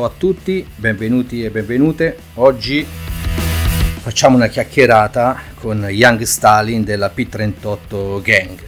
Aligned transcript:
Ciao 0.00 0.08
a 0.08 0.14
tutti, 0.16 0.66
benvenuti 0.76 1.44
e 1.44 1.50
benvenute. 1.50 2.16
Oggi 2.36 2.86
facciamo 2.86 4.34
una 4.34 4.46
chiacchierata 4.46 5.38
con 5.56 5.86
Young 5.90 6.22
Stalin 6.22 6.84
della 6.84 7.12
P38 7.14 8.22
Gang. 8.22 8.58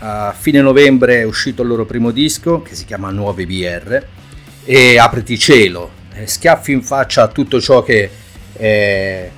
A 0.00 0.34
fine 0.36 0.60
novembre 0.60 1.20
è 1.20 1.22
uscito 1.22 1.62
il 1.62 1.68
loro 1.68 1.86
primo 1.86 2.10
disco 2.10 2.60
che 2.62 2.74
si 2.74 2.86
chiama 2.86 3.10
Nuove 3.10 3.46
BR 3.46 4.04
e 4.64 4.98
apriti 4.98 5.38
cielo, 5.38 5.92
schiaffi 6.24 6.72
in 6.72 6.82
faccia 6.82 7.22
a 7.22 7.28
tutto 7.28 7.60
ciò 7.60 7.84
che 7.84 8.10
è 8.54 9.30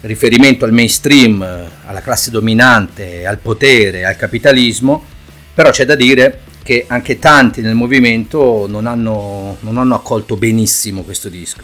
riferimento 0.00 0.64
al 0.64 0.72
mainstream, 0.72 1.40
alla 1.86 2.00
classe 2.00 2.32
dominante, 2.32 3.26
al 3.26 3.38
potere, 3.38 4.04
al 4.04 4.16
capitalismo, 4.16 5.04
però 5.54 5.70
c'è 5.70 5.84
da 5.84 5.94
dire 5.94 6.40
che 6.70 6.84
anche 6.86 7.18
tanti 7.18 7.62
nel 7.62 7.74
movimento 7.74 8.68
non 8.68 8.86
hanno, 8.86 9.56
non 9.62 9.76
hanno 9.76 9.96
accolto 9.96 10.36
benissimo 10.36 11.02
questo 11.02 11.28
disco. 11.28 11.62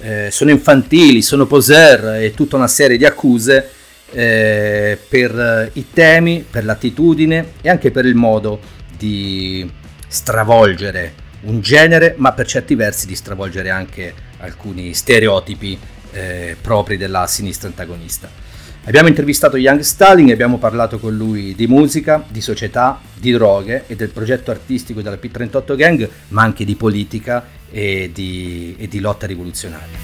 Eh, 0.00 0.30
sono 0.30 0.50
infantili, 0.50 1.20
sono 1.20 1.44
poser 1.44 2.22
e 2.22 2.32
tutta 2.32 2.56
una 2.56 2.66
serie 2.66 2.96
di 2.96 3.04
accuse 3.04 3.68
eh, 4.10 4.98
per 5.06 5.70
i 5.74 5.90
temi, 5.92 6.46
per 6.48 6.64
l'attitudine 6.64 7.52
e 7.60 7.68
anche 7.68 7.90
per 7.90 8.06
il 8.06 8.14
modo 8.14 8.58
di 8.96 9.70
stravolgere 10.06 11.12
un 11.42 11.60
genere, 11.60 12.14
ma 12.16 12.32
per 12.32 12.46
certi 12.46 12.74
versi 12.74 13.06
di 13.06 13.16
stravolgere 13.16 13.68
anche 13.68 14.14
alcuni 14.38 14.94
stereotipi 14.94 15.78
eh, 16.12 16.56
propri 16.58 16.96
della 16.96 17.26
sinistra 17.26 17.68
antagonista. 17.68 18.30
Abbiamo 18.88 19.08
intervistato 19.08 19.58
Young 19.58 19.80
Stalin 19.80 20.30
e 20.30 20.32
abbiamo 20.32 20.56
parlato 20.56 20.98
con 20.98 21.14
lui 21.14 21.54
di 21.54 21.66
musica, 21.66 22.24
di 22.26 22.40
società, 22.40 22.98
di 23.14 23.30
droghe 23.32 23.84
e 23.86 23.94
del 23.96 24.08
progetto 24.08 24.50
artistico 24.50 25.02
della 25.02 25.18
P38 25.22 25.76
Gang, 25.76 26.08
ma 26.28 26.40
anche 26.40 26.64
di 26.64 26.74
politica 26.74 27.44
e 27.70 28.10
di, 28.14 28.74
e 28.78 28.88
di 28.88 29.00
lotta 29.00 29.26
rivoluzionaria. 29.26 29.98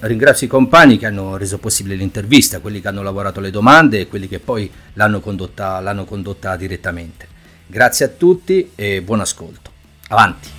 Ringrazio 0.00 0.46
i 0.46 0.48
compagni 0.48 0.96
che 0.96 1.04
hanno 1.04 1.36
reso 1.36 1.58
possibile 1.58 1.94
l'intervista, 1.94 2.60
quelli 2.60 2.80
che 2.80 2.88
hanno 2.88 3.02
lavorato 3.02 3.38
le 3.38 3.50
domande 3.50 4.00
e 4.00 4.06
quelli 4.06 4.28
che 4.28 4.38
poi 4.38 4.70
l'hanno 4.94 5.20
condotta, 5.20 5.78
l'hanno 5.80 6.06
condotta 6.06 6.56
direttamente. 6.56 7.26
Grazie 7.66 8.06
a 8.06 8.08
tutti 8.08 8.70
e 8.76 9.02
buon 9.02 9.20
ascolto. 9.20 9.70
Avanti! 10.08 10.57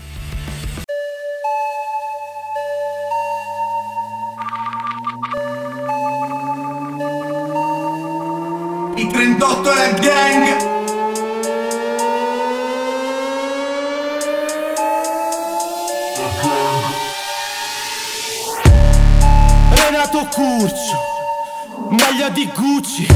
I 9.00 9.08
38 9.08 9.72
è 9.72 9.88
il 9.88 10.00
gang. 10.02 10.68
Renato 19.72 20.28
Curcio 20.34 20.76
Maglia 21.92 22.28
di 22.28 22.52
Gucci. 22.54 23.08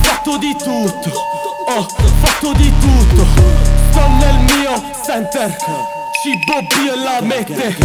Fatto 0.00 0.36
di 0.38 0.56
tutto 0.56 1.10
Ho 1.68 1.86
fatto 2.20 2.52
di 2.54 2.72
tutto. 2.80 3.24
Sto 3.90 4.08
nel 4.18 4.38
mio 4.56 4.82
center 5.04 5.56
Cibo 6.22 6.66
bio 6.74 6.92
e 6.92 6.96
la 6.96 7.20
mette. 7.20 7.76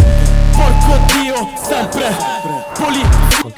Porco 0.50 0.98
Dio 1.12 1.48
sempre 1.62 2.16
Poli 2.74 3.02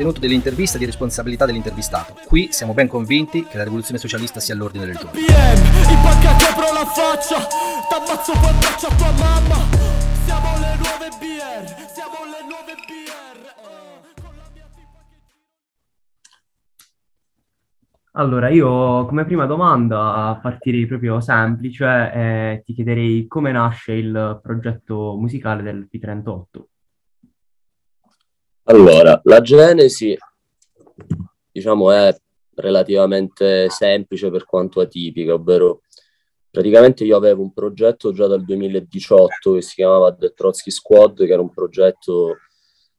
Contenuto 0.01 0.27
dell'intervista 0.27 0.79
di 0.79 0.87
responsabilità 0.87 1.45
dell'intervistato. 1.45 2.15
Qui 2.27 2.49
siamo 2.53 2.73
ben 2.73 2.89
convinti 2.89 3.45
che 3.45 3.59
la 3.59 3.65
rivoluzione 3.65 3.99
socialista 4.01 4.41
sia 4.41 4.55
all'ordine 4.55 4.87
del 4.87 4.97
giorno. 4.97 5.11
Eh, 5.13 5.25
con 14.23 14.33
la 14.37 14.49
mia 14.55 14.65
tipa 14.75 15.05
che- 15.11 15.19
Allora, 18.13 18.49
io 18.49 19.05
come 19.05 19.27
prima 19.27 19.45
domanda 19.45 20.39
partirei 20.41 20.87
proprio 20.87 21.21
semplice 21.21 22.11
e 22.15 22.63
ti 22.65 22.73
chiederei 22.73 23.27
come 23.27 23.53
nasce 23.53 23.93
il 23.93 24.41
progetto 24.43 25.15
musicale 25.19 25.63
del 25.63 25.87
P38. 25.93 26.70
Allora, 28.71 29.21
la 29.25 29.41
genesi, 29.41 30.17
diciamo, 31.51 31.91
è 31.91 32.17
relativamente 32.55 33.69
semplice 33.69 34.31
per 34.31 34.45
quanto 34.45 34.79
atipica, 34.79 35.35
ovvero 35.35 35.81
praticamente 36.49 37.03
io 37.03 37.17
avevo 37.17 37.43
un 37.43 37.53
progetto 37.53 38.13
già 38.13 38.29
dal 38.29 38.45
2018 38.45 39.55
che 39.55 39.63
si 39.63 39.75
chiamava 39.75 40.15
The 40.15 40.35
Trotsky 40.35 40.71
Squad, 40.71 41.27
che 41.27 41.33
era 41.33 41.43
un 41.43 41.51
progetto 41.51 42.37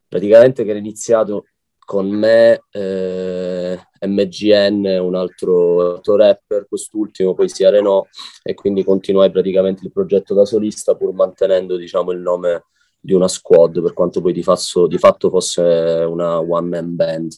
praticamente 0.10 0.66
che 0.66 0.72
era 0.72 0.80
iniziato 0.80 1.46
con 1.80 2.10
me, 2.10 2.64
eh, 2.70 3.80
MGN, 4.02 5.00
un 5.00 5.16
altro, 5.16 5.94
altro 5.94 6.18
rapper, 6.18 6.68
quest'ultimo 6.68 7.34
poi 7.34 7.48
si 7.48 7.64
arenò 7.64 8.06
e 8.44 8.54
quindi 8.56 8.84
continuai 8.84 9.32
praticamente 9.32 9.86
il 9.86 9.94
progetto 9.94 10.34
da 10.34 10.44
solista 10.44 10.96
pur 10.96 11.14
mantenendo, 11.14 11.78
diciamo, 11.78 12.12
il 12.12 12.20
nome 12.20 12.66
di 13.02 13.14
una 13.14 13.28
squad, 13.28 13.82
per 13.82 13.94
quanto 13.94 14.22
poi 14.22 14.32
di, 14.32 14.44
fasso- 14.44 14.86
di 14.86 15.00
fatto 15.00 15.30
fosse 15.30 15.62
una 15.62 16.40
one-man 16.40 16.96
band. 16.96 17.32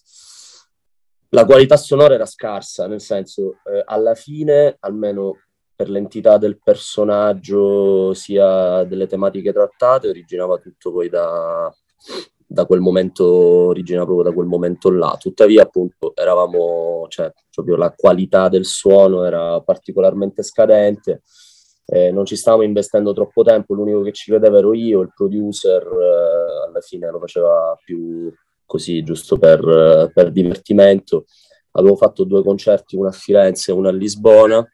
La 1.30 1.46
qualità 1.46 1.78
sonora 1.78 2.14
era 2.14 2.26
scarsa, 2.26 2.86
nel 2.86 3.02
senso, 3.02 3.56
eh, 3.64 3.82
alla 3.86 4.14
fine, 4.14 4.76
almeno 4.82 5.38
per 5.76 5.90
l'entità 5.90 6.38
del 6.38 6.60
personaggio, 6.62 8.14
sia 8.14 8.84
delle 8.84 9.08
tematiche 9.08 9.54
trattate, 9.54 10.10
originava 10.10 10.58
tutto 10.58 10.92
poi 10.92 11.10
da, 11.10 11.74
da 12.46 12.66
quel 12.66 12.82
momento, 12.82 13.26
origina 13.26 14.04
proprio 14.04 14.30
da 14.30 14.34
quel 14.36 14.46
momento 14.46 14.92
là. 14.92 15.16
Tuttavia, 15.18 15.64
appunto, 15.64 16.14
eravamo, 16.16 17.08
cioè, 17.08 17.32
proprio 17.50 17.78
la 17.78 17.92
qualità 17.96 18.48
del 18.50 18.66
suono 18.66 19.24
era 19.24 19.60
particolarmente 19.62 20.44
scadente 20.44 21.22
eh, 21.86 22.12
non 22.12 22.26
ci 22.26 22.36
stavamo 22.36 22.64
investendo 22.64 23.14
troppo 23.14 23.44
tempo, 23.44 23.74
l'unico 23.74 24.02
che 24.02 24.14
ci 24.14 24.32
credeva 24.32 24.58
ero 24.58 24.74
io, 24.74 25.02
il 25.02 25.12
producer 25.14 25.82
eh, 25.84 26.68
alla 26.68 26.82
fine 26.82 27.10
lo 27.12 27.20
faceva 27.20 27.78
più 27.84 28.32
così, 28.66 29.04
giusto 29.04 29.38
per, 29.38 30.12
per 30.14 30.32
divertimento. 30.32 31.26
Avevo 31.72 31.96
fatto 31.96 32.24
due 32.24 32.44
concerti, 32.44 32.96
uno 32.96 33.10
a 33.10 33.12
Firenze 33.12 33.72
e 33.72 33.74
uno 33.74 33.90
a 33.90 33.92
Lisbona, 33.92 34.66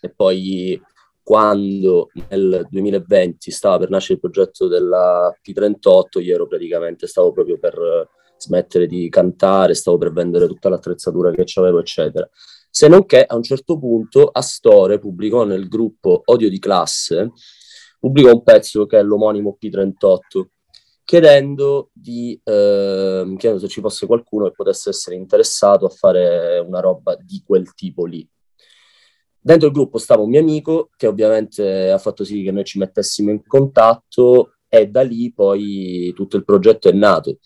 e 0.00 0.10
poi 0.10 0.80
quando 1.22 2.08
nel 2.28 2.66
2020 2.68 3.50
stava 3.50 3.78
per 3.78 3.90
nascere 3.90 4.14
il 4.14 4.20
progetto 4.20 4.66
della 4.66 5.32
P38, 5.46 6.20
io 6.22 6.34
ero 6.34 6.46
praticamente, 6.46 7.06
stavo 7.06 7.32
proprio 7.32 7.58
per 7.58 8.08
smettere 8.36 8.86
di 8.86 9.08
cantare, 9.08 9.74
stavo 9.74 9.98
per 9.98 10.12
vendere 10.12 10.46
tutta 10.46 10.68
l'attrezzatura 10.68 11.30
che 11.30 11.44
avevo, 11.54 11.78
eccetera. 11.80 12.28
Se 12.70 12.86
non 12.86 13.04
che 13.04 13.24
a 13.24 13.34
un 13.34 13.42
certo 13.42 13.78
punto 13.78 14.28
Astore 14.28 15.00
pubblicò 15.00 15.44
nel 15.44 15.66
gruppo 15.66 16.22
Odio 16.26 16.48
di 16.48 16.60
classe, 16.60 17.32
pubblicò 17.98 18.32
un 18.32 18.44
pezzo 18.44 18.86
che 18.86 18.98
è 18.98 19.02
l'omonimo 19.02 19.58
P38, 19.60 20.46
chiedendo, 21.04 21.90
di, 21.92 22.40
ehm, 22.44 23.36
chiedendo 23.36 23.58
se 23.58 23.68
ci 23.68 23.80
fosse 23.80 24.06
qualcuno 24.06 24.44
che 24.44 24.52
potesse 24.54 24.90
essere 24.90 25.16
interessato 25.16 25.84
a 25.86 25.88
fare 25.88 26.60
una 26.60 26.78
roba 26.78 27.16
di 27.16 27.42
quel 27.44 27.74
tipo 27.74 28.04
lì. 28.04 28.26
Dentro 29.42 29.66
il 29.66 29.72
gruppo 29.72 29.98
stava 29.98 30.22
un 30.22 30.28
mio 30.28 30.40
amico 30.40 30.90
che 30.96 31.08
ovviamente 31.08 31.90
ha 31.90 31.98
fatto 31.98 32.22
sì 32.24 32.44
che 32.44 32.52
noi 32.52 32.64
ci 32.64 32.78
mettessimo 32.78 33.30
in 33.30 33.44
contatto 33.44 34.58
e 34.68 34.86
da 34.86 35.02
lì 35.02 35.32
poi 35.32 36.12
tutto 36.14 36.36
il 36.36 36.44
progetto 36.44 36.88
è 36.88 36.92
nato. 36.92 37.38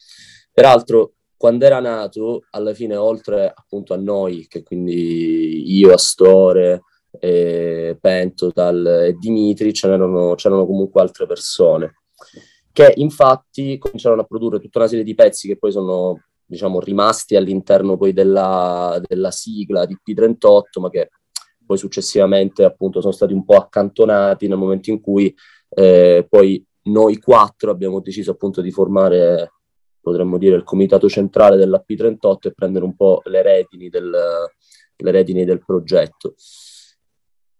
Peraltro 0.52 1.14
quando 1.44 1.66
era 1.66 1.78
nato, 1.78 2.44
alla 2.52 2.72
fine, 2.72 2.96
oltre 2.96 3.52
appunto 3.54 3.92
a 3.92 3.98
noi, 3.98 4.46
che 4.48 4.62
quindi 4.62 5.76
io, 5.76 5.92
Astore, 5.92 6.84
eh, 7.20 7.98
Pentotal 8.00 8.86
e 9.08 9.12
Dimitri, 9.18 9.72
c'erano, 9.72 10.36
c'erano 10.36 10.64
comunque 10.64 11.02
altre 11.02 11.26
persone 11.26 11.96
che 12.72 12.94
infatti 12.96 13.76
cominciarono 13.76 14.22
a 14.22 14.24
produrre 14.24 14.58
tutta 14.58 14.78
una 14.78 14.88
serie 14.88 15.04
di 15.04 15.14
pezzi 15.14 15.46
che 15.46 15.58
poi 15.58 15.70
sono 15.70 16.22
diciamo 16.46 16.80
rimasti 16.80 17.36
all'interno 17.36 17.98
poi 17.98 18.14
della, 18.14 18.98
della 19.06 19.30
sigla 19.30 19.84
di 19.84 19.98
P38 20.02 20.80
ma 20.80 20.88
che 20.88 21.10
poi 21.64 21.76
successivamente 21.76 22.64
appunto 22.64 23.02
sono 23.02 23.12
stati 23.12 23.34
un 23.34 23.44
po' 23.44 23.56
accantonati 23.56 24.48
nel 24.48 24.56
momento 24.56 24.90
in 24.90 25.00
cui 25.00 25.32
eh, 25.68 26.26
poi 26.26 26.64
noi 26.84 27.18
quattro 27.18 27.70
abbiamo 27.70 28.00
deciso 28.00 28.30
appunto 28.30 28.62
di 28.62 28.70
formare 28.70 29.52
potremmo 30.04 30.38
dire, 30.38 30.54
il 30.54 30.62
comitato 30.62 31.08
centrale 31.08 31.56
della 31.56 31.82
P38 31.84 32.36
e 32.42 32.52
prendere 32.52 32.84
un 32.84 32.94
po' 32.94 33.22
le 33.24 33.42
redini 33.42 33.88
del, 33.88 34.10
le 34.10 35.10
redini 35.10 35.44
del 35.44 35.64
progetto. 35.64 36.34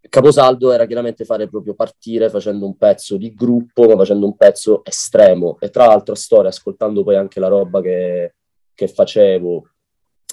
Il 0.01 0.11
caposaldo 0.11 0.71
era 0.71 0.85
chiaramente 0.85 1.25
fare 1.25 1.49
proprio 1.49 1.75
partire 1.75 2.29
facendo 2.29 2.67
un 2.67 2.77
pezzo 2.77 3.17
di 3.17 3.33
gruppo, 3.33 3.89
ma 3.89 3.97
facendo 3.97 4.27
un 4.27 4.37
pezzo 4.37 4.85
estremo. 4.85 5.57
E 5.59 5.71
tra 5.71 5.87
l'altro, 5.87 6.15
storia, 6.15 6.51
ascoltando 6.51 7.03
poi 7.03 7.17
anche 7.17 7.41
la 7.41 7.49
roba 7.49 7.81
che, 7.81 8.35
che 8.75 8.87
facevo 8.87 9.71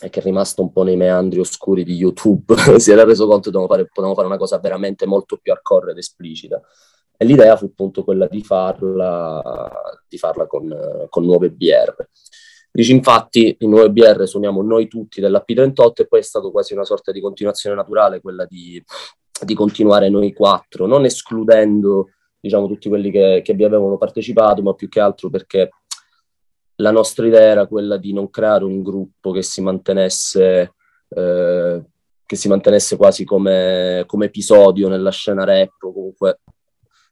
e 0.04 0.10
che 0.10 0.20
è 0.20 0.24
rimasta 0.24 0.62
un 0.62 0.72
po' 0.74 0.84
nei 0.84 0.98
meandri 0.98 1.40
oscuri 1.40 1.84
di 1.84 1.94
YouTube, 1.94 2.54
si 2.80 2.92
era 2.92 3.06
reso 3.06 3.28
conto 3.28 3.50
che 3.50 3.52
dovevamo 3.52 3.68
fare, 3.68 3.86
potevamo 3.86 4.16
fare 4.16 4.28
una 4.28 4.38
cosa 4.38 4.60
veramente 4.60 5.06
molto 5.06 5.38
più 5.38 5.54
hardcore 5.54 5.92
ed 5.92 5.98
esplicita. 5.98 6.62
E 7.22 7.24
l'idea 7.24 7.56
fu 7.56 7.66
appunto 7.66 8.04
quella 8.04 8.26
di 8.26 8.42
farla, 8.42 9.72
di 10.10 10.18
farla 10.18 10.48
con, 10.48 11.06
con 11.08 11.24
nuove 11.24 11.52
BR. 11.52 11.94
Dici 12.72 12.94
infatti 12.94 13.56
in 13.60 13.70
nuove 13.70 13.92
BR 13.92 14.28
suoniamo 14.28 14.64
noi 14.64 14.88
tutti 14.88 15.22
della 15.22 15.46
P38 15.48 15.92
e 15.98 16.08
poi 16.08 16.20
è 16.20 16.24
stato 16.24 16.50
quasi 16.50 16.74
una 16.74 16.84
sorta 16.84 17.12
di 17.12 17.22
continuazione 17.22 17.76
naturale 17.76 18.22
quella 18.22 18.44
di, 18.46 18.84
di 19.46 19.54
continuare 19.54 20.10
noi 20.10 20.34
quattro, 20.34 20.88
non 20.88 21.06
escludendo 21.06 22.10
diciamo 22.40 22.66
tutti 22.66 22.90
quelli 22.90 23.12
che, 23.12 23.44
che 23.44 23.54
vi 23.54 23.66
avevano 23.66 24.00
partecipato, 24.00 24.64
ma 24.64 24.74
più 24.74 24.90
che 24.90 25.00
altro 25.00 25.30
perché 25.30 25.70
la 26.78 26.90
nostra 26.90 27.28
idea 27.28 27.42
era 27.52 27.68
quella 27.68 27.98
di 27.98 28.14
non 28.14 28.32
creare 28.32 28.64
un 28.64 28.82
gruppo 28.82 29.30
che 29.30 29.44
si 29.44 29.62
mantenesse 29.62 30.74
eh, 31.10 31.86
che 32.26 32.36
si 32.38 32.48
mantenesse 32.48 32.96
quasi 32.96 33.26
come, 33.26 34.06
come, 34.08 34.28
episodio 34.28 34.88
nella 34.88 35.12
scena 35.12 35.44
rap 35.44 35.84
o 35.84 35.92
comunque 35.92 36.40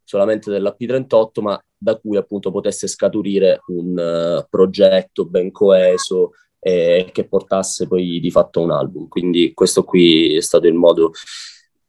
solamente 0.09 0.49
della 0.49 0.75
P38, 0.75 1.41
ma 1.41 1.63
da 1.77 1.95
cui 1.95 2.17
appunto 2.17 2.49
potesse 2.49 2.87
scaturire 2.87 3.61
un 3.67 4.39
uh, 4.39 4.47
progetto 4.49 5.25
ben 5.25 5.51
coeso 5.51 6.31
e 6.59 7.09
che 7.13 7.27
portasse 7.27 7.87
poi 7.87 8.19
di 8.19 8.31
fatto 8.31 8.59
un 8.59 8.71
album. 8.71 9.07
Quindi 9.07 9.53
questo 9.53 9.83
qui 9.83 10.35
è 10.35 10.41
stato 10.41 10.65
il 10.65 10.73
modo 10.73 11.11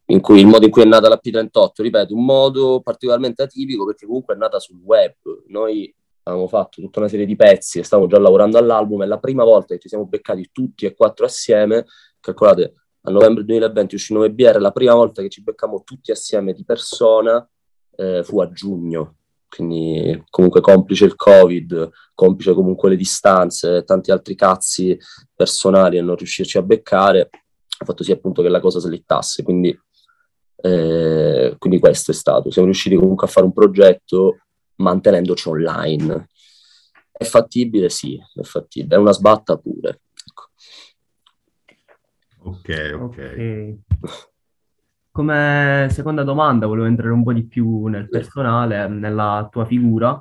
in 0.08 0.20
cui, 0.20 0.38
il 0.38 0.46
modo 0.46 0.67
in 0.67 0.70
cui 0.70 0.82
è 0.82 0.84
nata 0.84 1.08
la 1.08 1.19
P38, 1.19 1.70
ripeto, 1.76 2.14
un 2.14 2.26
modo 2.26 2.82
particolarmente 2.82 3.43
atipico 3.43 3.87
perché 3.87 4.05
comunque 4.05 4.34
è 4.34 4.37
nata 4.37 4.58
sul 4.58 4.82
web. 4.84 5.14
Noi 5.46 5.93
avevamo 6.25 6.46
fatto 6.46 6.82
tutta 6.82 6.99
una 6.99 7.08
serie 7.08 7.25
di 7.25 7.37
pezzi 7.37 7.78
e 7.78 7.84
stavamo 7.84 8.06
già 8.06 8.19
lavorando 8.19 8.58
all'album, 8.58 9.02
è 9.02 9.06
la 9.06 9.19
prima 9.19 9.44
volta 9.44 9.73
che 9.73 9.81
ci 9.81 9.88
siamo 9.88 10.05
beccati 10.05 10.50
tutti 10.52 10.84
e 10.84 10.94
quattro 10.94 11.25
assieme, 11.25 11.87
calcolate, 12.20 12.75
a 13.05 13.11
novembre 13.11 13.44
2020 13.44 13.94
uscì 13.94 14.12
9BR, 14.12 14.61
la 14.61 14.73
prima 14.73 14.93
volta 14.93 15.23
che 15.23 15.31
ci 15.31 15.43
beccamo 15.43 15.84
tutti 15.84 16.11
assieme 16.11 16.52
di 16.52 16.66
persona 16.66 17.49
eh, 18.00 18.25
fu 18.25 18.41
a 18.41 18.50
giugno, 18.50 19.17
quindi 19.49 20.25
comunque 20.31 20.62
complice 20.62 21.05
il 21.05 21.17
covid, 21.17 21.91
complice 22.14 22.55
comunque 22.55 22.88
le 22.88 22.97
distanze, 22.97 23.85
tanti 23.85 24.11
altri 24.11 24.35
cazzi 24.35 24.99
personali 25.35 25.99
a 25.99 26.02
non 26.02 26.17
riuscirci 26.17 26.56
a 26.56 26.62
beccare, 26.62 27.29
ha 27.79 27.85
fatto 27.85 28.02
sì 28.02 28.12
appunto 28.12 28.41
che 28.41 28.49
la 28.49 28.61
cosa 28.61 28.79
slittasse, 28.79 29.43
quindi, 29.43 29.79
eh, 30.56 31.55
quindi 31.58 31.79
questo 31.79 32.12
è 32.12 32.14
stato, 32.14 32.50
siamo 32.50 32.69
riusciti 32.69 32.97
comunque 32.97 33.26
a 33.26 33.31
fare 33.31 33.44
un 33.44 33.52
progetto 33.52 34.38
mantenendoci 34.76 35.49
online. 35.49 36.29
È 37.12 37.25
fattibile? 37.25 37.91
Sì, 37.91 38.19
è 38.35 38.43
fattibile, 38.43 38.97
è 38.97 38.99
una 38.99 39.12
sbatta 39.12 39.58
pure. 39.58 40.00
Ecco. 40.26 40.49
Ok, 42.44 42.93
ok. 42.94 43.00
okay. 43.02 43.81
Come 45.20 45.88
seconda 45.90 46.22
domanda 46.25 46.67
volevo 46.67 46.87
entrare 46.87 47.12
un 47.12 47.22
po' 47.22 47.34
di 47.34 47.44
più 47.44 47.88
nel 47.88 48.08
personale, 48.08 48.88
nella 48.88 49.46
tua 49.52 49.67
figura. 49.67 50.19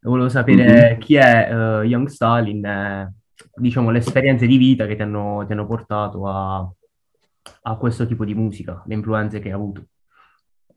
Volevo 0.00 0.28
sapere 0.28 0.64
mm-hmm. 0.64 0.98
chi 0.98 1.14
è 1.14 1.54
uh, 1.54 1.82
Young 1.82 2.08
Stalin 2.08 2.66
e 2.66 3.12
diciamo, 3.54 3.90
le 3.90 3.98
esperienze 3.98 4.48
di 4.48 4.56
vita 4.56 4.86
che 4.86 4.96
ti 4.96 5.02
hanno, 5.02 5.44
ti 5.46 5.52
hanno 5.52 5.68
portato 5.68 6.26
a, 6.26 6.68
a, 7.62 7.76
questo 7.76 8.08
tipo 8.08 8.24
di 8.24 8.34
musica, 8.34 8.82
le 8.86 8.94
influenze 8.94 9.38
che 9.38 9.50
hai 9.50 9.54
avuto. 9.54 9.84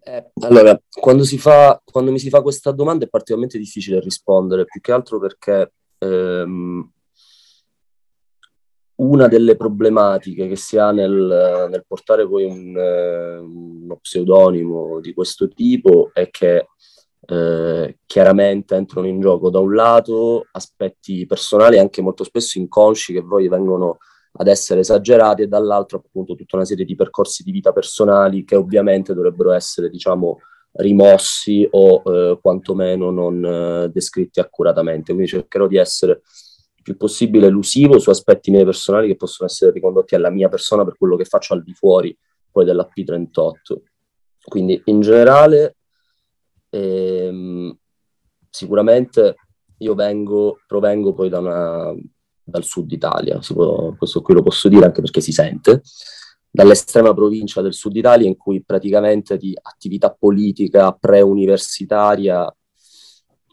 Eh, 0.03 0.33
allora, 0.41 0.79
quando, 0.91 1.23
fa, 1.23 1.81
quando, 1.83 2.11
mi 2.11 2.19
si 2.19 2.29
fa 2.29 2.43
questa 2.43 2.71
domanda 2.71 3.05
è 3.05 3.09
particolarmente 3.09 3.57
difficile 3.57 3.99
rispondere, 3.99 4.65
più 4.65 4.79
che 4.81 4.91
altro 4.91 5.17
perché 5.17 5.71
ehm, 5.97 6.91
una 8.97 9.27
delle 9.27 9.55
problematiche 9.55 10.47
che 10.47 10.55
si 10.55 10.77
ha 10.77 10.91
nel, 10.91 11.67
nel 11.69 11.85
portare 11.87 12.27
poi 12.27 12.45
un, 12.45 12.75
eh, 12.77 13.37
uno 13.37 13.97
pseudonimo 13.97 14.99
di 14.99 15.13
questo 15.13 15.47
tipo 15.49 16.09
è 16.13 16.29
che 16.29 16.69
eh, 17.29 17.97
chiaramente 18.05 18.75
entrano 18.75 19.07
in 19.07 19.19
gioco 19.19 19.49
da 19.49 19.59
un 19.59 19.73
lato 19.73 20.47
aspetti 20.51 21.25
personali 21.25 21.77
anche 21.77 22.01
molto 22.01 22.23
spesso 22.23 22.57
inconsci 22.57 23.13
che 23.13 23.23
poi 23.23 23.47
vengono 23.47 23.97
ad 24.39 24.47
essere 24.47 24.79
esagerati 24.81 25.41
e 25.43 25.47
dall'altro 25.47 25.97
appunto 25.97 26.35
tutta 26.35 26.55
una 26.55 26.65
serie 26.65 26.85
di 26.85 26.95
percorsi 26.95 27.43
di 27.43 27.51
vita 27.51 27.71
personali 27.73 28.43
che 28.45 28.55
ovviamente 28.55 29.13
dovrebbero 29.13 29.51
essere 29.51 29.89
diciamo 29.89 30.39
rimossi 30.77 31.67
o 31.71 32.01
eh, 32.05 32.39
quantomeno 32.41 33.09
non 33.11 33.43
eh, 33.43 33.89
descritti 33.89 34.39
accuratamente. 34.39 35.11
Quindi 35.13 35.31
cercherò 35.31 35.67
di 35.67 35.77
essere 35.77 36.21
più 36.87 36.95
possibile 36.95 37.47
elusivo 37.47 37.99
su 37.99 38.09
aspetti 38.09 38.49
miei 38.49 38.63
personali 38.63 39.09
che 39.09 39.17
possono 39.17 39.49
essere 39.49 39.71
ricondotti 39.71 40.15
alla 40.15 40.29
mia 40.29 40.47
persona 40.47 40.85
per 40.85 40.95
quello 40.97 41.17
che 41.17 41.25
faccio 41.25 41.53
al 41.53 41.61
di 41.61 41.73
fuori 41.73 42.17
poi 42.49 42.63
della 42.63 42.87
P38. 42.87 43.81
Quindi 44.41 44.81
in 44.85 45.01
generale 45.01 45.75
ehm, 46.69 47.77
sicuramente 48.49 49.35
io 49.79 49.95
vengo, 49.95 50.59
provengo 50.65 51.13
poi 51.13 51.27
da 51.27 51.39
una, 51.39 51.93
dal 52.41 52.63
sud 52.63 52.89
Italia, 52.89 53.37
può, 53.45 53.93
questo 53.97 54.21
qui 54.21 54.35
lo 54.35 54.41
posso 54.41 54.69
dire 54.69 54.85
anche 54.85 55.01
perché 55.01 55.19
si 55.19 55.33
sente, 55.33 55.81
dall'estrema 56.49 57.13
provincia 57.13 57.61
del 57.61 57.73
sud 57.73 57.97
Italia 57.97 58.29
in 58.29 58.37
cui 58.37 58.63
praticamente 58.63 59.35
di 59.35 59.53
attività 59.61 60.15
politica 60.17 60.93
pre-universitaria 60.93 62.49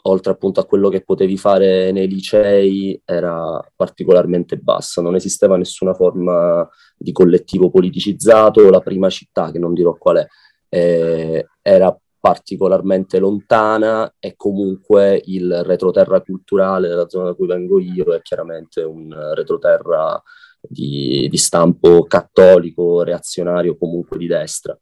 oltre 0.06 0.33
appunto 0.33 0.61
a 0.61 0.67
quello 0.67 0.89
che 0.89 1.03
potevi 1.03 1.37
fare 1.37 1.93
nei 1.93 2.09
licei, 2.09 3.01
era 3.05 3.61
particolarmente 3.75 4.56
bassa. 4.56 5.01
Non 5.01 5.15
esisteva 5.15 5.56
nessuna 5.56 5.95
forma 5.95 6.69
di 6.97 7.12
collettivo 7.12 7.71
politicizzato. 7.71 8.69
La 8.71 8.81
prima 8.81 9.09
città, 9.09 9.51
che 9.51 9.59
non 9.59 9.73
dirò 9.73 9.95
qual 9.95 10.19
è, 10.19 10.27
eh, 10.69 11.47
era 11.62 11.97
particolarmente 12.21 13.19
lontana 13.19 14.15
e 14.19 14.35
comunque 14.35 15.21
il 15.27 15.62
retroterra 15.62 16.23
culturale 16.23 16.89
della 16.89 17.09
zona 17.09 17.27
da 17.27 17.35
cui 17.35 17.47
vengo 17.47 17.79
io 17.79 18.15
è 18.15 18.23
chiaramente 18.23 18.83
un 18.83 19.15
retroterra 19.35 20.23
di, 20.61 21.29
di 21.29 21.37
stampo 21.37 22.05
cattolico, 22.05 23.03
reazionario, 23.03 23.77
comunque 23.77 24.17
di 24.17 24.27
destra. 24.27 24.77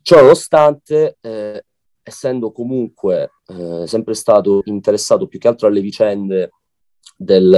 Ciò 0.00 0.22
nonostante, 0.22 1.18
eh, 1.20 1.64
essendo 2.08 2.50
comunque 2.52 3.30
eh, 3.46 3.86
sempre 3.86 4.14
stato 4.14 4.62
interessato 4.64 5.26
più 5.26 5.38
che 5.38 5.48
altro 5.48 5.68
alle 5.68 5.80
vicende 5.80 6.50
del, 7.16 7.54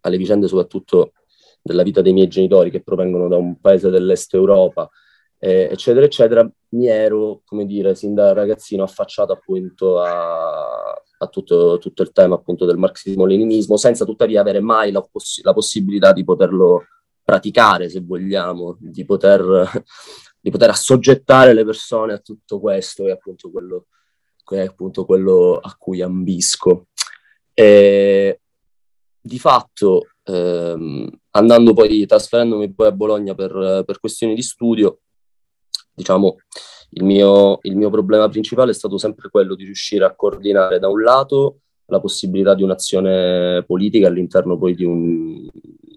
alle 0.00 0.16
vicende 0.16 0.48
soprattutto 0.48 1.12
della 1.62 1.82
vita 1.82 2.00
dei 2.00 2.12
miei 2.12 2.28
genitori 2.28 2.70
che 2.70 2.82
provengono 2.82 3.28
da 3.28 3.36
un 3.36 3.60
paese 3.60 3.90
dell'est 3.90 4.34
Europa, 4.34 4.90
eh, 5.38 5.68
eccetera, 5.70 6.04
eccetera, 6.04 6.50
mi 6.70 6.86
ero, 6.86 7.42
come 7.44 7.64
dire, 7.64 7.94
sin 7.94 8.14
da 8.14 8.32
ragazzino 8.32 8.82
affacciato 8.82 9.32
appunto 9.32 9.98
a, 10.00 10.92
a 11.18 11.26
tutto, 11.28 11.78
tutto, 11.78 12.02
il 12.02 12.12
tema 12.12 12.34
appunto 12.34 12.66
del 12.66 12.76
marxismo-leninismo, 12.76 13.76
senza 13.76 14.04
tuttavia 14.04 14.40
avere 14.40 14.60
mai 14.60 14.92
la, 14.92 15.00
poss- 15.00 15.42
la 15.42 15.54
possibilità 15.54 16.12
di 16.12 16.24
poterlo 16.24 16.84
praticare, 17.22 17.88
se 17.88 18.00
vogliamo, 18.00 18.76
di 18.80 19.04
poter 19.04 19.82
di 20.40 20.50
poter 20.50 20.70
assoggettare 20.70 21.52
le 21.52 21.64
persone 21.64 22.14
a 22.14 22.18
tutto 22.18 22.60
questo 22.60 23.06
è 23.06 23.10
appunto 23.10 23.50
quello, 23.50 23.86
è 24.48 24.60
appunto 24.60 25.04
quello 25.04 25.58
a 25.62 25.74
cui 25.78 26.00
ambisco. 26.00 26.86
E, 27.52 28.40
di 29.20 29.38
fatto, 29.38 30.06
ehm, 30.24 31.08
andando 31.30 31.74
poi, 31.74 32.06
trasferendomi 32.06 32.72
poi 32.72 32.86
a 32.86 32.92
Bologna 32.92 33.34
per, 33.34 33.84
per 33.86 34.00
questioni 34.00 34.34
di 34.34 34.42
studio, 34.42 35.00
diciamo, 35.92 36.36
il 36.92 37.04
mio, 37.04 37.58
il 37.62 37.76
mio 37.76 37.90
problema 37.90 38.28
principale 38.28 38.70
è 38.70 38.74
stato 38.74 38.98
sempre 38.98 39.28
quello 39.28 39.54
di 39.54 39.64
riuscire 39.64 40.04
a 40.04 40.14
coordinare 40.14 40.78
da 40.78 40.88
un 40.88 41.02
lato 41.02 41.60
la 41.86 42.00
possibilità 42.00 42.54
di 42.54 42.62
un'azione 42.62 43.64
politica 43.64 44.06
all'interno 44.08 44.56
poi 44.56 44.74
di, 44.74 44.84
un, 44.84 45.48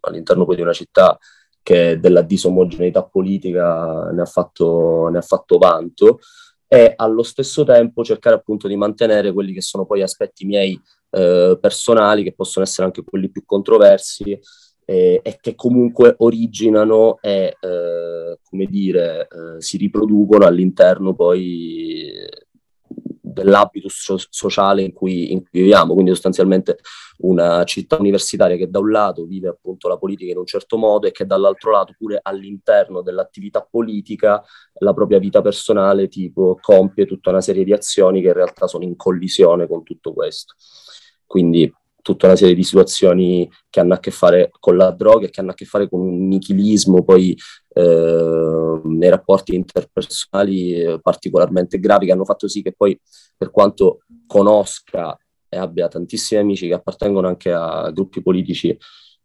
all'interno 0.02 0.46
poi 0.46 0.56
di 0.56 0.62
una 0.62 0.74
città 0.74 1.18
che 1.64 2.00
della 2.00 2.22
disomogeneità 2.22 3.04
politica 3.04 4.12
ne 4.12 4.22
ha 4.22 4.26
fatto, 4.26 5.08
ne 5.08 5.18
ha 5.18 5.22
fatto 5.22 5.58
vanto 5.58 6.20
e 6.68 6.94
allo 6.96 7.24
stesso 7.24 7.64
tempo 7.64 8.04
cercare 8.04 8.36
appunto 8.36 8.68
di 8.68 8.76
mantenere 8.76 9.32
quelli 9.32 9.54
che 9.54 9.62
sono 9.62 9.86
poi 9.86 10.02
aspetti 10.02 10.46
miei 10.46 10.80
eh, 11.12 11.58
personali, 11.62 12.24
che 12.24 12.34
possono 12.34 12.66
essere 12.66 12.88
anche 12.88 13.04
quelli 13.04 13.30
più 13.30 13.44
controversi 13.46 14.40
eh, 14.86 15.22
e 15.24 15.38
che 15.40 15.56
comunque 15.56 16.16
originano 16.18 17.20
e, 17.22 17.58
eh, 17.60 18.40
come 18.44 18.66
dire, 18.66 19.28
eh, 19.28 19.62
si 19.62 19.78
riproducono 19.78 20.46
all'interno 20.46 21.14
poi 21.14 22.12
dell'habitus 23.34 24.02
so- 24.02 24.28
sociale 24.30 24.84
in 24.84 24.94
cui, 24.94 25.32
in 25.32 25.40
cui, 25.40 25.62
viviamo, 25.62 25.94
quindi 25.94 26.12
sostanzialmente 26.12 26.78
una 27.18 27.64
città 27.66 27.98
universitaria 27.98 28.56
che 28.56 28.70
da 28.70 28.80
un 28.80 28.92
lato 28.92 29.26
vive 29.26 29.50
appunto 29.50 29.88
la 29.88 29.98
politica 29.98 30.32
in 30.32 30.38
un 30.38 30.46
certo 30.46 30.78
modo 30.78 31.08
e 31.08 31.12
che 31.12 31.26
dall'altro 31.26 31.72
lato 31.72 31.94
pure 31.98 32.20
all'interno 32.22 33.02
dell'attività 33.02 33.68
politica 33.70 34.44
la 34.80 34.94
propria 34.94 35.20
vita 35.20 35.42
personale 35.42 36.08
tipo 36.08 36.58
compie 36.62 37.06
tutta 37.06 37.30
una 37.30 37.42
serie 37.42 37.64
di 37.64 37.74
azioni 37.74 38.22
che 38.22 38.28
in 38.28 38.34
realtà 38.34 38.68
sono 38.68 38.84
in 38.84 38.96
collisione 38.96 39.68
con 39.68 39.84
tutto 39.84 40.14
questo. 40.14 40.54
Quindi 41.26 41.72
tutta 42.04 42.28
una 42.28 42.36
serie 42.36 42.54
di 42.54 42.64
situazioni 42.64 43.50
che 43.70 43.80
hanno 43.80 43.96
a 43.96 44.00
che 44.00 44.12
fare 44.12 44.52
con 44.60 44.76
la 44.78 44.92
droga 44.92 45.26
e 45.26 45.30
che 45.32 45.40
hanno 45.40 45.52
a 45.52 45.56
che 45.56 45.66
fare 45.66 45.90
con 45.90 46.02
un 46.02 46.28
nichilismo 46.28 47.04
poi 47.04 47.36
eh, 47.74 48.82
nei 48.84 49.10
rapporti 49.10 49.56
interpersonali 49.56 50.74
eh, 50.74 51.00
particolarmente 51.02 51.80
gravi 51.80 52.06
che 52.06 52.12
hanno 52.12 52.26
fatto 52.26 52.48
sì 52.48 52.62
che 52.62 52.74
poi 52.74 53.00
per 53.36 53.50
quanto 53.50 54.02
conosca 54.28 55.18
e 55.50 55.58
abbia 55.58 55.88
tantissimi 55.88 56.42
amici 56.42 56.68
che 56.68 56.74
appartengono 56.74 57.28
anche 57.28 57.52
a 57.52 57.90
gruppi 57.92 58.22
politici 58.22 58.78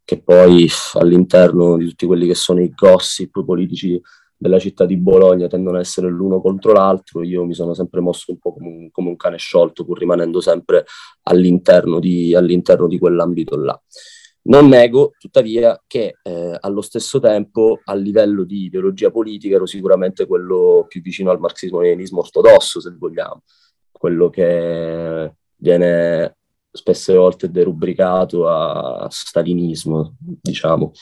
che 0.04 0.22
poi 0.22 0.66
all'interno 0.94 1.76
di 1.76 1.86
tutti 1.88 2.06
quelli 2.06 2.26
che 2.26 2.34
sono 2.34 2.62
i 2.62 2.70
gossip 2.70 3.44
politici 3.44 4.00
della 4.38 4.60
città 4.60 4.86
di 4.86 4.96
Bologna 4.96 5.48
tendono 5.48 5.76
ad 5.76 5.82
essere 5.82 6.08
l'uno 6.08 6.40
contro 6.40 6.72
l'altro, 6.72 7.24
io 7.24 7.44
mi 7.44 7.54
sono 7.54 7.74
sempre 7.74 8.00
mosso 8.00 8.30
un 8.30 8.38
po' 8.38 8.52
come 8.52 8.68
un, 8.68 8.90
come 8.92 9.08
un 9.08 9.16
cane 9.16 9.36
sciolto, 9.36 9.84
pur 9.84 9.98
rimanendo 9.98 10.40
sempre 10.40 10.84
all'interno 11.24 11.98
di, 11.98 12.34
all'interno 12.34 12.86
di 12.86 12.98
quell'ambito 12.98 13.56
là. 13.56 13.78
Non 14.42 14.68
nego, 14.68 15.12
tuttavia, 15.18 15.82
che 15.86 16.18
eh, 16.22 16.56
allo 16.60 16.80
stesso 16.80 17.18
tempo, 17.18 17.80
a 17.84 17.94
livello 17.94 18.44
di 18.44 18.64
ideologia 18.64 19.10
politica, 19.10 19.56
ero 19.56 19.66
sicuramente 19.66 20.24
quello 20.26 20.86
più 20.88 21.02
vicino 21.02 21.30
al 21.30 21.40
marxismo-leninismo 21.40 22.20
ortodosso, 22.20 22.80
se 22.80 22.94
vogliamo, 22.96 23.42
quello 23.90 24.30
che 24.30 25.34
viene 25.56 26.36
spesse 26.70 27.14
volte 27.14 27.50
derubricato 27.50 28.48
a 28.48 29.06
stalinismo, 29.10 30.16
diciamo. 30.20 30.92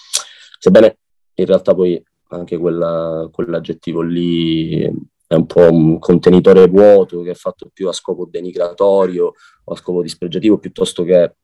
Sebbene 0.58 0.98
in 1.34 1.44
realtà 1.44 1.74
poi 1.74 2.02
anche 2.28 2.56
quella, 2.59 3.28
quell'aggettivo 3.33 4.00
lì 4.00 4.83
è 5.28 5.35
un 5.35 5.47
po' 5.47 5.71
un 5.71 5.99
contenitore 5.99 6.66
vuoto 6.68 7.23
che 7.23 7.30
è 7.30 7.35
fatto 7.35 7.68
più 7.73 7.88
a 7.88 7.92
scopo 7.92 8.28
denigratorio 8.30 9.33
o 9.64 9.73
a 9.73 9.76
scopo 9.76 10.02
dispregiativo 10.02 10.59
piuttosto 10.59 11.02
che 11.02 11.35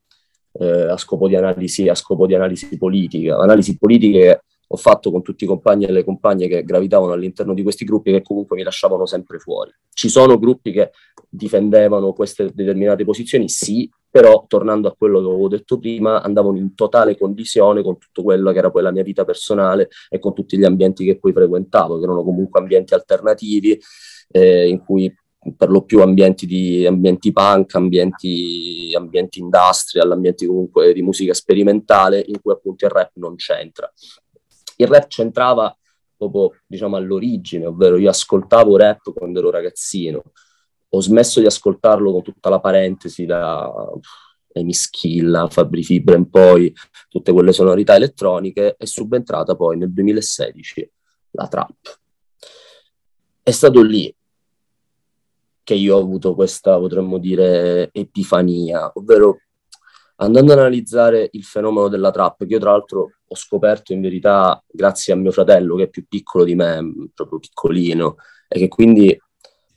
eh, 0.53 0.83
a, 0.89 0.97
scopo 0.97 1.29
di 1.29 1.37
analisi, 1.37 1.89
a 1.89 1.95
scopo 1.95 2.27
di 2.27 2.35
analisi 2.35 2.77
politica. 2.77 3.39
Analisi 3.39 3.77
politiche 3.79 4.45
ho 4.69 4.77
fatto 4.77 5.11
con 5.11 5.23
tutti 5.23 5.45
i 5.45 5.47
compagni 5.47 5.85
e 5.85 5.93
le 5.93 6.05
compagne 6.05 6.49
che 6.49 6.63
gravitavano 6.63 7.13
all'interno 7.13 7.55
di 7.55 7.63
questi 7.63 7.85
gruppi 7.85 8.13
che 8.13 8.23
comunque 8.23 8.57
mi 8.57 8.63
lasciavano 8.63 9.05
sempre 9.05 9.39
fuori. 9.39 9.71
Ci 9.93 10.09
sono 10.09 10.39
gruppi 10.39 10.73
che 10.73 10.93
difendevano 11.29 12.13
queste 12.13 12.51
determinate 12.55 13.05
posizioni, 13.05 13.49
sì, 13.49 13.91
però 14.13 14.45
tornando 14.47 14.89
a 14.89 14.95
quello 14.95 15.21
che 15.21 15.27
avevo 15.27 15.49
detto 15.49 15.79
prima, 15.79 16.21
andavano 16.21 16.59
in 16.59 16.75
totale 16.75 17.17
condivisione 17.17 17.83
con 17.83 17.97
tutto 17.97 18.23
quello 18.23 18.53
che 18.53 18.59
era 18.59 18.71
poi 18.71 18.83
la 18.83 18.91
mia 18.91 19.03
vita 19.03 19.25
personale 19.25 19.89
e 20.11 20.19
con 20.19 20.35
tutti 20.35 20.59
gli 20.59 20.65
ambienti 20.65 21.07
che 21.07 21.19
poi 21.19 21.33
frequentavo, 21.33 21.97
che 21.97 22.05
erano 22.05 22.23
comunque 22.23 22.61
ambienti 22.61 22.93
alternativi, 22.93 23.81
eh, 24.31 24.69
in 24.69 24.85
cui 24.85 25.11
per 25.57 25.71
lo 25.71 25.83
più 25.85 26.03
ambienti, 26.03 26.45
di, 26.45 26.87
ambienti 26.87 27.33
punk, 27.33 27.75
ambienti, 27.75 28.93
ambienti 28.95 29.41
industrial, 29.41 30.13
ambienti 30.13 30.45
comunque 30.45 30.93
di 30.93 31.01
musica 31.01 31.33
sperimentale, 31.33 32.23
in 32.27 32.39
cui 32.43 32.53
appunto 32.53 32.85
il 32.85 32.91
rap 32.91 33.13
non 33.15 33.35
c'entra. 33.37 33.91
Il 34.77 34.89
rap 34.89 35.07
c'entrava 35.07 35.75
proprio 36.15 36.61
diciamo 36.67 36.97
all'origine, 36.97 37.65
ovvero 37.65 37.97
io 37.97 38.11
ascoltavo 38.11 38.77
rap 38.77 39.11
quando 39.15 39.39
ero 39.39 39.51
ragazzino, 39.51 40.23
ho 40.95 41.01
smesso 41.01 41.41
di 41.41 41.47
ascoltarlo 41.47 42.13
con 42.13 42.23
tutta 42.23 42.51
la 42.51 42.61
parentesi 42.61 43.25
da 43.25 43.73
Amy 44.55 44.73
Schilla, 44.75 45.49
Fabri 45.49 45.83
Fibra 45.83 46.17
in 46.17 46.29
poi, 46.29 46.75
tutte 47.09 47.33
quelle 47.33 47.53
sonorità 47.53 47.95
elettroniche, 47.95 48.77
è 48.77 48.85
subentrata 48.85 49.57
poi 49.57 49.79
nel 49.79 49.91
2016 49.91 50.91
la 51.31 51.49
trap. 51.49 52.01
È 53.43 53.51
stato 53.51 53.81
lì 53.81 54.15
che 55.63 55.75
io 55.75 55.97
ho 55.97 56.01
avuto 56.01 56.35
questa, 56.35 56.79
potremmo 56.79 57.17
dire, 57.17 57.89
epifania, 57.93 58.91
ovvero 58.95 59.39
andando 60.17 60.53
ad 60.53 60.59
analizzare 60.59 61.31
il 61.33 61.43
fenomeno 61.43 61.89
della 61.89 62.11
trap, 62.11 62.45
che 62.45 62.53
io 62.53 62.59
tra 62.59 62.73
l'altro 62.73 63.13
ho 63.27 63.35
scoperto 63.35 63.95
in 63.95 64.03
verità 64.03 64.63
grazie 64.69 65.15
a 65.15 65.17
mio 65.17 65.31
fratello, 65.31 65.75
che 65.77 65.85
è 65.85 65.89
più 65.89 66.07
piccolo 66.07 66.45
di 66.45 66.55
me, 66.55 67.09
proprio 67.15 67.39
piccolino, 67.39 68.17
e 68.47 68.59
che 68.59 68.69
quindi 68.69 69.19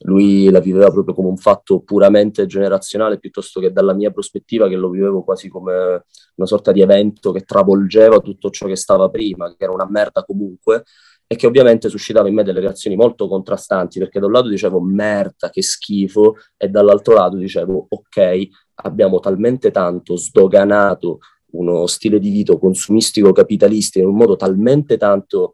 lui 0.06 0.50
la 0.50 0.60
viveva 0.60 0.92
proprio 0.92 1.14
come 1.14 1.30
un 1.30 1.38
fatto 1.38 1.82
puramente 1.82 2.46
generazionale, 2.46 3.20
piuttosto 3.20 3.60
che 3.60 3.72
dalla 3.72 3.94
mia 3.94 4.12
prospettiva, 4.12 4.68
che 4.68 4.76
lo 4.76 4.90
vivevo 4.90 5.24
quasi 5.24 5.50
come 5.50 6.04
una 6.36 6.48
sorta 6.48 6.72
di 6.72 6.82
evento 6.82 7.32
che 7.32 7.42
travolgeva 7.42 8.20
tutto 8.20 8.50
ciò 8.50 8.68
che 8.68 8.76
stava 8.76 9.10
prima, 9.10 9.50
che 9.56 9.64
era 9.64 9.74
una 9.74 9.88
merda 9.90 10.24
comunque, 10.24 10.84
e 11.28 11.36
che 11.36 11.48
ovviamente 11.48 11.90
suscitava 11.90 12.28
in 12.28 12.36
me 12.36 12.44
delle 12.44 12.60
reazioni 12.60 12.96
molto 12.96 13.28
contrastanti, 13.28 13.98
perché 13.98 14.20
da 14.20 14.28
un 14.28 14.32
lato 14.32 14.48
dicevo 14.48 14.80
merda, 14.80 15.50
che 15.50 15.64
schifo, 15.64 16.36
e 16.56 16.70
dall'altro 16.70 17.16
lato 17.16 17.38
dicevo 17.38 17.88
ok, 17.90 18.48
abbiamo 18.76 19.20
talmente 19.20 19.72
tanto 19.72 20.18
sdoganato 20.18 21.20
uno 21.52 21.88
stile 21.88 22.20
di 22.20 22.30
vita 22.30 22.58
consumistico 22.58 23.32
capitalistico 23.32 24.06
in 24.06 24.12
un 24.12 24.18
modo 24.18 24.36
talmente 24.36 24.98
tanto 24.98 25.54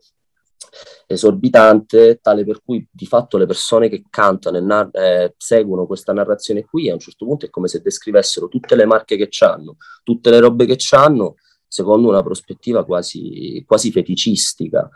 esorbitante, 1.13 2.19
tale 2.21 2.45
per 2.45 2.61
cui 2.63 2.85
di 2.89 3.05
fatto 3.05 3.37
le 3.37 3.45
persone 3.45 3.89
che 3.89 4.03
cantano 4.09 4.57
e 4.57 4.61
nar- 4.61 4.95
eh, 4.95 5.33
seguono 5.37 5.85
questa 5.85 6.13
narrazione 6.13 6.65
qui 6.65 6.89
a 6.89 6.93
un 6.93 6.99
certo 6.99 7.25
punto 7.25 7.45
è 7.45 7.49
come 7.49 7.67
se 7.67 7.81
descrivessero 7.81 8.47
tutte 8.47 8.75
le 8.75 8.85
marche 8.85 9.17
che 9.17 9.29
hanno, 9.43 9.77
tutte 10.03 10.29
le 10.29 10.39
robe 10.39 10.65
che 10.65 10.77
hanno, 10.95 11.35
secondo 11.67 12.09
una 12.09 12.23
prospettiva 12.23 12.85
quasi, 12.85 13.63
quasi 13.65 13.91
feticistica. 13.91 14.89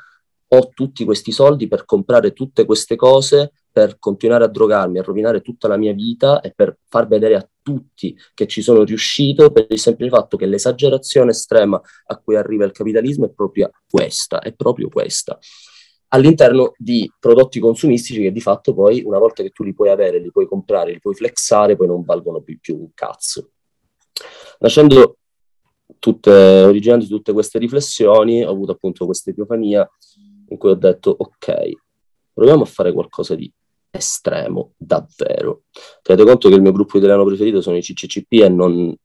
Ho 0.50 0.70
tutti 0.74 1.06
questi 1.06 1.32
soldi 1.32 1.68
per 1.68 1.86
comprare 1.86 2.34
tutte 2.34 2.66
queste 2.66 2.96
cose 2.96 3.52
per 3.76 4.00
continuare 4.00 4.46
a 4.46 4.48
drogarmi, 4.48 5.00
a 5.00 5.02
rovinare 5.02 5.42
tutta 5.42 5.68
la 5.68 5.76
mia 5.76 5.92
vita 5.92 6.40
e 6.40 6.54
per 6.56 6.78
far 6.88 7.08
vedere 7.08 7.36
a 7.36 7.50
tutti 7.62 8.18
che 8.34 8.48
ci 8.48 8.62
sono 8.62 8.84
riuscito 8.84 9.52
per 9.52 9.66
il 9.68 9.80
semplice 9.80 10.12
fatto 10.12 10.38
che 10.38 10.46
l'esagerazione 10.46 11.32
estrema 11.32 11.82
a 12.06 12.18
cui 12.18 12.38
arriva 12.38 12.64
il 12.64 12.72
capitalismo 12.72 13.26
è 13.26 13.34
proprio 13.34 13.72
questa, 13.90 14.40
è 14.40 14.54
proprio 14.54 14.88
questa 14.88 15.38
all'interno 16.16 16.74
di 16.78 17.12
prodotti 17.20 17.60
consumistici 17.60 18.22
che 18.22 18.32
di 18.32 18.42
fatto 18.42 18.74
poi 18.74 19.04
una 19.04 19.20
volta 19.20 19.44
che 19.44 19.50
tu 19.50 19.64
li 19.64 19.74
puoi 19.74 19.90
avere, 19.90 20.20
li 20.20 20.32
puoi 20.32 20.48
comprare, 20.48 20.92
li 20.92 21.00
puoi 21.00 21.14
flexare, 21.14 21.76
poi 21.76 21.88
non 21.88 22.04
valgono 22.04 22.42
più, 22.42 22.58
più 22.60 22.78
un 22.78 22.90
cazzo. 22.94 23.52
Nascendo 24.60 25.18
tutte, 26.00 26.32
originando 26.32 27.06
tutte 27.06 27.34
queste 27.34 27.60
riflessioni, 27.60 28.44
ho 28.44 28.50
avuto 28.50 28.72
appunto 28.72 29.06
questa 29.06 29.30
epifania 29.30 29.88
in 30.50 30.58
cui 30.58 30.70
ho 30.70 30.76
detto 30.76 31.14
ok, 31.18 31.72
proviamo 32.34 32.64
a 32.64 32.66
fare 32.66 32.94
qualcosa 32.94 33.36
di 33.36 33.52
estremo, 33.92 34.74
davvero. 34.78 35.64
Tenete 36.02 36.26
conto 36.26 36.50
che 36.50 36.56
il 36.56 36.62
mio 36.62 36.72
gruppo 36.72 36.98
italiano 36.98 37.26
preferito 37.26 37.62
sono 37.62 37.78
i 37.78 37.82
CCCP 37.82 38.44
e 38.44 38.50
non 38.50 38.96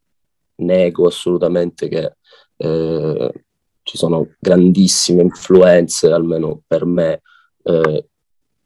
nego 0.56 1.06
assolutamente 1.06 1.88
che 1.88 2.16
eh, 2.56 3.44
ci 3.90 3.96
sono 3.96 4.34
grandissime 4.38 5.22
influenze, 5.22 6.12
almeno 6.12 6.62
per 6.64 6.84
me, 6.84 7.22
eh, 7.64 8.08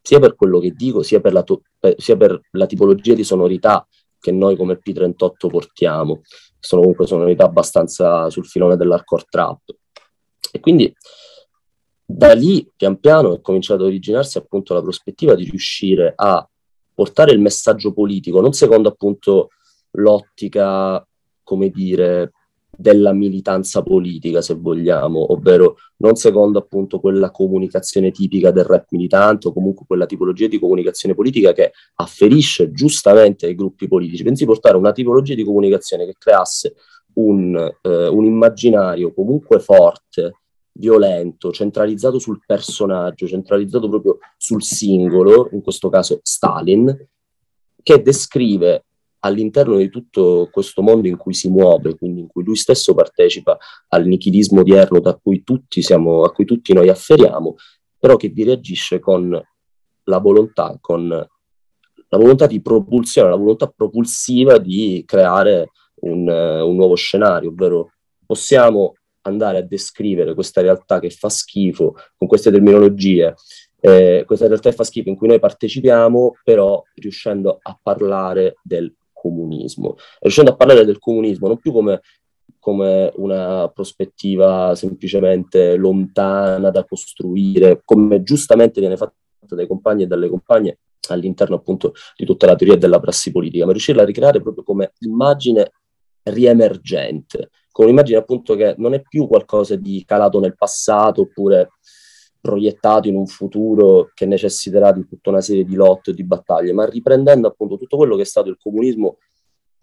sia 0.03 0.19
per 0.21 0.35
quello 0.37 0.59
che 0.59 0.73
dico, 0.73 1.03
sia 1.03 1.19
per, 1.23 1.43
to- 1.45 1.63
per, 1.79 1.95
sia 1.97 2.15
per, 2.15 2.39
la 2.51 2.67
tipologia 2.67 3.15
di 3.15 3.25
sonorità 3.25 3.89
che 4.21 4.33
noi 4.33 4.55
come 4.55 4.79
P38 4.79 5.49
portiamo, 5.49 6.21
sono 6.61 6.83
comunque 6.83 7.07
sonorità 7.07 7.45
abbastanza 7.45 8.29
sul 8.29 8.45
filone 8.45 8.77
dell'hardcore 8.77 9.25
trap. 9.31 9.61
E 10.53 10.61
quindi 10.61 10.95
da 12.05 12.35
lì 12.35 12.71
pian 12.77 13.01
piano 13.01 13.35
è 13.35 13.41
cominciato 13.41 13.81
ad 13.81 13.89
originarsi 13.89 14.37
appunto 14.37 14.75
la 14.75 14.83
prospettiva 14.83 15.35
di 15.35 15.49
riuscire 15.49 16.13
a 16.15 16.47
portare 16.93 17.33
il 17.33 17.41
messaggio 17.41 17.95
politico, 17.95 18.43
non 18.43 18.53
secondo 18.53 18.91
appunto 18.91 19.49
l'ottica, 19.93 21.03
come 21.43 21.71
dire, 21.71 22.33
della 22.77 23.13
militanza 23.13 23.83
politica, 23.83 24.41
se 24.41 24.55
vogliamo, 24.55 25.33
ovvero 25.33 25.77
non 25.99 26.17
secondo 26.17 26.59
appunto 26.59 27.01
quella 27.01 27.31
comunicazione 27.31 28.11
tipica 28.11 28.51
del 28.51 28.65
rap 28.65 28.87
militante 28.91 29.49
o 29.49 29.53
comunque 29.53 29.85
quella 29.87 30.07
tipologia 30.07 30.47
di 30.47 30.59
comunicazione 30.59 31.15
politica 31.15 31.53
che 31.53 31.73
afferisce 31.97 32.73
giustamente 32.73 33.47
ai 33.47 33.55
gruppi 33.55 33.89
politici, 33.89 34.23
bensì 34.23 34.45
portare 34.45 34.77
una 34.77 34.93
tipologia 34.93 35.35
di 35.35 35.45
comunicazione 35.45 36.05
che 36.05 36.15
creasse 36.19 36.75
un, 37.15 37.57
eh, 37.57 38.07
un 38.09 38.25
immaginario 38.25 39.13
comunque 39.13 39.61
forte, 39.61 40.39
violento, 40.73 41.53
centralizzato 41.53 42.19
sul 42.19 42.41
personaggio, 42.45 43.27
centralizzato 43.27 43.89
proprio 43.89 44.19
sul 44.37 44.63
singolo, 44.63 45.49
in 45.53 45.63
questo 45.63 45.89
caso 45.89 46.19
Stalin, 46.23 47.09
che 47.83 48.03
descrive 48.03 48.87
all'interno 49.25 49.77
di 49.77 49.89
tutto 49.89 50.49
questo 50.53 50.83
mondo 50.83 51.09
in 51.09 51.17
cui 51.17 51.33
si 51.33 51.49
muove, 51.49 51.97
quindi 51.97 52.21
in 52.21 52.27
cui 52.27 52.45
lui 52.45 52.57
stesso 52.57 52.95
partecipa 52.95 53.57
al 53.89 54.07
nichilismo 54.07 54.61
odierno 54.61 55.01
da 55.01 55.15
cui 55.15 55.43
tutti 55.43 55.83
siamo, 55.83 56.25
a 56.25 56.31
cui 56.31 56.45
tutti 56.45 56.75
noi 56.75 56.91
afferiamo, 56.91 57.57
però 57.99 58.17
che 58.17 58.29
vi 58.29 58.45
reagisce 58.45 58.99
con 59.01 59.43
la 60.07 60.19
volontà, 60.19 60.77
con 60.79 61.09
la 61.09 62.19
volontà 62.19 62.47
di 62.47 62.61
propulsione, 62.61 63.31
la 63.31 63.37
volontà 63.37 63.67
propulsiva 63.67 64.59
di 64.59 65.03
creare 65.07 65.71
un, 66.03 66.29
un 66.29 66.77
nuovo 66.77 66.95
scenario, 66.95 67.49
ovvero 67.49 67.93
possiamo 68.27 68.95
andare 69.23 69.57
a 69.57 69.63
descrivere 69.63 70.35
questa 70.35 70.61
realtà 70.61 71.01
che 71.01 71.09
fa 71.09 71.31
schifo 71.31 71.95
con 72.15 72.29
queste 72.29 72.51
terminologie, 72.51 73.35
eh, 73.81 74.25
questa 74.27 74.49
realtà 74.49 74.69
che 74.69 74.77
fa 74.77 74.85
schifo 74.85 75.09
in 75.09 75.17
cui 75.17 75.29
noi 75.29 75.39
partecipiamo, 75.39 76.37
però 76.45 76.83
riuscendo 76.97 77.59
a 77.63 77.79
parlare 77.83 78.57
del 78.63 78.95
comunismo, 79.25 79.97
riuscendo 80.21 80.51
a 80.51 80.57
parlare 80.57 80.85
del 80.85 80.99
comunismo 80.99 81.49
non 81.49 81.59
più 81.59 81.73
come 81.73 82.01
come 82.59 83.13
una 83.17 83.69
prospettiva 83.69 84.75
semplicemente 84.75 85.77
lontana 85.77 86.71
da 86.71 86.87
costruire, 86.87 87.83
come 87.85 88.23
giustamente 88.23 88.81
viene 88.81 88.97
fatto 88.97 89.15
dai 89.55 89.67
compagni 89.67 90.05
e 90.05 90.07
dalle 90.07 90.31
compagne 90.31 90.79
all'interno 91.09 91.57
appunto 91.57 91.93
di 92.17 92.25
tutta 92.25 92.47
la 92.47 92.55
teoria 92.55 92.79
della 92.79 93.01
prassi 93.01 93.33
politica, 93.33 93.67
ma 93.67 93.73
riuscirla 93.73 94.01
a 94.01 94.07
ricreare 94.07 94.41
proprio 94.41 94.65
come 94.65 94.93
immagine 95.01 95.73
riemergente, 96.23 97.51
come 97.71 97.89
un'immagine 97.89 98.19
appunto 98.19 98.55
che 98.55 98.75
non 98.79 98.95
è 98.95 99.03
più 99.03 99.27
qualcosa 99.27 99.77
di 99.77 100.03
calato 100.07 100.41
nel 100.41 100.57
passato 100.57 101.21
oppure 101.21 101.73
proiettato 102.45 103.09
in 103.09 103.17
un 103.17 103.27
futuro 103.27 104.11
che 104.13 104.27
necessiterà 104.27 104.93
di 104.93 105.07
tutta 105.07 105.31
una 105.31 105.41
serie 105.41 105.65
di 105.65 105.75
lotte 105.75 106.11
e 106.11 106.15
di 106.15 106.25
battaglie, 106.25 106.75
ma 106.75 106.85
riprendendo 106.85 107.49
appunto 107.49 107.79
tutto 107.79 107.97
quello 107.97 108.17
che 108.17 108.23
è 108.23 108.27
stato 108.27 108.51
il 108.51 108.59
comunismo 108.61 109.17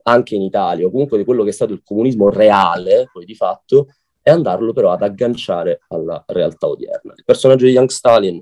anche 0.03 0.35
in 0.35 0.43
Italia, 0.43 0.85
o 0.85 0.91
comunque 0.91 1.17
di 1.17 1.25
quello 1.25 1.41
che 1.41 1.49
è 1.49 1.53
stato 1.53 1.73
il 1.73 1.81
comunismo 1.83 2.29
reale, 2.29 3.09
poi 3.11 3.25
di 3.25 3.33
fatto, 3.33 3.87
e 4.21 4.29
andarlo 4.29 4.73
però 4.73 4.91
ad 4.91 5.01
agganciare 5.01 5.81
alla 5.87 6.23
realtà 6.27 6.67
odierna. 6.67 7.13
Il 7.15 7.23
personaggio 7.25 7.65
di 7.65 7.71
Young 7.71 7.89
Stalin, 7.89 8.39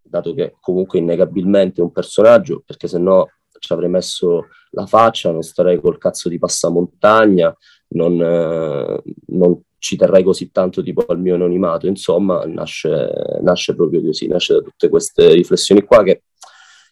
dato 0.00 0.32
che 0.32 0.56
comunque 0.60 0.98
innegabilmente 0.98 1.82
è 1.82 1.84
un 1.84 1.92
personaggio, 1.92 2.62
perché 2.64 2.88
se 2.88 2.96
no 2.96 3.28
ci 3.58 3.70
avrei 3.74 3.90
messo 3.90 4.46
la 4.70 4.86
faccia, 4.86 5.30
non 5.30 5.42
starei 5.42 5.78
col 5.78 5.98
cazzo 5.98 6.30
di 6.30 6.38
passamontagna, 6.38 7.54
non, 7.88 8.18
eh, 8.18 9.02
non 9.26 9.62
ci 9.78 9.96
terrei 9.96 10.22
così 10.22 10.50
tanto 10.50 10.82
tipo 10.82 11.04
al 11.06 11.20
mio 11.20 11.34
anonimato, 11.34 11.86
insomma, 11.86 12.44
nasce, 12.44 13.10
nasce 13.40 13.74
proprio 13.74 14.02
così, 14.02 14.26
nasce 14.26 14.54
da 14.54 14.60
tutte 14.60 14.88
queste 14.88 15.32
riflessioni 15.32 15.82
qua 15.82 16.02
che 16.02 16.24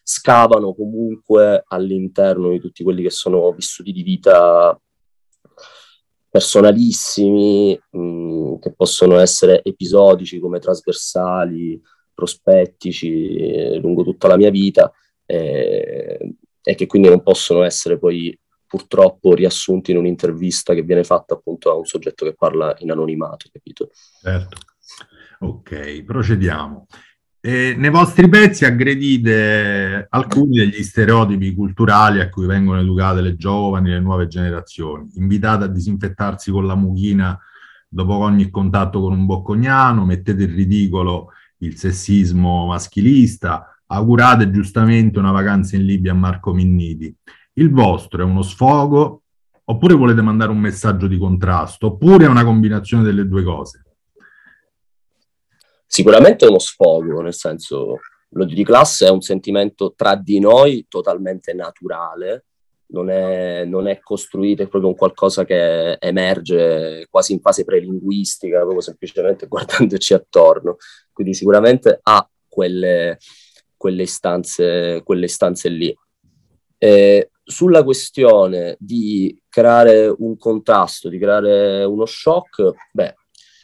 scavano 0.03 0.73
comunque 0.73 1.63
all'interno 1.67 2.49
di 2.49 2.59
tutti 2.59 2.83
quelli 2.83 3.03
che 3.03 3.09
sono 3.09 3.51
vissuti 3.51 3.91
di 3.91 4.03
vita 4.03 4.79
personalissimi, 6.29 7.79
mh, 7.91 7.99
mm, 7.99 8.55
che 8.59 8.73
possono 8.73 9.17
essere 9.17 9.61
episodici 9.63 10.39
come 10.39 10.59
trasversali, 10.59 11.81
prospettici 12.13 13.35
eh, 13.35 13.75
lungo 13.77 14.03
tutta 14.03 14.27
la 14.27 14.37
mia 14.37 14.49
vita 14.49 14.91
eh, 15.25 16.35
e 16.63 16.75
che 16.75 16.85
quindi 16.85 17.09
non 17.09 17.21
possono 17.21 17.63
essere 17.63 17.99
poi 17.99 18.37
purtroppo 18.67 19.33
riassunti 19.33 19.91
in 19.91 19.97
un'intervista 19.97 20.73
che 20.73 20.83
viene 20.83 21.03
fatta 21.03 21.33
appunto 21.35 21.71
a 21.71 21.75
un 21.75 21.85
soggetto 21.85 22.25
che 22.25 22.35
parla 22.35 22.75
in 22.79 22.91
anonimato, 22.91 23.47
capito? 23.51 23.89
Certo. 24.21 24.57
Ok, 25.39 26.03
procediamo. 26.03 26.87
E 27.39 27.75
nei 27.77 27.89
vostri 27.89 28.27
pezzi 28.27 28.65
aggredite 28.65 30.07
alcuni 30.09 30.57
degli 30.57 30.83
stereotipi 30.83 31.53
culturali 31.53 32.19
a 32.19 32.29
cui 32.29 32.45
vengono 32.45 32.81
educate 32.81 33.21
le 33.21 33.35
giovani, 33.35 33.89
le 33.89 33.99
nuove 33.99 34.27
generazioni. 34.27 35.09
Invitate 35.15 35.65
a 35.65 35.67
disinfettarsi 35.67 36.51
con 36.51 36.65
la 36.65 36.75
mucchina 36.75 37.39
dopo 37.87 38.15
ogni 38.15 38.49
contatto 38.49 38.99
con 38.99 39.13
un 39.13 39.25
boccognano, 39.25 40.03
mettete 40.03 40.43
in 40.43 40.55
ridicolo 40.55 41.29
il 41.59 41.77
sessismo 41.77 42.65
maschilista, 42.65 43.79
augurate 43.85 44.51
giustamente 44.51 45.17
una 45.17 45.31
vacanza 45.31 45.75
in 45.75 45.85
Libia 45.85 46.11
a 46.11 46.15
Marco 46.15 46.53
Minniti. 46.53 47.15
Il 47.57 47.71
vostro 47.71 48.21
è 48.21 48.25
uno 48.25 48.43
sfogo, 48.43 49.23
oppure 49.63 49.95
volete 49.95 50.21
mandare 50.21 50.51
un 50.51 50.59
messaggio 50.59 51.07
di 51.07 51.17
contrasto, 51.17 51.87
oppure 51.87 52.25
è 52.25 52.27
una 52.27 52.43
combinazione 52.43 53.01
delle 53.01 53.27
due 53.27 53.43
cose? 53.43 53.83
Sicuramente 55.87 56.45
è 56.45 56.49
uno 56.49 56.59
sfogo, 56.59 57.21
nel 57.21 57.33
senso, 57.33 57.97
l'odio 58.29 58.55
di 58.55 58.63
classe 58.63 59.07
è 59.07 59.09
un 59.09 59.21
sentimento 59.21 59.93
tra 59.95 60.15
di 60.15 60.39
noi 60.39 60.85
totalmente 60.87 61.55
naturale, 61.55 62.45
non 62.89 63.09
è, 63.09 63.65
non 63.65 63.87
è 63.87 63.99
costruito, 64.01 64.61
è 64.61 64.67
proprio 64.67 64.91
un 64.91 64.95
qualcosa 64.95 65.43
che 65.43 65.93
emerge 65.93 67.07
quasi 67.09 67.33
in 67.33 67.39
fase 67.39 67.65
prelinguistica, 67.65 68.59
proprio 68.59 68.81
semplicemente 68.81 69.47
guardandoci 69.47 70.13
attorno. 70.13 70.75
Quindi 71.11 71.33
sicuramente 71.33 71.99
ha 72.03 72.29
quelle, 72.47 73.17
quelle, 73.75 74.03
istanze, 74.03 75.01
quelle 75.03 75.25
istanze 75.25 75.69
lì. 75.69 75.97
E 76.77 77.31
sulla 77.49 77.83
questione 77.83 78.75
di 78.77 79.41
creare 79.47 80.13
un 80.17 80.37
contrasto, 80.37 81.07
di 81.07 81.17
creare 81.17 81.85
uno 81.85 82.05
shock, 82.05 82.73
beh, 82.91 83.15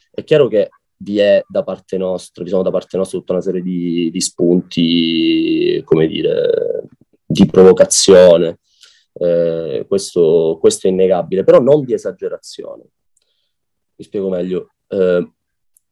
è 0.09 0.23
chiaro 0.23 0.47
che 0.47 0.69
vi 0.97 1.19
è 1.19 1.43
da 1.45 1.63
parte 1.63 1.97
nostra, 1.97 2.43
vi 2.43 2.49
sono 2.49 2.63
da 2.63 2.71
parte 2.71 2.95
nostra 2.95 3.19
tutta 3.19 3.33
una 3.33 3.41
serie 3.41 3.61
di, 3.61 4.09
di 4.09 4.21
spunti, 4.21 5.81
come 5.83 6.07
dire, 6.07 6.87
di 7.25 7.45
provocazione. 7.45 8.59
Eh, 9.15 9.85
questo, 9.85 10.57
questo, 10.61 10.87
è 10.87 10.89
innegabile, 10.89 11.43
però 11.43 11.59
non 11.59 11.83
di 11.83 11.93
esagerazione. 11.93 12.83
Mi 13.95 14.05
spiego 14.05 14.29
meglio. 14.29 14.69
Eh, 14.87 15.29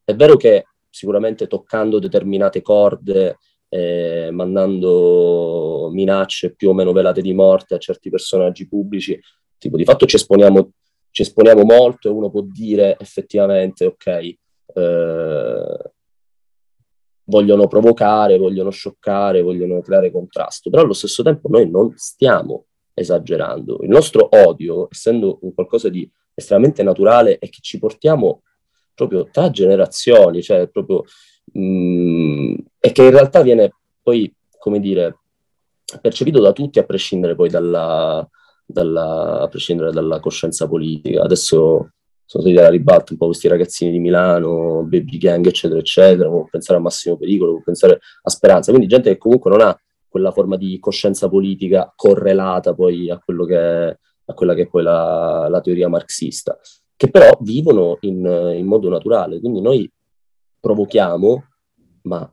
è 0.02 0.14
vero 0.14 0.36
che 0.36 0.64
sicuramente 0.88 1.46
toccando 1.46 1.98
determinate 1.98 2.62
corde, 2.62 3.36
eh, 3.74 4.28
mandando 4.30 5.88
minacce 5.90 6.54
più 6.54 6.68
o 6.68 6.74
meno 6.74 6.92
velate 6.92 7.22
di 7.22 7.32
morte 7.32 7.74
a 7.74 7.78
certi 7.78 8.10
personaggi 8.10 8.68
pubblici, 8.68 9.18
tipo 9.56 9.78
di 9.78 9.84
fatto 9.84 10.04
ci 10.04 10.16
esponiamo, 10.16 10.72
ci 11.10 11.22
esponiamo 11.22 11.62
molto 11.62 12.08
e 12.08 12.10
uno 12.10 12.30
può 12.30 12.42
dire 12.42 12.98
effettivamente, 12.98 13.86
ok, 13.86 14.06
eh, 14.74 15.92
vogliono 17.24 17.66
provocare, 17.66 18.36
vogliono 18.36 18.68
scioccare, 18.68 19.40
vogliono 19.40 19.80
creare 19.80 20.10
contrasto, 20.10 20.68
però 20.68 20.82
allo 20.82 20.92
stesso 20.92 21.22
tempo 21.22 21.48
noi 21.48 21.70
non 21.70 21.94
stiamo 21.96 22.66
esagerando. 22.92 23.78
Il 23.80 23.88
nostro 23.88 24.28
odio, 24.32 24.88
essendo 24.90 25.38
un 25.40 25.54
qualcosa 25.54 25.88
di 25.88 26.06
estremamente 26.34 26.82
naturale 26.82 27.38
e 27.38 27.48
che 27.48 27.60
ci 27.62 27.78
portiamo 27.78 28.42
proprio 28.94 29.26
tra 29.30 29.50
generazioni, 29.50 30.42
cioè 30.42 30.68
proprio, 30.68 31.04
mh, 31.44 31.60
mm, 31.60 32.54
e 32.80 32.92
che 32.92 33.04
in 33.04 33.10
realtà 33.10 33.42
viene 33.42 33.72
poi, 34.02 34.32
come 34.58 34.80
dire, 34.80 35.18
percepito 36.00 36.40
da 36.40 36.52
tutti 36.52 36.78
a 36.78 36.84
prescindere 36.84 37.34
poi 37.34 37.48
dalla, 37.48 38.26
dalla, 38.64 39.40
a 39.40 39.48
prescindere 39.48 39.92
dalla 39.92 40.20
coscienza 40.20 40.66
politica. 40.66 41.22
Adesso 41.22 41.90
sono 42.24 42.44
stati 42.44 42.56
alla 42.56 42.70
ribalta 42.70 43.12
un 43.12 43.18
po' 43.18 43.26
questi 43.26 43.48
ragazzini 43.48 43.90
di 43.90 43.98
Milano, 43.98 44.82
baby 44.84 45.18
gang, 45.18 45.46
eccetera, 45.46 45.78
eccetera, 45.80 46.28
può 46.28 46.46
pensare 46.50 46.78
a 46.78 46.82
massimo 46.82 47.16
pericolo, 47.16 47.52
può 47.52 47.62
pensare 47.62 48.00
a 48.22 48.30
speranza, 48.30 48.70
quindi 48.70 48.88
gente 48.88 49.10
che 49.10 49.18
comunque 49.18 49.50
non 49.50 49.60
ha 49.60 49.78
quella 50.08 50.30
forma 50.30 50.56
di 50.56 50.78
coscienza 50.78 51.28
politica 51.28 51.92
correlata 51.94 52.74
poi 52.74 53.10
a, 53.10 53.18
che 53.24 53.98
a 54.24 54.34
quella 54.34 54.54
che 54.54 54.62
è 54.62 54.66
poi 54.66 54.82
la, 54.82 55.48
la 55.48 55.60
teoria 55.60 55.88
marxista, 55.88 56.58
che 56.96 57.10
però 57.10 57.36
vivono 57.40 57.98
in, 58.00 58.54
in 58.56 58.66
modo 58.66 58.88
naturale, 58.88 59.40
quindi 59.40 59.60
noi 59.60 59.90
provochiamo, 60.62 61.44
ma 62.02 62.32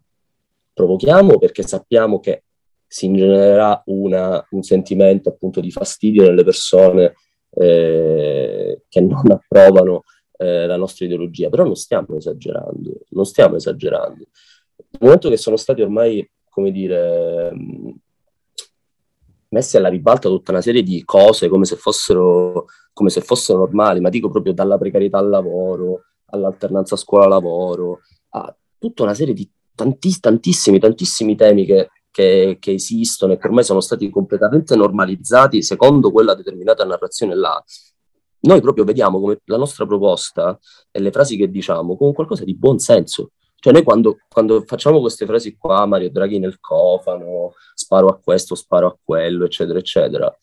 provochiamo 0.72 1.40
perché 1.40 1.64
sappiamo 1.64 2.20
che 2.20 2.44
si 2.86 3.08
ingenererà 3.08 3.82
una, 3.88 4.46
un 4.52 4.62
sentimento 4.62 5.30
appunto 5.30 5.60
di 5.60 5.72
fastidio 5.72 6.24
nelle 6.24 6.44
persone 6.44 7.16
eh, 7.50 8.84
che 8.88 9.02
non 9.02 9.24
approvano 9.32 10.04
eh, 10.38 10.68
la 10.68 10.78
nostra 10.78 11.06
ideologia, 11.06 11.50
però 11.50 11.64
non 11.64 11.76
stiamo 11.76 12.16
esagerando, 12.16 13.02
non 13.10 13.26
stiamo 13.26 13.56
esagerando. 13.56 14.28
Nel 14.92 15.02
momento 15.02 15.30
che 15.30 15.38
sono 15.38 15.56
stati 15.58 15.82
ormai, 15.82 16.28
come 16.50 16.72
dire, 16.72 17.52
messi 19.50 19.78
alla 19.78 19.90
ribalta 19.90 20.30
tutta 20.30 20.52
una 20.52 20.62
serie 20.62 20.84
di 20.84 21.04
cose 21.04 21.48
come 21.48 21.66
se 21.66 21.76
fossero, 21.76 22.66
come 22.94 23.10
se 23.10 23.22
fossero 23.22 23.60
normali, 23.60 24.00
ma 24.00 24.10
dico 24.10 24.30
proprio 24.30 24.54
dalla 24.54 24.78
precarietà 24.78 25.18
al 25.18 25.30
lavoro, 25.30 26.04
all'alternanza 26.26 26.96
scuola-lavoro, 26.96 28.02
a 28.30 28.56
tutta 28.78 29.04
una 29.04 29.14
serie 29.14 29.34
di 29.34 29.50
tantiss- 29.76 30.20
tantissimi, 30.20 30.80
tantissimi 30.80 31.36
temi 31.36 31.66
che 31.66 31.90
che, 32.12 32.58
che, 32.60 32.74
esistono 32.74 33.34
e 33.34 33.38
che 33.38 33.48
ormai 33.48 33.64
sono 33.64 33.82
stati 33.82 34.10
completamente 34.10 34.76
normalizzati 34.76 35.62
secondo 35.62 36.12
quella 36.12 36.34
determinata 36.34 36.84
narrazione 36.84 37.36
là, 37.36 37.64
noi 38.42 38.62
proprio 38.62 38.84
vediamo 38.84 39.20
come 39.20 39.40
la 39.46 39.58
nostra 39.58 39.86
proposta 39.86 40.58
e 40.92 41.00
le 41.00 41.12
frasi 41.12 41.36
che 41.36 41.50
diciamo 41.50 41.98
come 41.98 42.14
qualcosa 42.14 42.44
di 42.44 42.56
buon 42.56 42.80
senso. 42.80 43.32
Cioè 43.56 43.74
noi 43.74 43.84
quando, 43.84 44.20
quando 44.30 44.64
facciamo 44.66 45.02
queste 45.02 45.26
frasi 45.26 45.58
qua, 45.58 45.86
Mario 45.86 46.10
Draghi 46.10 46.40
nel 46.40 46.62
cofano, 46.62 47.54
sparo 47.74 48.08
a 48.08 48.18
questo, 48.18 48.56
sparo 48.56 48.88
a 48.88 48.98
quello, 49.04 49.44
eccetera, 49.44 49.80
eccetera, 49.80 50.40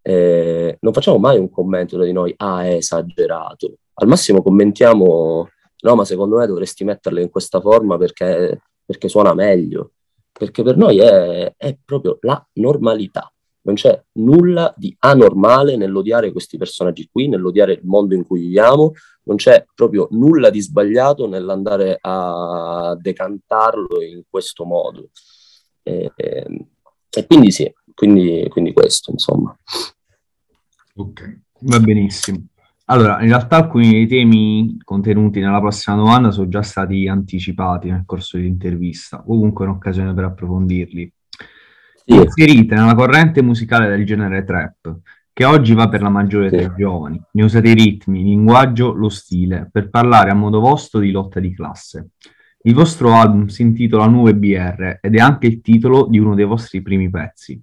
eh, 0.00 0.76
non 0.80 0.92
facciamo 0.92 1.18
mai 1.18 1.38
un 1.38 1.50
commento 1.50 2.00
di 2.00 2.12
noi, 2.12 2.32
ah, 2.36 2.64
è 2.64 2.74
esagerato. 2.74 3.78
Al 3.94 4.06
massimo 4.06 4.42
commentiamo, 4.42 5.48
no, 5.82 5.94
ma 5.94 6.04
secondo 6.04 6.36
me 6.36 6.46
dovresti 6.46 6.84
metterle 6.84 7.22
in 7.22 7.30
questa 7.30 7.60
forma 7.60 7.96
perché, 7.98 8.60
perché 8.84 9.08
suona 9.08 9.34
meglio 9.34 9.92
perché 10.38 10.62
per 10.62 10.76
noi 10.76 10.98
è, 10.98 11.54
è 11.56 11.78
proprio 11.82 12.18
la 12.20 12.46
normalità. 12.54 13.30
Non 13.62 13.74
c'è 13.74 14.00
nulla 14.12 14.72
di 14.76 14.94
anormale 15.00 15.76
nell'odiare 15.76 16.30
questi 16.30 16.56
personaggi 16.56 17.08
qui, 17.10 17.26
nell'odiare 17.26 17.72
il 17.72 17.80
mondo 17.82 18.14
in 18.14 18.24
cui 18.24 18.40
viviamo, 18.40 18.92
non 19.24 19.36
c'è 19.36 19.64
proprio 19.74 20.06
nulla 20.12 20.50
di 20.50 20.60
sbagliato 20.60 21.26
nell'andare 21.26 21.98
a 22.00 22.96
decantarlo 23.00 24.02
in 24.02 24.22
questo 24.28 24.64
modo. 24.64 25.08
E, 25.82 26.12
e, 26.14 26.66
e 27.10 27.26
quindi 27.26 27.50
sì, 27.50 27.72
quindi, 27.92 28.46
quindi, 28.50 28.72
questo, 28.72 29.10
insomma. 29.10 29.56
Ok, 30.96 31.40
va 31.60 31.80
benissimo. 31.80 32.46
Allora, 32.88 33.20
in 33.20 33.28
realtà 33.28 33.56
alcuni 33.56 33.90
dei 33.90 34.06
temi 34.06 34.76
contenuti 34.84 35.40
nella 35.40 35.58
prossima 35.58 35.96
domanda 35.96 36.30
sono 36.30 36.48
già 36.48 36.62
stati 36.62 37.08
anticipati 37.08 37.90
nel 37.90 38.04
corso 38.06 38.36
dell'intervista, 38.36 39.22
comunque 39.26 39.64
è 39.64 39.68
un'occasione 39.68 40.14
per 40.14 40.24
approfondirli. 40.24 41.12
Sì. 42.04 42.14
Inserite 42.14 42.76
nella 42.76 42.94
corrente 42.94 43.42
musicale 43.42 43.88
del 43.88 44.06
genere 44.06 44.44
trap, 44.44 44.98
che 45.32 45.44
oggi 45.44 45.74
va 45.74 45.88
per 45.88 46.00
la 46.00 46.10
maggiore 46.10 46.48
sì. 46.48 46.56
dei 46.56 46.72
giovani, 46.76 47.20
ne 47.32 47.42
usate 47.42 47.70
i 47.70 47.74
ritmi, 47.74 48.20
il 48.20 48.26
linguaggio, 48.26 48.92
lo 48.92 49.08
stile, 49.08 49.68
per 49.72 49.90
parlare 49.90 50.30
a 50.30 50.34
modo 50.34 50.60
vostro 50.60 51.00
di 51.00 51.10
lotta 51.10 51.40
di 51.40 51.52
classe. 51.52 52.10
Il 52.62 52.74
vostro 52.74 53.14
album 53.14 53.46
si 53.46 53.62
intitola 53.62 54.06
Nuove 54.06 54.36
BR 54.36 54.98
ed 55.00 55.16
è 55.16 55.18
anche 55.18 55.48
il 55.48 55.60
titolo 55.60 56.06
di 56.08 56.18
uno 56.18 56.36
dei 56.36 56.44
vostri 56.44 56.82
primi 56.82 57.10
pezzi. 57.10 57.60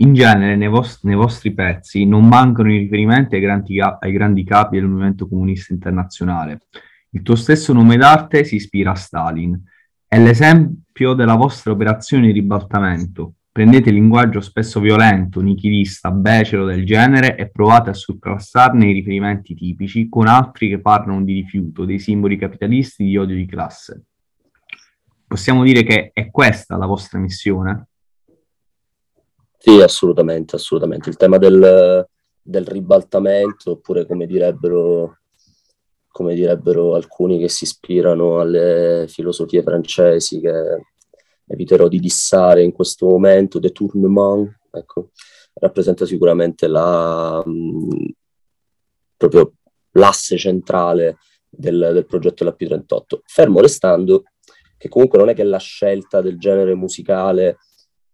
In 0.00 0.14
genere 0.14 0.56
nei, 0.56 0.68
vos- 0.68 1.02
nei, 1.02 1.14
vostri 1.14 1.52
pezzi 1.52 2.06
non 2.06 2.26
mancano 2.26 2.72
i 2.72 2.78
riferimenti 2.78 3.34
ai 3.34 3.42
grandi, 3.42 3.76
ca- 3.76 3.98
ai 4.00 4.12
grandi 4.12 4.44
capi 4.44 4.76
del 4.76 4.88
movimento 4.88 5.28
comunista 5.28 5.74
internazionale. 5.74 6.60
Il 7.10 7.22
tuo 7.22 7.34
stesso 7.34 7.74
nome 7.74 7.98
d'arte 7.98 8.44
si 8.44 8.54
ispira 8.54 8.92
a 8.92 8.94
Stalin. 8.94 9.62
È 10.06 10.18
l'esempio 10.18 11.12
della 11.12 11.34
vostra 11.34 11.72
operazione 11.72 12.26
di 12.26 12.32
ribaltamento. 12.32 13.34
Prendete 13.52 13.90
il 13.90 13.96
linguaggio 13.96 14.40
spesso 14.40 14.80
violento, 14.80 15.42
nichilista, 15.42 16.10
becero 16.10 16.64
del 16.64 16.86
genere 16.86 17.36
e 17.36 17.50
provate 17.50 17.90
a 17.90 17.94
surclassarne 17.94 18.88
i 18.88 18.92
riferimenti 18.94 19.54
tipici 19.54 20.08
con 20.08 20.28
altri 20.28 20.68
che 20.70 20.80
parlano 20.80 21.22
di 21.22 21.34
rifiuto, 21.34 21.84
dei 21.84 21.98
simboli 21.98 22.38
capitalisti 22.38 23.04
di 23.04 23.18
odio 23.18 23.36
di 23.36 23.44
classe. 23.44 24.04
Possiamo 25.26 25.62
dire 25.62 25.82
che 25.82 26.10
è 26.14 26.30
questa 26.30 26.76
la 26.76 26.86
vostra 26.86 27.18
missione? 27.18 27.89
Sì, 29.62 29.78
assolutamente, 29.82 30.56
assolutamente. 30.56 31.10
Il 31.10 31.16
tema 31.16 31.36
del, 31.36 32.06
del 32.40 32.64
ribaltamento, 32.66 33.72
oppure 33.72 34.06
come 34.06 34.24
direbbero, 34.24 35.18
come 36.08 36.34
direbbero 36.34 36.94
alcuni 36.94 37.38
che 37.38 37.50
si 37.50 37.64
ispirano 37.64 38.40
alle 38.40 39.04
filosofie 39.06 39.62
francesi, 39.62 40.40
che 40.40 40.86
eviterò 41.44 41.88
di 41.88 41.98
dissare 41.98 42.62
in 42.62 42.72
questo 42.72 43.06
momento, 43.06 43.58
détournement, 43.58 44.50
ecco, 44.70 45.10
rappresenta 45.52 46.06
sicuramente 46.06 46.66
la, 46.66 47.42
mh, 47.44 48.12
proprio 49.14 49.52
l'asse 49.92 50.38
centrale 50.38 51.18
del, 51.50 51.90
del 51.92 52.06
progetto 52.06 52.44
della 52.44 52.56
P38. 52.58 53.18
Fermo 53.26 53.60
restando 53.60 54.22
che 54.78 54.88
comunque 54.88 55.18
non 55.18 55.28
è 55.28 55.34
che 55.34 55.42
la 55.42 55.58
scelta 55.58 56.22
del 56.22 56.38
genere 56.38 56.74
musicale 56.74 57.58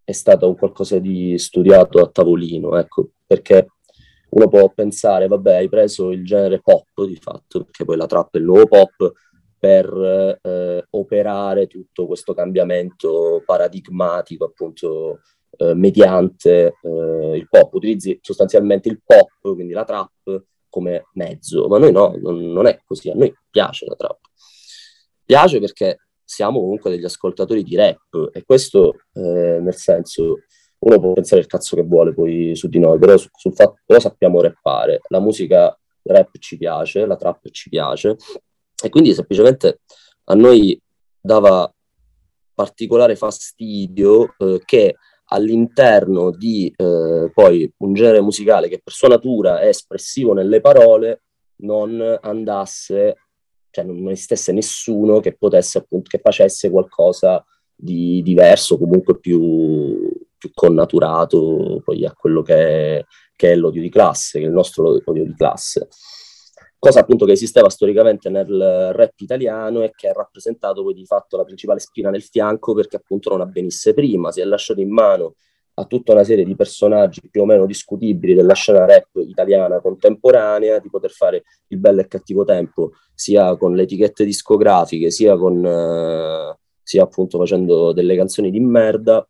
è 0.07 0.13
stata 0.13 0.47
un 0.47 0.57
qualcosa 0.57 1.01
di 1.01 1.37
studiato 1.37 1.99
a 2.01 2.09
tavolino, 2.09 2.79
ecco, 2.79 3.09
perché 3.27 3.67
uno 4.31 4.49
può 4.49 4.71
pensare, 4.73 5.27
vabbè, 5.27 5.57
hai 5.57 5.69
preso 5.69 6.13
il 6.13 6.25
genere 6.25 6.61
pop 6.61 7.05
di 7.05 7.17
fatto, 7.17 7.65
perché 7.65 7.85
poi 7.85 7.97
la 7.97 8.07
trap 8.07 8.37
è 8.37 8.39
il 8.39 8.45
nuovo 8.45 8.67
pop, 8.67 9.13
per 9.59 10.39
eh, 10.43 10.87
operare 10.91 11.67
tutto 11.67 12.07
questo 12.07 12.35
cambiamento 12.35 13.43
paradigmatico, 13.45 14.45
appunto, 14.45 15.23
eh, 15.57 15.75
mediante 15.75 16.77
eh, 16.81 17.37
il 17.37 17.49
pop. 17.49 17.75
Utilizzi 17.75 18.17
sostanzialmente 18.23 18.89
il 18.89 19.01
pop, 19.05 19.31
quindi 19.41 19.73
la 19.73 19.83
trap, 19.83 20.45
come 20.69 21.07
mezzo, 21.15 21.67
ma 21.67 21.79
noi 21.79 21.91
no, 21.91 22.15
non, 22.21 22.53
non 22.53 22.67
è 22.67 22.79
così, 22.85 23.11
a 23.11 23.15
noi 23.15 23.35
piace 23.51 23.87
la 23.87 23.97
trap. 23.97 24.21
Piace 25.25 25.59
perché 25.59 26.06
siamo 26.27 26.61
comunque 26.61 26.91
degli 26.91 27.05
ascoltatori 27.05 27.63
di 27.63 27.77
rap 27.77 28.31
e 28.33 28.43
questo 28.45 28.97
eh, 29.13 29.61
nel 29.61 29.75
senso 29.75 30.41
uno 30.81 31.01
può 31.01 31.13
pensare 31.13 31.41
il 31.41 31.47
cazzo 31.47 31.77
che 31.77 31.83
vuole 31.83 32.13
poi 32.13 32.55
su 32.55 32.69
di 32.69 32.79
noi, 32.79 32.99
però 32.99 33.17
su, 33.17 33.29
sul 33.33 33.55
fatto 33.55 33.79
però 33.87 34.01
sappiamo 34.01 34.41
rappare, 34.43 35.01
la 35.09 35.21
musica 35.21 35.75
rap 36.03 36.37
ci 36.39 36.59
piace, 36.59 37.07
la 37.07 37.17
trap 37.17 37.49
ci 37.51 37.69
piace 37.69 38.17
e 38.83 38.89
quindi 38.91 39.15
semplicemente 39.15 39.81
a 40.25 40.35
noi 40.35 40.79
dava 41.21 41.73
particolare 42.53 43.17
fastidio 43.17 44.35
eh, 44.39 44.61
che 44.65 44.97
all'interno 45.29 46.31
di 46.31 46.73
eh, 46.77 47.31
poi 47.33 47.73
un 47.79 47.95
genere 47.95 48.21
musicale 48.21 48.69
che 48.69 48.81
per 48.83 48.93
sua 48.93 49.09
natura 49.09 49.61
è 49.61 49.69
espressivo 49.69 50.33
nelle 50.33 50.61
parole 50.61 51.23
non 51.59 52.19
andasse 52.21 53.26
cioè 53.77 53.85
non, 53.85 54.11
esistesse 54.11 54.53
nessuno 54.53 55.21
che 55.21 55.37
potesse 55.37 55.79
appunto, 55.79 56.09
che 56.09 56.21
facesse 56.23 56.71
qualcosa 56.71 57.45
di 57.75 58.23
diverso, 58.23 58.79
comunque 58.79 59.19
più, 59.19 60.11
più 60.39 60.51
connaturato 60.55 61.83
poi 61.85 62.07
a 62.07 62.15
quello 62.15 62.41
che 62.41 62.55
è, 62.99 63.05
che 63.35 63.53
è 63.53 63.57
l'odio 63.57 63.83
di 63.83 63.91
classe, 63.91 64.39
che 64.39 64.47
è 64.47 64.49
il 64.49 64.55
nostro 64.55 64.99
odio 65.05 65.25
di 65.25 65.35
classe. 65.35 65.89
Cosa 66.79 67.01
appunto 67.01 67.27
che 67.27 67.33
esisteva 67.33 67.69
storicamente 67.69 68.31
nel 68.31 68.93
rap 68.95 69.19
italiano 69.21 69.83
e 69.83 69.93
che 69.95 70.09
ha 70.09 70.13
rappresentato 70.13 70.83
poi 70.83 70.95
di 70.95 71.05
fatto 71.05 71.37
la 71.37 71.45
principale 71.45 71.81
spina 71.81 72.11
nel 72.11 72.23
fianco 72.23 72.75
perché 72.75 72.97
appunto 72.97 73.31
non 73.31 73.41
avvenisse 73.41 73.93
prima, 73.93 74.31
si 74.31 74.41
è 74.41 74.45
lasciato 74.45 74.81
in 74.81 74.91
mano 74.91 75.35
a 75.79 75.85
tutta 75.85 76.13
una 76.13 76.25
serie 76.25 76.45
di 76.45 76.57
personaggi 76.57 77.29
più 77.31 77.43
o 77.43 77.45
meno 77.45 77.67
discutibili 77.67 78.35
della 78.35 78.55
scena 78.55 78.87
rap 78.87 79.09
italiana 79.17 79.81
contemporanea, 79.81 80.79
di 80.79 80.89
poter 80.89 81.11
fare 81.11 81.45
il 81.69 81.79
bello 81.79 82.01
e 82.01 82.09
cattivo 82.09 82.45
tempo, 82.45 82.93
sia 83.15 83.57
con 83.57 83.75
le 83.75 83.83
etichette 83.83 84.25
discografiche, 84.25 85.11
sia 85.11 85.37
con 85.37 85.65
eh, 85.65 86.57
sia 86.83 87.03
appunto 87.03 87.39
facendo 87.39 87.93
delle 87.93 88.17
canzoni 88.17 88.51
di 88.51 88.61
merda, 88.61 89.27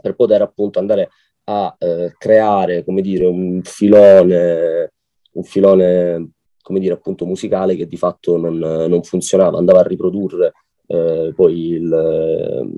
per 0.00 0.14
poter 0.14 0.42
appunto 0.42 0.78
andare 0.78 1.10
a 1.44 1.74
eh, 1.78 2.14
creare, 2.16 2.84
come 2.84 3.00
dire, 3.00 3.26
un 3.26 3.60
filone, 3.64 4.92
un 5.32 5.42
filone, 5.42 6.30
come 6.62 6.78
dire, 6.78 6.94
appunto 6.94 7.26
musicale 7.26 7.74
che 7.74 7.86
di 7.86 7.96
fatto 7.96 8.36
non, 8.36 8.58
non 8.58 9.02
funzionava, 9.02 9.58
andava 9.58 9.80
a 9.80 9.86
riprodurre 9.86 10.52
eh, 10.86 11.32
poi 11.34 11.68
il, 11.70 12.70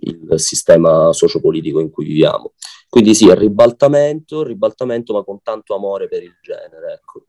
il 0.00 0.38
sistema 0.40 1.12
sociopolitico 1.12 1.80
in 1.80 1.90
cui 1.90 2.06
viviamo. 2.06 2.52
Quindi 2.88 3.14
sì, 3.14 3.26
il 3.26 3.36
ribaltamento, 3.36 4.42
ribaltamento 4.42 5.12
ma 5.12 5.22
con 5.22 5.40
tanto 5.42 5.74
amore 5.74 6.08
per 6.08 6.22
il 6.22 6.36
genere. 6.42 6.94
Ecco. 6.94 7.26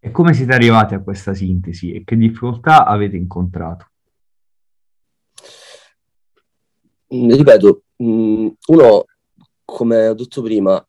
E 0.00 0.10
come 0.10 0.32
siete 0.32 0.52
arrivati 0.52 0.94
a 0.94 1.02
questa 1.02 1.34
sintesi 1.34 1.92
e 1.92 2.04
che 2.04 2.16
difficoltà 2.16 2.86
avete 2.86 3.16
incontrato? 3.16 3.90
Mm, 7.14 7.30
ripeto, 7.30 7.82
mm, 8.02 8.48
uno, 8.68 9.04
come 9.64 10.08
ho 10.08 10.14
detto 10.14 10.42
prima, 10.42 10.86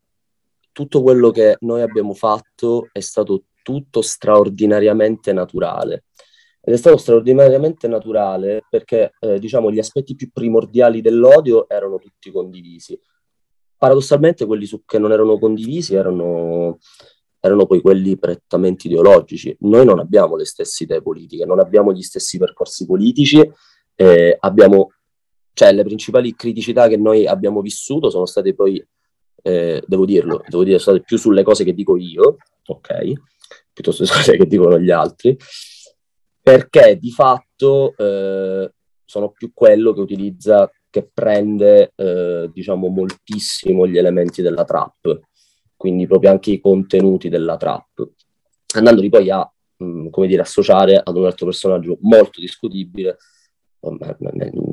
tutto 0.71 1.01
quello 1.01 1.31
che 1.31 1.57
noi 1.61 1.81
abbiamo 1.81 2.13
fatto 2.13 2.89
è 2.91 2.99
stato 2.99 3.43
tutto 3.63 4.01
straordinariamente 4.01 5.33
naturale. 5.33 6.05
Ed 6.69 6.75
è 6.75 6.77
stato 6.77 6.97
straordinariamente 6.97 7.87
naturale 7.87 8.63
perché, 8.69 9.13
eh, 9.21 9.39
diciamo, 9.39 9.71
gli 9.71 9.79
aspetti 9.79 10.13
più 10.13 10.29
primordiali 10.31 11.01
dell'odio 11.01 11.67
erano 11.67 11.97
tutti 11.97 12.29
condivisi. 12.29 12.99
Paradossalmente 13.75 14.45
quelli 14.45 14.67
su 14.67 14.83
che 14.85 14.99
non 14.99 15.11
erano 15.11 15.39
condivisi 15.39 15.95
erano, 15.95 16.77
erano 17.39 17.65
poi 17.65 17.81
quelli 17.81 18.19
prettamente 18.19 18.85
ideologici. 18.85 19.57
Noi 19.61 19.83
non 19.83 19.97
abbiamo 19.97 20.35
le 20.35 20.45
stesse 20.45 20.83
idee 20.83 21.01
politiche, 21.01 21.43
non 21.43 21.59
abbiamo 21.59 21.91
gli 21.91 22.03
stessi 22.03 22.37
percorsi 22.37 22.85
politici, 22.85 23.51
eh, 23.95 24.37
abbiamo, 24.39 24.91
cioè 25.53 25.73
le 25.73 25.83
principali 25.83 26.35
criticità 26.35 26.87
che 26.87 26.97
noi 26.97 27.25
abbiamo 27.25 27.61
vissuto 27.61 28.11
sono 28.11 28.27
state 28.27 28.53
poi, 28.53 28.79
eh, 29.41 29.83
devo 29.87 30.05
dirlo, 30.05 30.43
devo 30.47 30.63
dire, 30.63 30.77
sono 30.77 30.97
state 30.97 31.01
più 31.07 31.17
sulle 31.17 31.41
cose 31.41 31.63
che 31.63 31.73
dico 31.73 31.97
io, 31.97 32.37
ok, 32.67 33.11
piuttosto 33.73 34.05
sulle 34.05 34.17
cose 34.19 34.37
che 34.37 34.45
dicono 34.45 34.77
gli 34.79 34.91
altri, 34.91 35.35
perché 36.49 36.97
di 36.99 37.11
fatto 37.11 37.93
eh, 37.95 38.73
sono 39.05 39.29
più 39.29 39.51
quello 39.53 39.93
che 39.93 39.99
utilizza, 39.99 40.67
che 40.89 41.07
prende 41.13 41.93
eh, 41.95 42.49
diciamo 42.51 42.87
moltissimo 42.87 43.85
gli 43.85 43.99
elementi 43.99 44.41
della 44.41 44.65
trap, 44.65 45.19
quindi 45.77 46.07
proprio 46.07 46.31
anche 46.31 46.49
i 46.49 46.59
contenuti 46.59 47.29
della 47.29 47.55
trap, 47.55 48.03
andandoli 48.73 49.09
poi 49.09 49.29
a, 49.29 49.47
mh, 49.77 49.85
mm, 49.85 50.07
come 50.09 50.25
dire, 50.25 50.41
associare 50.41 50.99
ad 51.03 51.15
un 51.15 51.25
altro 51.25 51.45
personaggio 51.45 51.99
molto 52.01 52.41
discutibile, 52.41 53.17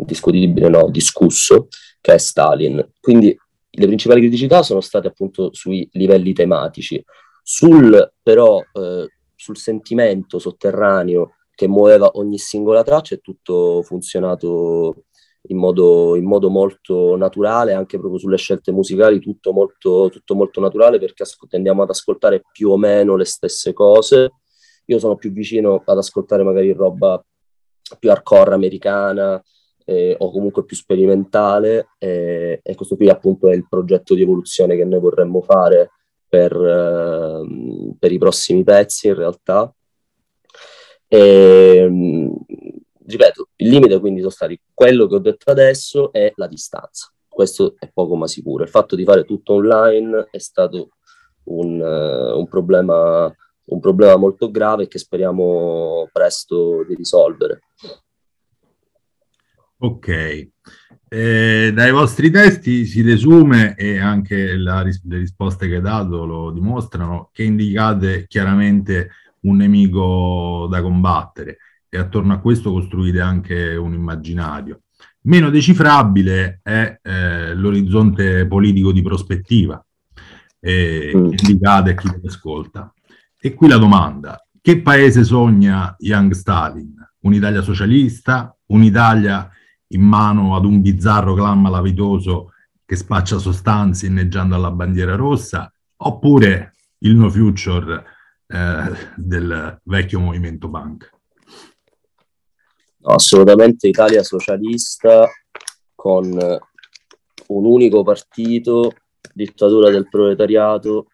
discutibile 0.06 0.70
no, 0.70 0.88
discusso, 0.88 1.68
che 2.00 2.14
è 2.14 2.18
Stalin. 2.18 2.92
Quindi 2.98 3.38
le 3.68 3.86
principali 3.86 4.20
criticità 4.20 4.62
sono 4.62 4.80
state 4.80 5.08
appunto 5.08 5.52
sui 5.52 5.86
livelli 5.92 6.32
tematici, 6.32 7.04
sul 7.42 8.14
però 8.22 8.62
eh, 8.72 9.10
sul 9.34 9.58
sentimento 9.58 10.38
sotterraneo 10.38 11.32
che 11.56 11.66
muoveva 11.66 12.10
ogni 12.14 12.38
singola 12.38 12.84
traccia 12.84 13.14
è 13.14 13.20
tutto 13.20 13.82
funzionato 13.82 15.06
in 15.48 15.56
modo, 15.56 16.14
in 16.16 16.24
modo 16.24 16.50
molto 16.50 17.16
naturale, 17.16 17.72
anche 17.72 17.98
proprio 17.98 18.20
sulle 18.20 18.36
scelte 18.36 18.72
musicali, 18.72 19.20
tutto 19.20 19.52
molto, 19.52 20.10
tutto 20.10 20.34
molto 20.34 20.60
naturale 20.60 20.98
perché 20.98 21.22
asco- 21.22 21.46
tendiamo 21.48 21.82
ad 21.82 21.88
ascoltare 21.88 22.42
più 22.52 22.70
o 22.70 22.76
meno 22.76 23.16
le 23.16 23.24
stesse 23.24 23.72
cose. 23.72 24.32
Io 24.86 24.98
sono 24.98 25.16
più 25.16 25.32
vicino 25.32 25.82
ad 25.84 25.96
ascoltare 25.96 26.42
magari 26.42 26.72
roba 26.72 27.24
più 27.98 28.10
hardcore 28.10 28.54
americana 28.54 29.42
eh, 29.84 30.14
o 30.18 30.30
comunque 30.30 30.64
più 30.64 30.76
sperimentale 30.76 31.88
eh, 31.98 32.60
e 32.62 32.74
questo 32.74 32.96
qui 32.96 33.08
appunto 33.08 33.48
è 33.48 33.54
il 33.54 33.66
progetto 33.68 34.14
di 34.14 34.22
evoluzione 34.22 34.76
che 34.76 34.84
noi 34.84 35.00
vorremmo 35.00 35.40
fare 35.40 35.92
per, 36.28 36.54
uh, 36.54 37.96
per 37.98 38.12
i 38.12 38.18
prossimi 38.18 38.62
pezzi 38.62 39.06
in 39.06 39.14
realtà. 39.14 39.72
E, 41.08 41.84
um, 41.88 42.36
ripeto, 43.06 43.48
il 43.56 43.68
limite 43.68 44.00
quindi 44.00 44.20
sono 44.20 44.30
stati 44.30 44.60
quello 44.72 45.06
che 45.06 45.14
ho 45.14 45.20
detto 45.20 45.50
adesso 45.50 46.12
e 46.12 46.32
la 46.36 46.46
distanza. 46.46 47.12
Questo 47.28 47.76
è 47.78 47.90
poco 47.92 48.16
ma 48.16 48.26
sicuro. 48.26 48.64
Il 48.64 48.70
fatto 48.70 48.96
di 48.96 49.04
fare 49.04 49.24
tutto 49.24 49.54
online 49.54 50.28
è 50.30 50.38
stato 50.38 50.90
un, 51.44 51.80
uh, 51.80 52.38
un, 52.38 52.48
problema, 52.48 53.32
un 53.64 53.80
problema 53.80 54.16
molto 54.16 54.50
grave 54.50 54.88
che 54.88 54.98
speriamo 54.98 56.08
presto 56.12 56.84
di 56.84 56.94
risolvere. 56.94 57.60
Ok, 59.78 60.48
eh, 61.08 61.70
dai 61.72 61.92
vostri 61.92 62.30
testi 62.30 62.84
si 62.84 63.02
desume, 63.02 63.76
e 63.76 63.98
anche 63.98 64.56
la, 64.56 64.82
le 64.82 65.18
risposte 65.18 65.68
che 65.68 65.76
hai 65.76 65.80
dato 65.80 66.24
lo 66.24 66.50
dimostrano, 66.50 67.30
che 67.32 67.44
indicate 67.44 68.26
chiaramente 68.26 69.10
un 69.46 69.56
nemico 69.56 70.68
da 70.70 70.82
combattere 70.82 71.59
e 71.88 71.98
attorno 71.98 72.35
a 72.35 72.38
questo 72.38 72.72
costruite 72.72 73.20
anche 73.20 73.74
un 73.76 73.94
immaginario. 73.94 74.82
Meno 75.22 75.50
decifrabile 75.50 76.61
è 76.62 76.98
eh, 77.02 77.54
l'orizzonte 77.54 78.46
politico 78.46 78.92
di 78.92 79.02
prospettiva 79.02 79.85
eh, 80.61 81.12
mm. 81.14 81.24
indicate 81.24 81.90
a 81.90 81.94
chi 81.94 82.09
vi 82.09 82.26
ascolta. 82.26 82.92
E 83.38 83.54
qui 83.54 83.68
la 83.68 83.78
domanda, 83.78 84.40
che 84.61 84.80
paese 84.80 85.24
sogna 85.24 85.94
Young 85.98 86.32
Stalin? 86.32 86.94
Un'Italia 87.20 87.62
socialista? 87.62 88.56
Un'Italia 88.66 89.48
in 89.88 90.02
mano 90.02 90.56
ad 90.56 90.64
un 90.64 90.80
bizzarro 90.80 91.35
clan 91.35 91.61
malavitoso 91.61 92.52
che 92.85 92.96
spaccia 92.96 93.38
sostanze 93.38 94.06
inneggiando 94.06 94.54
alla 94.54 94.70
bandiera 94.70 95.16
rossa, 95.16 95.72
oppure 95.98 96.72
il 96.98 97.14
no 97.14 97.30
future 97.30 98.04
eh, 98.48 98.96
del 99.16 99.80
vecchio 99.85 100.20
movimento 100.20 100.68
punk? 100.70 101.14
assolutamente 103.06 103.88
Italia 103.88 104.22
socialista 104.22 105.28
con 105.94 106.26
un 107.48 107.64
unico 107.64 108.02
partito, 108.02 108.92
dittatura 109.32 109.90
del 109.90 110.09
proletariato 110.09 111.06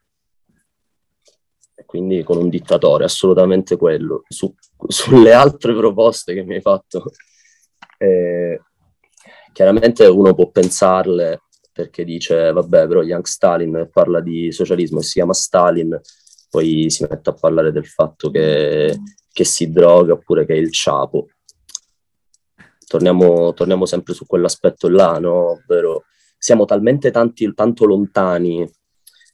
e 1.75 1.85
quindi 1.85 2.23
con 2.23 2.39
un 2.39 2.49
dittatore, 2.49 3.05
assolutamente 3.05 3.77
quello. 3.77 4.23
Su, 4.29 4.53
sulle 4.87 5.33
altre 5.33 5.75
proposte 5.75 6.35
che 6.35 6.43
mi 6.43 6.55
hai 6.55 6.61
fatto 6.61 7.05
eh, 7.99 8.61
chiaramente 9.53 10.07
uno 10.07 10.35
può 10.35 10.51
pensarle 10.51 11.43
perché 11.73 12.05
dice, 12.05 12.53
vabbè, 12.53 12.87
però 12.87 13.03
Young 13.03 13.25
Stalin 13.25 13.89
parla 13.91 14.21
di 14.21 14.53
socialismo 14.53 14.99
e 14.99 15.03
si 15.03 15.13
chiama 15.13 15.33
Stalin, 15.33 15.99
poi 16.53 16.91
si 16.91 17.07
mette 17.09 17.31
a 17.31 17.33
parlare 17.33 17.73
del 17.73 17.87
fatto 17.87 18.31
che, 18.31 18.95
che 19.33 19.43
si 19.43 19.71
droga 19.71 20.13
oppure 20.13 20.45
che 20.45 20.53
è 20.53 20.59
il 20.59 20.71
ciapo. 20.71 21.29
Torniamo, 22.87 23.55
torniamo 23.55 23.87
sempre 23.87 24.13
su 24.13 24.27
quell'aspetto 24.27 24.91
là, 24.91 25.19
no? 25.19 25.53
Ovvero 25.53 26.05
siamo 26.37 26.67
talmente 26.67 27.11
tanti, 27.11 27.51
tanto 27.55 27.87
lontani 27.87 28.71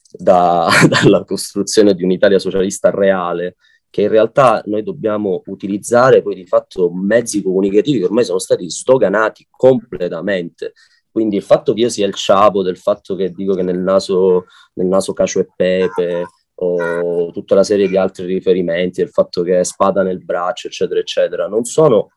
da, 0.09 0.69
dalla 0.87 1.25
costruzione 1.25 1.93
di 1.93 2.05
un'Italia 2.05 2.39
socialista 2.39 2.89
reale 2.89 3.57
che 3.89 4.03
in 4.03 4.07
realtà 4.07 4.61
noi 4.67 4.81
dobbiamo 4.81 5.41
utilizzare 5.47 6.21
poi 6.21 6.35
di 6.35 6.45
fatto 6.45 6.89
mezzi 6.93 7.43
comunicativi 7.43 7.99
che 7.99 8.05
ormai 8.05 8.23
sono 8.23 8.39
stati 8.39 8.69
sdoganati 8.69 9.45
completamente. 9.49 10.71
Quindi 11.11 11.35
il 11.35 11.43
fatto 11.43 11.73
che 11.73 11.81
io 11.81 11.89
sia 11.89 12.07
il 12.07 12.13
ciapo, 12.13 12.63
del 12.63 12.77
fatto 12.77 13.15
che 13.15 13.31
dico 13.31 13.55
che 13.55 13.63
nel 13.63 13.79
naso, 13.79 14.45
nel 14.75 14.87
naso 14.87 15.11
cacio 15.11 15.41
e 15.41 15.49
pepe, 15.53 16.27
o 16.61 17.31
tutta 17.31 17.53
una 17.53 17.63
serie 17.63 17.87
di 17.87 17.95
altri 17.95 18.25
riferimenti, 18.25 19.01
il 19.01 19.09
fatto 19.09 19.43
che 19.43 19.59
è 19.59 19.63
spada 19.63 20.03
nel 20.03 20.23
braccio, 20.23 20.67
eccetera, 20.67 20.99
eccetera, 20.99 21.47
non 21.47 21.63
sono 21.63 22.11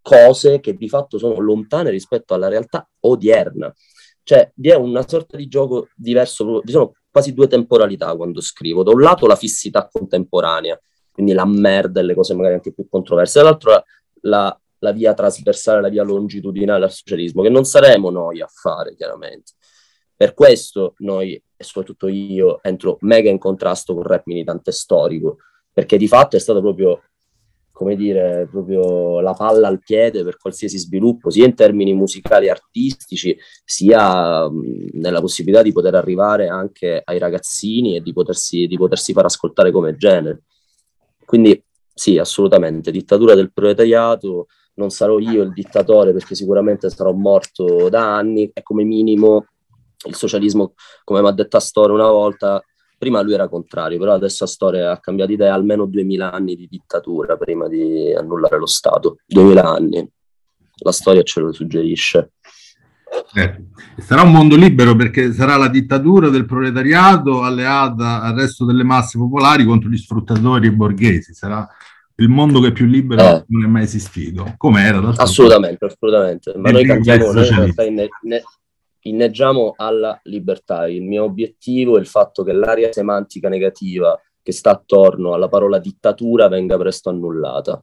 cose 0.00 0.60
che 0.60 0.74
di 0.74 0.88
fatto 0.88 1.18
sono 1.18 1.38
lontane 1.40 1.90
rispetto 1.90 2.34
alla 2.34 2.48
realtà 2.48 2.88
odierna. 3.00 3.72
Cioè, 4.22 4.52
vi 4.54 4.70
è 4.70 4.74
una 4.74 5.06
sorta 5.06 5.36
di 5.36 5.48
gioco 5.48 5.88
diverso, 5.94 6.60
vi 6.60 6.72
sono 6.72 6.94
quasi 7.10 7.34
due 7.34 7.46
temporalità 7.46 8.14
quando 8.16 8.40
scrivo. 8.40 8.82
Da 8.82 8.92
un 8.92 9.00
lato 9.00 9.26
la 9.26 9.36
fissità 9.36 9.86
contemporanea, 9.90 10.80
quindi 11.12 11.32
la 11.32 11.46
merda 11.46 12.00
e 12.00 12.04
le 12.04 12.14
cose 12.14 12.34
magari 12.34 12.54
anche 12.54 12.72
più 12.72 12.88
controverse, 12.88 13.38
dall'altro 13.38 13.84
la, 14.22 14.60
la 14.78 14.92
via 14.92 15.12
trasversale, 15.12 15.82
la 15.82 15.90
via 15.90 16.02
longitudinale 16.02 16.84
al 16.84 16.90
socialismo, 16.90 17.42
che 17.42 17.50
non 17.50 17.64
saremo 17.64 18.08
noi 18.08 18.40
a 18.40 18.46
fare 18.46 18.94
chiaramente. 18.94 19.52
Per 20.24 20.32
questo 20.32 20.94
noi, 21.00 21.34
e 21.34 21.64
soprattutto 21.64 22.08
io, 22.08 22.62
entro 22.62 22.96
mega 23.02 23.28
in 23.28 23.36
contrasto 23.36 23.92
con 23.92 24.04
il 24.04 24.08
rap 24.08 24.22
militante 24.24 24.72
storico, 24.72 25.36
perché 25.70 25.98
di 25.98 26.08
fatto 26.08 26.36
è 26.36 26.38
stato 26.38 26.62
proprio, 26.62 27.02
come 27.70 27.94
dire, 27.94 28.48
proprio 28.50 29.20
la 29.20 29.34
palla 29.34 29.68
al 29.68 29.82
piede 29.82 30.24
per 30.24 30.38
qualsiasi 30.38 30.78
sviluppo, 30.78 31.28
sia 31.28 31.44
in 31.44 31.54
termini 31.54 31.92
musicali 31.92 32.46
e 32.46 32.50
artistici, 32.52 33.36
sia 33.66 34.48
mh, 34.48 34.92
nella 34.94 35.20
possibilità 35.20 35.60
di 35.60 35.72
poter 35.72 35.94
arrivare 35.94 36.48
anche 36.48 37.02
ai 37.04 37.18
ragazzini 37.18 37.94
e 37.94 38.00
di 38.00 38.14
potersi, 38.14 38.66
di 38.66 38.78
potersi 38.78 39.12
far 39.12 39.26
ascoltare 39.26 39.70
come 39.70 39.94
genere. 39.96 40.44
Quindi 41.26 41.62
sì, 41.92 42.16
assolutamente, 42.16 42.90
dittatura 42.90 43.34
del 43.34 43.52
proletariato, 43.52 44.46
non 44.76 44.88
sarò 44.88 45.18
io 45.18 45.42
il 45.42 45.52
dittatore 45.52 46.14
perché 46.14 46.34
sicuramente 46.34 46.88
sarò 46.88 47.12
morto 47.12 47.90
da 47.90 48.16
anni 48.16 48.50
e 48.54 48.62
come 48.62 48.84
minimo 48.84 49.48
il 50.08 50.14
socialismo, 50.14 50.74
come 51.04 51.20
mi 51.20 51.28
ha 51.28 51.32
detto 51.32 51.56
Astore 51.56 51.92
una 51.92 52.08
volta, 52.08 52.62
prima 52.98 53.20
lui 53.22 53.34
era 53.34 53.48
contrario, 53.48 53.98
però 53.98 54.12
adesso 54.12 54.44
Astore 54.44 54.86
ha 54.86 54.98
cambiato 54.98 55.32
idea, 55.32 55.54
almeno 55.54 55.86
2000 55.86 56.32
anni 56.32 56.56
di 56.56 56.66
dittatura 56.68 57.36
prima 57.36 57.68
di 57.68 58.14
annullare 58.14 58.58
lo 58.58 58.66
Stato, 58.66 59.18
2000 59.26 59.62
anni, 59.62 60.08
la 60.76 60.92
storia 60.92 61.22
ce 61.22 61.40
lo 61.40 61.52
suggerisce. 61.52 62.32
Eh, 63.34 63.64
sarà 64.02 64.22
un 64.22 64.32
mondo 64.32 64.56
libero 64.56 64.96
perché 64.96 65.32
sarà 65.32 65.56
la 65.56 65.68
dittatura 65.68 66.30
del 66.30 66.46
proletariato 66.46 67.42
alleata 67.42 68.22
al 68.22 68.34
resto 68.34 68.64
delle 68.64 68.82
masse 68.82 69.18
popolari 69.18 69.64
contro 69.64 69.88
gli 69.88 69.96
sfruttatori 69.96 70.70
borghesi. 70.70 71.32
Sarà 71.32 71.68
il 72.16 72.28
mondo 72.28 72.60
che 72.60 72.68
è 72.68 72.72
più 72.72 72.86
libero 72.86 73.22
eh. 73.22 73.44
non 73.48 73.64
è 73.64 73.66
mai 73.66 73.82
esistito. 73.84 74.54
Come 74.56 74.82
era? 74.82 74.98
Assolutamente, 75.16 75.84
assolutamente. 75.84 76.54
Ma 76.56 76.70
noi 76.70 76.84
cantiamo, 76.84 77.32
noi 77.32 77.72
inne, 77.86 78.08
inneggiamo 79.06 79.74
alla 79.76 80.18
libertà. 80.24 80.86
Il 80.86 81.02
mio 81.02 81.24
obiettivo 81.24 81.96
è 81.96 82.00
il 82.00 82.06
fatto 82.06 82.42
che 82.42 82.52
l'area 82.52 82.92
semantica 82.92 83.48
negativa 83.48 84.18
che 84.42 84.52
sta 84.52 84.70
attorno 84.70 85.32
alla 85.32 85.48
parola 85.48 85.78
dittatura 85.78 86.48
venga 86.48 86.76
presto 86.76 87.08
annullata. 87.10 87.80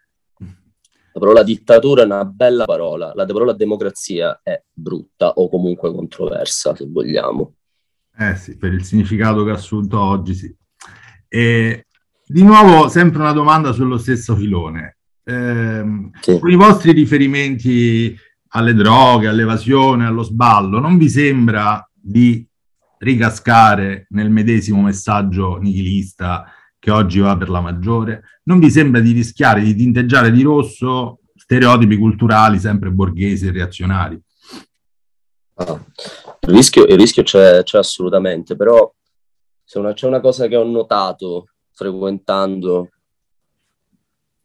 La 1.14 1.20
parola 1.20 1.44
dittatura 1.44 2.04
è 2.04 2.06
una 2.06 2.24
bella 2.24 2.64
parola, 2.64 3.12
la 3.14 3.26
parola 3.26 3.52
democrazia 3.52 4.40
è 4.42 4.64
brutta 4.72 5.34
o 5.34 5.50
comunque 5.50 5.92
controversa, 5.92 6.74
se 6.74 6.86
vogliamo. 6.88 7.56
Eh 8.18 8.36
sì, 8.36 8.58
per 8.58 8.72
il 8.72 8.84
significato 8.86 9.44
che 9.44 9.52
ha 9.52 9.56
assunto 9.56 10.00
oggi, 10.00 10.34
sì. 10.34 10.56
E 11.28 11.86
di 12.26 12.44
nuovo, 12.44 12.88
sempre 12.88 13.20
una 13.20 13.34
domanda 13.34 13.74
sullo 13.74 13.98
stesso 13.98 14.36
filone. 14.38 15.00
Eh, 15.24 15.84
sì. 16.22 16.40
Con 16.40 16.50
i 16.50 16.56
vostri 16.56 16.94
riferimenti 16.94 18.16
alle 18.54 18.74
droghe, 18.74 19.28
all'evasione, 19.28 20.06
allo 20.06 20.24
sballo, 20.24 20.80
non 20.80 20.98
vi 20.98 21.10
sembra 21.10 21.88
di 21.94 22.46
ricascare 23.00 24.08
nel 24.10 24.30
medesimo 24.30 24.82
messaggio 24.82 25.58
nichilista 25.58 26.46
che 26.78 26.92
oggi 26.92 27.20
va 27.20 27.38
per 27.38 27.50
la 27.50 27.62
maggiore, 27.62 28.24
non 28.44 28.60
vi 28.60 28.70
sembra 28.70 29.00
di 29.02 29.12
rischiare 29.12 29.62
di 29.62 29.76
tinteggiare 29.76 30.32
di 30.32 30.42
rosso 30.42 31.20
stereotipi 31.36 31.98
culturali 31.98 32.58
sempre 32.60 32.90
borghesi 32.90 33.48
e 33.48 33.52
reazionari? 33.52 34.20
Ah, 35.56 35.80
il, 36.42 36.50
rischio, 36.50 36.86
il 36.86 36.98
rischio 36.98 37.24
c'è, 37.24 37.62
c'è, 37.64 37.78
assolutamente, 37.78 38.56
però 38.56 38.92
una, 39.76 39.94
c'è 39.94 40.08
una 40.08 40.20
cosa 40.20 40.48
che 40.48 40.56
ho 40.56 40.64
notato 40.64 41.46
frequentando 41.72 42.90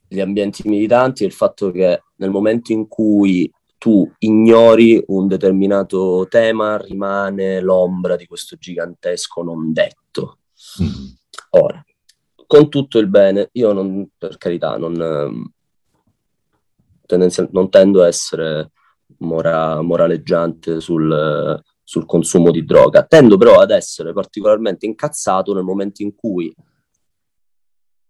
gli 0.08 0.20
ambienti 0.20 0.68
militanti 0.68 1.24
è 1.24 1.26
il 1.26 1.32
fatto 1.32 1.70
che 1.70 2.02
nel 2.16 2.30
momento 2.30 2.72
in 2.72 2.86
cui 2.86 3.50
tu 3.86 4.12
ignori 4.18 5.00
un 5.06 5.28
determinato 5.28 6.26
tema 6.28 6.76
rimane 6.76 7.60
l'ombra 7.60 8.16
di 8.16 8.26
questo 8.26 8.56
gigantesco 8.56 9.44
non 9.44 9.72
detto. 9.72 10.38
Mm. 10.82 11.06
Ora, 11.50 11.84
con 12.48 12.68
tutto 12.68 12.98
il 12.98 13.06
bene, 13.06 13.50
io 13.52 13.72
non, 13.72 14.08
per 14.18 14.38
carità, 14.38 14.76
non, 14.76 15.00
ehm, 15.00 15.52
non 17.52 17.70
tendo 17.70 18.02
a 18.02 18.08
essere 18.08 18.72
mora, 19.18 19.80
moraleggiante 19.82 20.80
sul, 20.80 21.62
sul 21.84 22.06
consumo 22.06 22.50
di 22.50 22.64
droga, 22.64 23.04
tendo 23.04 23.36
però 23.36 23.60
ad 23.60 23.70
essere 23.70 24.12
particolarmente 24.12 24.84
incazzato 24.84 25.54
nel 25.54 25.62
momento 25.62 26.02
in 26.02 26.12
cui 26.16 26.52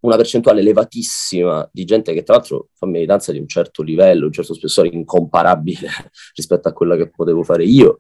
una 0.07 0.17
percentuale 0.17 0.61
elevatissima 0.61 1.69
di 1.73 1.85
gente 1.85 2.13
che 2.13 2.23
tra 2.23 2.37
l'altro 2.37 2.69
fa 2.75 2.87
militanza 2.87 3.33
di 3.33 3.39
un 3.39 3.49
certo 3.49 3.83
livello, 3.83 4.27
un 4.27 4.33
certo 4.33 4.55
spessore 4.55 4.89
incomparabile 4.89 5.89
rispetto 6.35 6.69
a 6.69 6.73
quella 6.73 6.97
che 6.97 7.11
potevo 7.11 7.43
fare 7.43 7.65
io, 7.65 7.99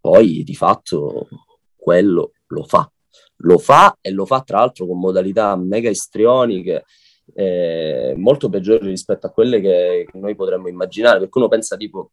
poi 0.00 0.42
di 0.42 0.54
fatto 0.54 1.28
quello 1.76 2.32
lo 2.48 2.64
fa. 2.64 2.90
Lo 3.44 3.58
fa 3.58 3.96
e 4.00 4.10
lo 4.10 4.24
fa 4.24 4.40
tra 4.42 4.58
l'altro 4.58 4.86
con 4.86 4.98
modalità 4.98 5.56
mega 5.56 5.88
istrioniche, 5.88 6.84
eh, 7.34 8.14
molto 8.16 8.48
peggiori 8.48 8.88
rispetto 8.88 9.26
a 9.26 9.30
quelle 9.30 9.60
che, 9.60 10.06
noi 10.14 10.34
potremmo 10.34 10.68
immaginare, 10.68 11.20
perché 11.20 11.38
uno 11.38 11.48
pensa 11.48 11.76
tipo 11.76 12.10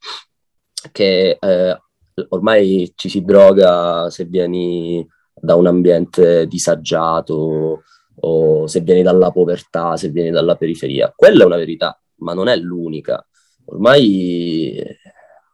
che 0.92 1.38
eh, 1.40 1.82
ormai 2.30 2.92
ci 2.96 3.10
si 3.10 3.24
droga 3.24 4.10
se 4.10 4.26
vieni 4.26 5.06
da 5.34 5.56
un 5.56 5.68
ambiente 5.68 6.48
disagiato 6.48 7.84
o 8.22 8.68
se 8.68 8.82
vieni 8.82 9.02
dalla 9.02 9.32
povertà, 9.32 9.96
se 9.98 10.10
vieni 10.10 10.32
dalla 10.32 10.56
periferia. 10.56 11.14
Quella 11.16 11.44
è 11.44 11.46
una 11.46 11.58
verità, 11.58 12.00
ma 12.18 12.34
non 12.34 12.48
è 12.48 12.56
l'unica. 12.56 13.26
Ormai, 13.66 14.82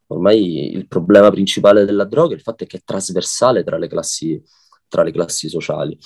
ormai 0.08 0.74
il 0.74 0.88
problema 0.88 1.30
principale 1.32 1.86
della 1.86 2.06
droga 2.06 2.34
è 2.34 2.38
il 2.38 2.42
fatto 2.42 2.66
che 2.66 2.78
è 2.78 2.82
trasversale 2.84 3.64
tra 3.64 3.78
le 3.78 3.88
classi, 3.88 4.42
tra 4.88 5.04
le 5.04 5.12
classi 5.12 5.50
sociali. 5.50 5.98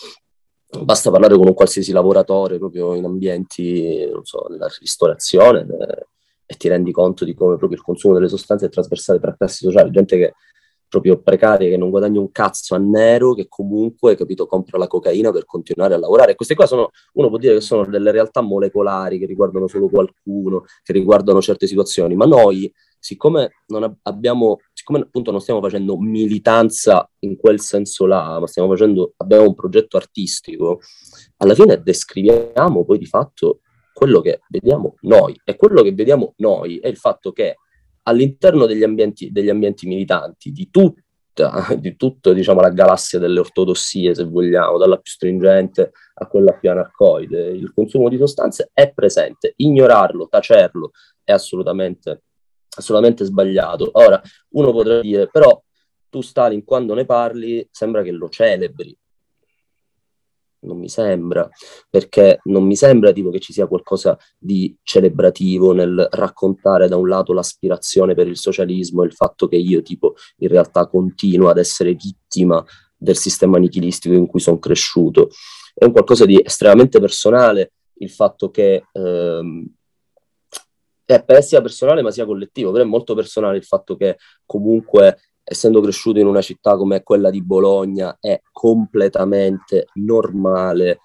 Basta 0.84 1.10
parlare 1.10 1.36
con 1.36 1.48
un 1.48 1.54
qualsiasi 1.54 1.91
lavoratore 1.91 2.60
proprio 2.60 2.93
in 2.93 3.04
ambienti, 3.04 4.08
non 4.12 4.24
so, 4.24 4.45
nella 4.50 4.69
ristorazione 4.80 5.62
eh, 5.62 6.08
e 6.45 6.56
ti 6.56 6.67
rendi 6.67 6.91
conto 6.91 7.26
di 7.26 7.34
come 7.34 7.58
proprio 7.58 7.80
il 7.80 7.84
consumo 7.84 8.13
delle 8.13 8.28
sostanze 8.28 8.67
è 8.67 8.69
trasversale 8.69 9.19
tra 9.19 9.36
classi 9.36 9.65
sociali. 9.65 9.89
Gente 9.89 10.17
che 10.17 10.34
proprio 10.89 11.21
precarie 11.21 11.69
che 11.69 11.78
non 11.78 11.91
guadagna 11.91 12.19
un 12.19 12.32
cazzo 12.32 12.75
a 12.75 12.78
nero, 12.78 13.34
che 13.34 13.47
comunque, 13.47 14.15
capito, 14.15 14.47
compra 14.47 14.78
la 14.78 14.88
cocaina 14.88 15.32
per 15.32 15.45
continuare 15.45 15.93
a 15.93 15.99
lavorare. 15.99 16.36
queste 16.36 16.56
qua 16.56 16.65
sono, 16.65 16.89
uno 17.13 17.30
può 17.30 17.38
dire 17.38 17.54
che 17.54 17.62
sono 17.62 17.86
delle 17.86 18.12
realtà 18.12 18.41
molecolari 18.41 19.19
che 19.19 19.25
riguardano 19.25 19.67
solo 19.67 19.88
qualcuno, 19.88 20.65
che 20.84 20.91
riguardano 20.91 21.41
certe 21.41 21.67
situazioni, 21.67 22.15
ma 22.15 22.25
noi, 22.25 22.71
siccome 22.99 23.52
non 23.67 23.99
abbiamo, 24.02 24.58
siccome 24.73 24.99
appunto 24.99 25.32
non 25.32 25.39
stiamo 25.39 25.62
facendo 25.62 25.97
militanza 25.97 27.10
in 27.19 27.38
quel 27.38 27.62
senso 27.62 28.06
là, 28.06 28.39
ma 28.39 28.47
stiamo 28.47 28.67
facendo, 28.69 29.13
abbiamo 29.17 29.47
un 29.47 29.54
progetto 29.54 29.95
artistico, 29.95 30.80
alla 31.38 31.54
fine 31.54 31.82
descriviamo 31.82 32.84
poi 32.84 32.97
di 32.97 33.06
fatto 33.06 33.60
quello 33.93 34.21
che 34.21 34.39
vediamo 34.49 34.95
noi. 35.02 35.39
E 35.43 35.56
quello 35.56 35.82
che 35.82 35.93
vediamo 35.93 36.34
noi 36.38 36.80
è 36.80 36.88
il 36.88 36.97
fatto 36.97 37.32
che 37.32 37.58
all'interno 38.10 38.65
degli 38.65 38.84
ambienti, 38.84 39.32
degli 39.32 39.50
ambienti 39.50 39.88
militanti, 39.88 40.52
di 40.52 40.69
tutta, 40.69 41.67
di 41.78 41.95
tutta 41.95 42.34
diciamo, 42.34 42.60
la 42.60 42.69
galassia 42.69 43.19
delle 43.19 43.39
ortodossie, 43.39 44.13
se 44.13 44.24
vogliamo, 44.26 44.78
dalla 44.78 44.98
più 44.98 45.12
stringente 45.12 45.91
a 46.15 46.28
quella 46.28 46.54
più 46.54 46.69
anarcoide, 46.69 47.50
il 47.50 47.72
consumo 47.74 48.10
di 48.10 48.17
sostanze 48.17 48.72
è 48.74 48.91
presente. 48.91 49.54
Ignorarlo, 49.56 50.28
tacerlo 50.28 50.91
è 51.24 51.32
assolutamente, 51.32 52.24
assolutamente 52.76 53.24
sbagliato. 53.24 53.89
Ora, 53.93 54.22
uno 54.50 54.72
potrebbe 54.72 55.02
dire, 55.02 55.30
però 55.32 55.62
tu 56.10 56.22
Stalin 56.22 56.63
quando 56.63 56.95
ne 56.95 57.06
parli 57.06 57.67
sembra 57.72 58.02
che 58.02 58.12
lo 58.12 58.30
celebri 58.30 58.98
non 60.62 60.78
mi 60.78 60.89
sembra, 60.89 61.48
perché 61.89 62.39
non 62.43 62.65
mi 62.65 62.76
sembra 62.76 63.12
tipo 63.12 63.30
che 63.30 63.39
ci 63.39 63.54
sia 63.54 63.67
qualcosa 63.67 64.17
di 64.38 64.76
celebrativo 64.84 65.72
nel 65.72 66.08
raccontare 66.12 66.88
da 66.88 66.98
un 66.98 67.08
lato 67.08 67.34
l'aspirazione 67.34 68.13
per 68.13 68.28
il 68.28 68.38
socialismo 68.38 69.04
e 69.04 69.08
il 69.08 69.13
fatto 69.13 69.48
che 69.48 69.56
io 69.56 69.82
tipo 69.82 70.15
in 70.38 70.50
realtà 70.50 70.88
continuo 70.88 71.50
ad 71.50 71.58
essere 71.58 71.93
vittima 71.93 72.63
del 72.98 73.15
sistema 73.15 73.58
nichilistico 73.58 74.13
in 74.15 74.28
cui 74.28 74.39
sono 74.39 74.60
cresciuto. 74.60 75.30
È 75.74 75.86
un 75.86 75.91
qualcosa 75.91 76.26
di 76.26 76.41
estremamente 76.43 77.00
personale 77.00 77.72
il 78.02 78.10
fatto 78.10 78.50
che 78.50 78.84
ehm, 78.91 79.65
eh, 81.06 81.41
sia 81.41 81.62
personale 81.62 82.02
ma 82.02 82.12
sia 82.12 82.26
collettivo, 82.26 82.72
però 82.72 82.84
è 82.84 82.88
molto 82.88 83.15
personale 83.15 83.58
il 83.58 83.63
fatto 83.63 83.95
che 83.95 84.17
comunque 84.45 85.17
essendo 85.50 85.82
cresciuto 85.82 86.20
in 86.20 86.28
una 86.28 86.42
città 86.42 86.78
come 86.78 87.02
quella 87.02 87.32
di 87.32 87.44
Bologna, 87.44 88.18
è 88.20 88.40
completamente 88.52 89.88
normale 89.96 91.00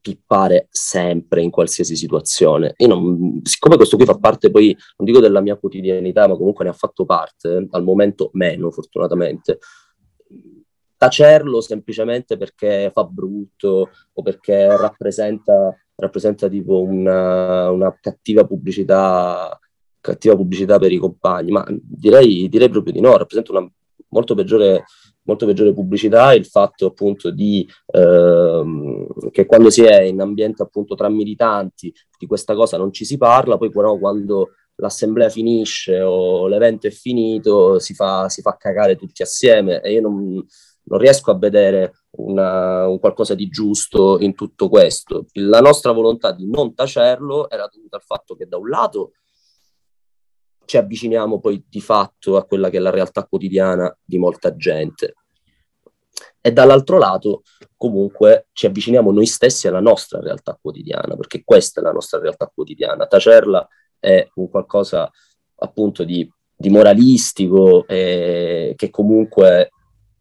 pippare 0.00 0.66
sempre 0.70 1.42
in 1.42 1.50
qualsiasi 1.50 1.94
situazione. 1.94 2.74
Io 2.78 2.88
non, 2.88 3.40
siccome 3.44 3.76
questo 3.76 3.96
qui 3.96 4.04
fa 4.04 4.18
parte 4.18 4.50
poi, 4.50 4.76
non 4.96 5.06
dico 5.06 5.20
della 5.20 5.40
mia 5.40 5.56
quotidianità, 5.56 6.26
ma 6.26 6.36
comunque 6.36 6.64
ne 6.64 6.70
ha 6.70 6.74
fatto 6.74 7.04
parte, 7.04 7.68
al 7.70 7.82
momento 7.84 8.30
meno 8.32 8.70
fortunatamente, 8.70 9.58
tacerlo 10.96 11.60
semplicemente 11.60 12.36
perché 12.36 12.90
fa 12.92 13.04
brutto 13.04 13.90
o 14.12 14.22
perché 14.22 14.76
rappresenta, 14.76 15.72
rappresenta 15.94 16.48
tipo 16.48 16.82
una, 16.82 17.70
una 17.70 17.96
cattiva 18.00 18.44
pubblicità 18.44 19.58
cattiva 20.06 20.36
pubblicità 20.36 20.78
per 20.78 20.92
i 20.92 20.98
compagni, 20.98 21.50
ma 21.50 21.66
direi, 21.68 22.48
direi 22.48 22.68
proprio 22.68 22.92
di 22.92 23.00
no, 23.00 23.16
rappresenta 23.16 23.52
una 23.52 23.70
molto 24.08 24.34
peggiore, 24.34 24.84
molto 25.22 25.46
peggiore 25.46 25.72
pubblicità 25.72 26.32
il 26.32 26.46
fatto 26.46 26.86
appunto 26.86 27.30
di 27.30 27.68
ehm, 27.92 29.30
che 29.30 29.46
quando 29.46 29.70
si 29.70 29.82
è 29.82 30.02
in 30.02 30.20
ambiente 30.20 30.62
appunto 30.62 30.94
tra 30.94 31.08
militanti 31.08 31.92
di 32.18 32.26
questa 32.26 32.54
cosa 32.54 32.76
non 32.76 32.92
ci 32.92 33.04
si 33.04 33.16
parla, 33.16 33.58
poi 33.58 33.70
però 33.70 33.98
quando 33.98 34.50
l'assemblea 34.76 35.28
finisce 35.28 36.00
o 36.00 36.46
l'evento 36.46 36.86
è 36.86 36.90
finito 36.90 37.78
si 37.78 37.94
fa, 37.94 38.28
si 38.28 38.42
fa 38.42 38.56
cagare 38.56 38.96
tutti 38.96 39.22
assieme 39.22 39.80
e 39.80 39.92
io 39.92 40.02
non, 40.02 40.44
non 40.84 40.98
riesco 40.98 41.30
a 41.30 41.38
vedere 41.38 42.04
una, 42.18 42.86
un 42.86 42.98
qualcosa 42.98 43.34
di 43.34 43.48
giusto 43.48 44.18
in 44.20 44.34
tutto 44.34 44.68
questo. 44.68 45.26
La 45.34 45.60
nostra 45.60 45.92
volontà 45.92 46.32
di 46.32 46.48
non 46.48 46.74
tacerlo 46.74 47.48
era 47.50 47.68
dovuta 47.72 47.96
al 47.96 48.02
fatto 48.02 48.34
che 48.34 48.46
da 48.46 48.56
un 48.56 48.68
lato 48.68 49.12
ci 50.66 50.76
avviciniamo 50.76 51.40
poi 51.40 51.64
di 51.68 51.80
fatto 51.80 52.36
a 52.36 52.44
quella 52.44 52.68
che 52.68 52.76
è 52.76 52.80
la 52.80 52.90
realtà 52.90 53.24
quotidiana 53.24 53.96
di 54.04 54.18
molta 54.18 54.54
gente. 54.54 55.14
E 56.40 56.52
dall'altro 56.52 56.98
lato, 56.98 57.42
comunque, 57.76 58.48
ci 58.52 58.66
avviciniamo 58.66 59.10
noi 59.10 59.26
stessi 59.26 59.66
alla 59.68 59.80
nostra 59.80 60.20
realtà 60.20 60.56
quotidiana, 60.60 61.16
perché 61.16 61.42
questa 61.44 61.80
è 61.80 61.82
la 61.82 61.92
nostra 61.92 62.20
realtà 62.20 62.50
quotidiana. 62.52 63.06
Tacerla 63.06 63.66
è 63.98 64.28
un 64.34 64.48
qualcosa 64.48 65.10
appunto 65.56 66.04
di, 66.04 66.30
di 66.54 66.68
moralistico 66.68 67.86
e 67.86 68.74
che 68.76 68.90
comunque 68.90 69.70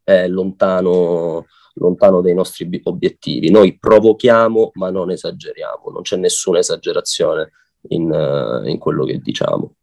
è 0.03 0.27
lontano, 0.27 1.45
lontano 1.75 2.21
dai 2.21 2.33
nostri 2.33 2.67
obiettivi. 2.83 3.51
Noi 3.51 3.77
provochiamo, 3.77 4.71
ma 4.73 4.89
non 4.89 5.11
esageriamo, 5.11 5.89
non 5.91 6.01
c'è 6.01 6.17
nessuna 6.17 6.59
esagerazione 6.59 7.51
in, 7.89 8.63
in 8.65 8.77
quello 8.79 9.05
che 9.05 9.19
diciamo. 9.19 9.75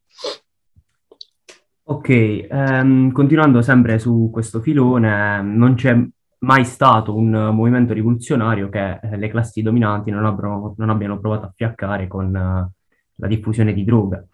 Ok, 1.84 2.08
ehm, 2.08 3.10
continuando 3.10 3.60
sempre 3.60 3.98
su 3.98 4.30
questo 4.32 4.60
filone, 4.60 5.42
non 5.42 5.74
c'è 5.74 6.00
mai 6.38 6.64
stato 6.64 7.16
un 7.16 7.50
movimento 7.52 7.92
rivoluzionario 7.92 8.68
che 8.68 9.00
eh, 9.02 9.16
le 9.16 9.28
classi 9.28 9.62
dominanti 9.62 10.10
non, 10.10 10.24
abbiano, 10.24 10.74
non 10.76 10.90
abbiano 10.90 11.18
provato 11.18 11.46
a 11.46 11.52
fiaccare 11.54 12.06
con 12.06 12.34
eh, 12.34 12.70
la 13.16 13.26
diffusione 13.26 13.72
di 13.72 13.84
droga. 13.84 14.24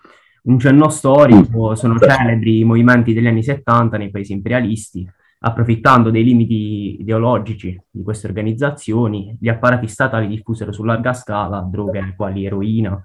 Un 0.42 0.58
cenno 0.58 0.90
storico, 0.90 1.74
sono 1.74 1.98
celebri 1.98 2.60
i 2.60 2.64
movimenti 2.64 3.14
degli 3.14 3.26
anni 3.26 3.42
70 3.42 3.96
nei 3.96 4.10
paesi 4.10 4.32
imperialisti, 4.32 5.10
approfittando 5.40 6.10
dei 6.10 6.24
limiti 6.24 7.00
ideologici 7.00 7.80
di 7.90 8.02
queste 8.02 8.26
organizzazioni, 8.26 9.36
gli 9.40 9.48
apparati 9.48 9.88
statali 9.88 10.26
diffusero 10.26 10.70
su 10.70 10.84
larga 10.84 11.14
scala 11.14 11.60
droghe 11.60 12.12
quali 12.14 12.44
eroina 12.44 13.02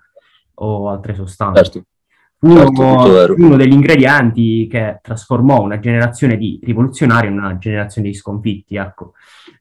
o 0.55 0.89
altre 0.89 1.15
sostanze. 1.15 1.63
Certo 1.63 1.87
uno, 2.43 2.69
uno, 3.37 3.55
degli 3.55 3.73
ingredienti 3.73 4.67
che 4.69 4.99
trasformò 5.01 5.61
una 5.61 5.79
generazione 5.79 6.37
di 6.37 6.59
rivoluzionari 6.63 7.27
in 7.27 7.33
una 7.33 7.57
generazione 7.57 8.09
di 8.09 8.13
sconfitti. 8.13 8.75
Ecco. 8.75 9.13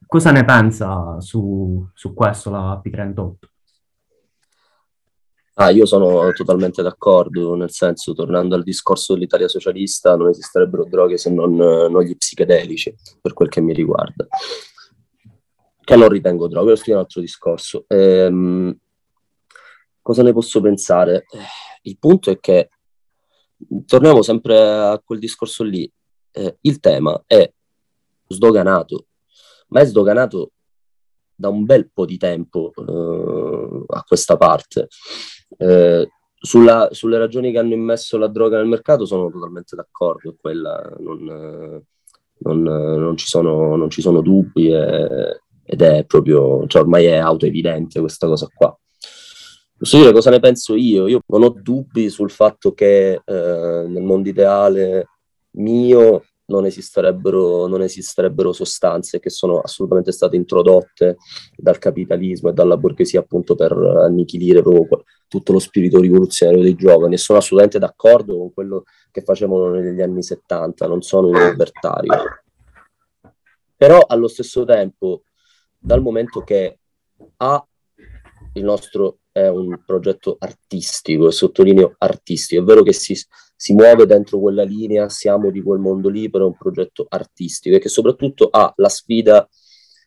Cosa 0.06 0.30
ne 0.30 0.44
pensa 0.44 1.20
su, 1.20 1.86
su 1.94 2.12
questo 2.12 2.50
la 2.50 2.80
P38? 2.84 3.32
Ah, 5.54 5.70
io 5.70 5.84
sono 5.84 6.32
totalmente 6.32 6.82
d'accordo, 6.82 7.54
nel 7.54 7.70
senso, 7.70 8.14
tornando 8.14 8.54
al 8.54 8.62
discorso 8.62 9.12
dell'Italia 9.12 9.48
socialista, 9.48 10.16
non 10.16 10.28
esisterebbero 10.28 10.84
droghe 10.84 11.18
se 11.18 11.30
non, 11.30 11.54
non 11.54 12.02
gli 12.02 12.16
psichedelici, 12.16 12.94
per 13.20 13.34
quel 13.34 13.48
che 13.48 13.60
mi 13.60 13.74
riguarda. 13.74 14.26
Che 15.84 15.96
non 15.96 16.08
ritengo 16.08 16.48
droghe, 16.48 16.68
questo 16.68 16.90
è 16.90 16.94
un 16.94 17.00
altro 17.00 17.20
discorso. 17.20 17.84
Ehm, 17.86 18.74
cosa 20.00 20.22
ne 20.22 20.32
posso 20.32 20.60
pensare? 20.62 21.26
Il 21.82 21.98
punto 21.98 22.30
è 22.30 22.40
che 22.40 22.70
torniamo 23.86 24.22
sempre 24.22 24.60
a 24.60 25.00
quel 25.04 25.18
discorso 25.18 25.64
lì. 25.64 25.90
Eh, 26.30 26.58
il 26.62 26.80
tema 26.80 27.22
è 27.26 27.50
sdoganato, 28.26 29.06
ma 29.68 29.80
è 29.80 29.84
sdoganato 29.84 30.52
da 31.34 31.48
un 31.48 31.64
bel 31.64 31.90
po' 31.92 32.04
di 32.04 32.16
tempo 32.16 32.72
eh, 32.76 33.84
a 33.88 34.02
questa 34.04 34.36
parte. 34.36 34.88
Eh, 35.58 36.08
sulla, 36.38 36.88
sulle 36.90 37.18
ragioni 37.18 37.52
che 37.52 37.58
hanno 37.58 37.74
immesso 37.74 38.18
la 38.18 38.26
droga 38.26 38.56
nel 38.56 38.66
mercato 38.66 39.04
sono 39.04 39.30
totalmente 39.30 39.76
d'accordo, 39.76 40.34
quella 40.40 40.92
non, 40.98 41.84
non, 42.38 42.62
non, 42.62 43.16
ci, 43.16 43.26
sono, 43.26 43.76
non 43.76 43.90
ci, 43.90 44.00
sono, 44.00 44.20
dubbi 44.20 44.72
e, 44.72 45.40
ed 45.64 45.82
è 45.82 46.04
proprio, 46.04 46.66
cioè 46.66 46.82
ormai 46.82 47.04
è 47.06 47.16
autoevidente 47.16 48.00
questa 48.00 48.26
cosa 48.26 48.48
qua. 48.52 48.76
Posso 49.82 49.96
dire 49.96 50.12
cosa 50.12 50.30
ne 50.30 50.38
penso 50.38 50.76
io? 50.76 51.08
Io 51.08 51.22
non 51.26 51.42
ho 51.42 51.48
dubbi 51.48 52.08
sul 52.08 52.30
fatto 52.30 52.72
che 52.72 53.14
eh, 53.14 53.20
nel 53.24 54.00
mondo 54.00 54.28
ideale 54.28 55.08
mio 55.56 56.24
non 56.44 56.66
esisterebbero, 56.66 57.66
non 57.66 57.82
esisterebbero 57.82 58.52
sostanze 58.52 59.18
che 59.18 59.28
sono 59.28 59.58
assolutamente 59.58 60.12
state 60.12 60.36
introdotte 60.36 61.16
dal 61.56 61.78
capitalismo 61.78 62.50
e 62.50 62.52
dalla 62.52 62.76
borghesia 62.76 63.18
appunto 63.18 63.56
per 63.56 63.72
annichilire 63.72 64.62
proprio 64.62 65.02
tutto 65.26 65.52
lo 65.52 65.58
spirito 65.58 65.98
rivoluzionario 65.98 66.62
dei 66.62 66.76
giovani 66.76 67.14
e 67.14 67.18
sono 67.18 67.40
assolutamente 67.40 67.80
d'accordo 67.80 68.38
con 68.38 68.54
quello 68.54 68.84
che 69.10 69.22
facevano 69.22 69.70
negli 69.70 70.00
anni 70.00 70.22
70, 70.22 70.86
non 70.86 71.02
sono 71.02 71.26
un 71.26 71.50
libertario. 71.50 72.12
Però 73.76 73.98
allo 73.98 74.28
stesso 74.28 74.64
tempo, 74.64 75.24
dal 75.76 76.02
momento 76.02 76.42
che 76.42 76.78
A, 77.38 77.66
il 78.54 78.64
nostro 78.64 79.18
è 79.32 79.48
un 79.48 79.82
progetto 79.84 80.36
artistico, 80.38 81.28
e 81.28 81.32
sottolineo 81.32 81.94
artistico, 81.98 82.60
è 82.60 82.64
vero 82.64 82.82
che 82.82 82.92
si, 82.92 83.14
si 83.56 83.72
muove 83.72 84.06
dentro 84.06 84.38
quella 84.38 84.62
linea, 84.62 85.08
siamo 85.08 85.50
di 85.50 85.62
quel 85.62 85.78
mondo 85.80 86.08
lì, 86.08 86.28
però 86.28 86.44
è 86.44 86.48
un 86.48 86.56
progetto 86.56 87.06
artistico 87.08 87.76
e 87.76 87.78
che 87.78 87.88
soprattutto 87.88 88.48
ha 88.50 88.72
la 88.76 88.88
sfida 88.88 89.48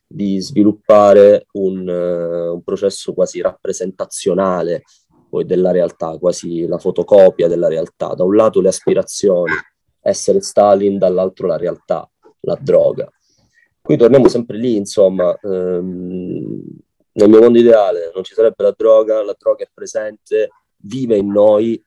di 0.08 0.40
sviluppare 0.40 1.48
un, 1.54 1.88
uh, 1.88 2.54
un 2.54 2.64
processo 2.64 3.14
quasi 3.14 3.42
rappresentazionale 3.42 4.84
poi 5.28 5.46
della 5.46 5.72
realtà, 5.72 6.18
quasi 6.20 6.68
la 6.68 6.78
fotocopia 6.78 7.48
della 7.48 7.68
realtà. 7.68 8.14
Da 8.14 8.24
un 8.24 8.36
lato 8.36 8.62
le 8.62 8.68
aspirazioni, 8.68 9.54
essere 10.00 10.42
Stalin, 10.42 11.00
dall'altro 11.00 11.48
la 11.48 11.58
realtà, 11.58 12.10
la 12.42 12.58
droga. 12.62 13.10
Qui 13.82 13.98
torniamo 13.98 14.28
sempre 14.28 14.58
lì, 14.58 14.76
insomma, 14.76 15.36
ehm, 15.42 16.62
nel 17.16 17.30
mio 17.30 17.40
mondo 17.40 17.60
ideale 17.60 18.12
non 18.14 18.24
ci 18.24 18.34
sarebbe 18.34 18.64
la 18.64 18.74
droga, 18.76 19.24
la 19.24 19.36
droga 19.38 19.64
è 19.64 19.70
presente, 19.74 20.50
vive 20.78 21.18
in 21.18 21.32
noi, 21.32 21.82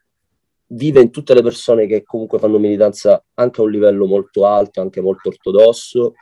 vive 0.68 1.00
in 1.00 1.10
tutte 1.10 1.34
le 1.34 1.42
persone 1.42 1.86
che 1.86 2.02
comunque 2.02 2.38
fanno 2.38 2.58
militanza 2.58 3.22
anche 3.34 3.60
a 3.60 3.64
un 3.64 3.70
livello 3.70 4.06
molto 4.06 4.46
alto, 4.46 4.80
anche 4.80 5.00
molto 5.00 5.28
ortodosso, 5.28 6.14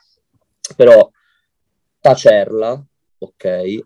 però 0.76 1.09
tacerla, 2.00 2.84
ok, 3.18 3.84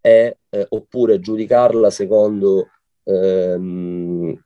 è, 0.00 0.36
eh, 0.50 0.66
oppure 0.68 1.20
giudicarla 1.20 1.88
secondo, 1.90 2.68
ehm, 3.04 4.44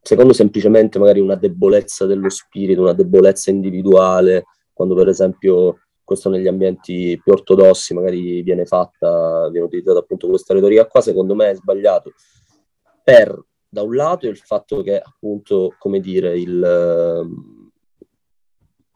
secondo 0.00 0.32
semplicemente 0.32 0.98
magari 0.98 1.20
una 1.20 1.34
debolezza 1.34 2.06
dello 2.06 2.30
spirito, 2.30 2.80
una 2.80 2.94
debolezza 2.94 3.50
individuale, 3.50 4.44
quando 4.72 4.94
per 4.94 5.08
esempio 5.08 5.80
questo 6.08 6.30
negli 6.30 6.46
ambienti 6.46 7.20
più 7.22 7.32
ortodossi 7.32 7.92
magari 7.92 8.40
viene 8.40 8.64
fatta, 8.64 9.50
viene 9.50 9.66
utilizzata 9.66 9.98
appunto 9.98 10.26
questa 10.26 10.54
retorica 10.54 10.86
qua, 10.86 11.02
secondo 11.02 11.34
me 11.34 11.50
è 11.50 11.54
sbagliato 11.54 12.14
per 13.04 13.38
da 13.68 13.82
un 13.82 13.94
lato 13.94 14.26
il 14.26 14.38
fatto 14.38 14.80
che 14.80 14.98
appunto, 14.98 15.74
come 15.78 16.00
dire, 16.00 16.38
il, 16.38 17.28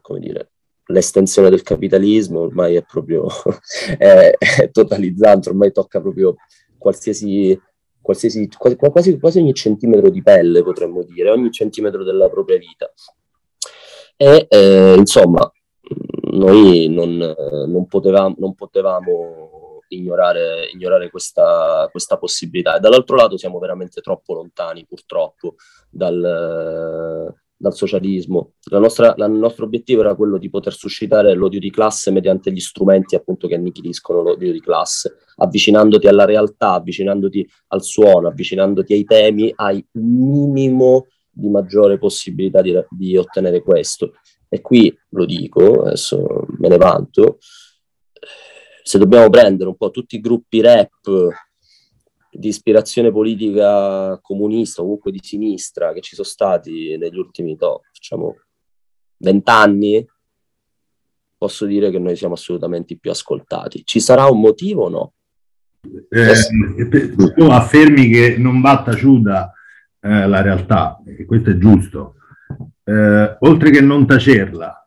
come 0.01 0.21
dire, 0.21 0.53
l'estensione 0.87 1.51
del 1.51 1.61
capitalismo 1.61 2.41
ormai 2.41 2.77
è 2.77 2.83
proprio 2.83 3.27
è, 3.99 4.33
è 4.39 4.71
totalizzante, 4.71 5.51
ormai 5.51 5.71
tocca 5.71 6.01
proprio 6.01 6.37
qualsiasi, 6.79 7.61
qualsiasi 8.01 8.49
quasi, 8.57 9.19
quasi, 9.19 9.39
ogni 9.39 9.53
centimetro 9.53 10.09
di 10.09 10.23
pelle, 10.23 10.63
potremmo 10.63 11.03
dire, 11.03 11.29
ogni 11.29 11.51
centimetro 11.51 12.05
della 12.05 12.31
propria 12.31 12.57
vita. 12.57 12.91
E 14.17 14.47
eh, 14.49 14.95
insomma, 14.97 15.51
noi 16.33 16.89
non, 16.89 17.17
non, 17.67 17.87
potevamo, 17.87 18.35
non 18.39 18.55
potevamo 18.55 19.81
ignorare, 19.89 20.69
ignorare 20.73 21.11
questa, 21.11 21.89
questa, 21.91 22.17
possibilità. 22.17 22.77
E 22.77 22.81
dall'altro 22.81 23.17
lato 23.17 23.37
siamo 23.37 23.59
veramente 23.59 24.01
troppo 24.01 24.35
lontani, 24.35 24.87
purtroppo, 24.87 25.57
dal, 25.91 27.35
dal 27.57 27.75
socialismo. 27.75 28.55
Nostra, 28.71 29.15
il 29.17 29.31
nostro 29.31 29.67
obiettivo 29.67 30.01
era 30.01 30.15
quello 30.15 30.39
di 30.39 30.51
poter 30.51 30.73
suscitare 30.73 31.35
l'odio 31.35 31.61
di 31.61 31.71
classe 31.71 32.11
mediante 32.11 32.51
gli 32.51 32.61
strumenti 32.61 33.15
appunto 33.15 33.47
che 33.47 33.55
annichiliscono 33.55 34.23
l'odio 34.23 34.53
di 34.53 34.61
classe, 34.61 35.19
avvicinandoti 35.37 36.09
alla 36.09 36.25
realtà, 36.25 36.73
avvicinandoti 36.73 37.49
al 37.69 37.83
suono, 37.83 38.29
avvicinandoti 38.29 38.93
ai 38.95 39.05
temi, 39.05 39.53
hai 39.55 39.85
un 39.93 40.51
minimo 40.51 41.07
di 41.31 41.49
maggiore 41.49 41.99
possibilità 41.99 42.61
di, 42.61 42.79
di 42.91 43.17
ottenere 43.17 43.63
questo. 43.63 44.15
E 44.55 44.61
qui 44.61 44.95
lo 45.13 45.25
dico, 45.25 45.85
adesso 45.85 46.45
me 46.59 46.69
ne 46.69 46.77
vanto, 46.77 47.39
se 48.83 48.99
dobbiamo 48.99 49.31
prendere 49.31 49.71
un 49.71 49.77
po' 49.77 49.91
tutti 49.91 50.17
i 50.17 50.21
gruppi 50.21 50.61
rap 50.61 51.09
di 52.31 52.49
ispirazione 52.49 53.11
politica 53.11 54.19
comunista, 54.21 54.83
comunque 54.83 55.11
di 55.11 55.21
sinistra, 55.23 55.95
che 55.95 56.03
ci 56.03 56.15
sono 56.15 56.27
stati 56.27 56.99
negli 56.99 57.17
ultimi, 57.17 57.57
to, 57.57 57.81
facciamo, 57.95 58.41
vent'anni, 59.17 60.07
posso 61.39 61.65
dire 61.65 61.91
che 61.91 61.99
noi 61.99 62.15
siamo 62.15 62.35
assolutamente 62.35 62.93
i 62.93 62.99
più 62.99 63.11
ascoltati. 63.11 63.87
Ci 63.87 64.01
sarà 64.01 64.27
un 64.27 64.41
motivo 64.41 64.85
o 64.85 64.89
no? 64.91 65.13
Eh, 66.11 67.35
tu 67.35 67.45
affermi 67.45 68.07
che 68.11 68.37
non 68.37 68.61
va 68.61 68.83
taciuta 68.83 69.51
eh, 69.99 70.27
la 70.27 70.43
realtà, 70.43 71.03
e 71.07 71.25
questo 71.25 71.49
è 71.49 71.57
giusto, 71.57 72.17
eh, 72.85 73.37
oltre 73.41 73.71
che 73.71 73.81
non 73.81 74.07
tacerla, 74.07 74.87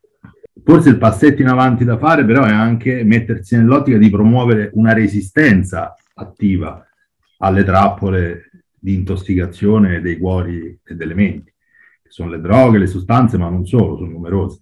forse 0.64 0.90
il 0.90 0.98
passetto 0.98 1.42
in 1.42 1.48
avanti 1.48 1.84
da 1.84 1.98
fare 1.98 2.26
però 2.26 2.44
è 2.44 2.52
anche 2.52 3.04
mettersi 3.04 3.56
nell'ottica 3.56 3.98
di 3.98 4.10
promuovere 4.10 4.72
una 4.74 4.94
resistenza 4.94 5.96
attiva 6.16 6.86
alle 7.40 7.64
trappole 7.64 8.50
di 8.72 8.94
intossicazione 8.94 10.02
dei 10.02 10.18
cuori 10.18 10.80
e 10.84 10.96
delle 10.96 11.14
menti, 11.14 11.54
che 12.04 12.10
sono 12.10 12.30
le 12.30 12.40
droghe, 12.40 12.78
le 12.78 12.88
sostanze, 12.88 13.38
ma 13.38 13.50
non 13.50 13.66
solo, 13.66 13.98
sono 13.98 14.12
numerose. 14.12 14.62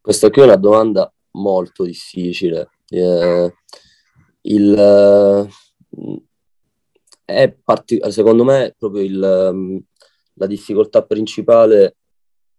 Questa 0.00 0.30
qui 0.30 0.42
è 0.42 0.44
una 0.44 0.56
domanda 0.56 1.12
molto 1.32 1.84
difficile. 1.84 2.70
Eh, 2.88 3.54
il, 4.42 4.74
eh, 4.76 5.48
è 7.24 7.56
partic- 7.64 8.06
secondo 8.08 8.44
me 8.44 8.74
proprio 8.76 9.02
il, 9.02 9.50
mm, 9.52 9.76
la 10.34 10.46
difficoltà 10.46 11.02
principale 11.02 11.96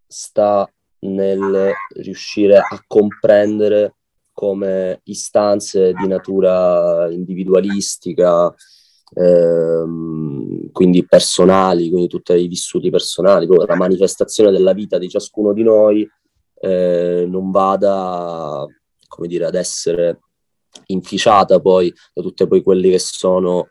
sta 0.08 0.68
nel 1.00 1.72
riuscire 1.96 2.58
a 2.58 2.84
comprendere 2.88 3.96
come 4.32 5.02
istanze 5.04 5.94
di 5.94 6.08
natura 6.08 7.10
individualistica, 7.12 8.54
ehm, 9.14 10.72
quindi 10.72 11.06
personali, 11.06 11.90
quindi 11.90 12.08
tutti 12.08 12.34
i 12.34 12.48
vissuti 12.48 12.90
personali, 12.90 13.46
proprio 13.46 13.68
la 13.68 13.76
manifestazione 13.76 14.52
della 14.52 14.74
vita 14.74 14.98
di 14.98 15.10
ciascuno 15.10 15.54
di 15.54 15.64
noi 15.64 16.10
eh, 16.60 17.26
non 17.28 17.52
vada, 17.52 18.66
come 19.08 19.28
dire, 19.28 19.46
ad 19.46 19.56
essere 19.56 20.20
inficiata 20.88 21.60
poi 21.60 21.94
da 22.14 22.22
tutti 22.22 22.48
poi 22.48 22.64
quelli 22.64 22.90
che 22.90 23.00
sono 23.00 23.68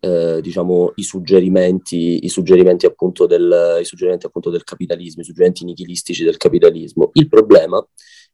eh, 0.00 0.40
diciamo, 0.40 0.92
i 0.96 1.02
suggerimenti, 1.02 2.24
i 2.24 2.28
suggerimenti, 2.28 2.86
appunto 2.86 3.26
del, 3.26 3.78
i 3.80 3.84
suggerimenti 3.84 4.26
appunto 4.26 4.50
del 4.50 4.64
capitalismo, 4.64 5.22
i 5.22 5.24
suggerimenti 5.24 5.64
nichilistici 5.64 6.24
del 6.24 6.36
capitalismo. 6.36 7.10
Il 7.14 7.28
problema 7.28 7.84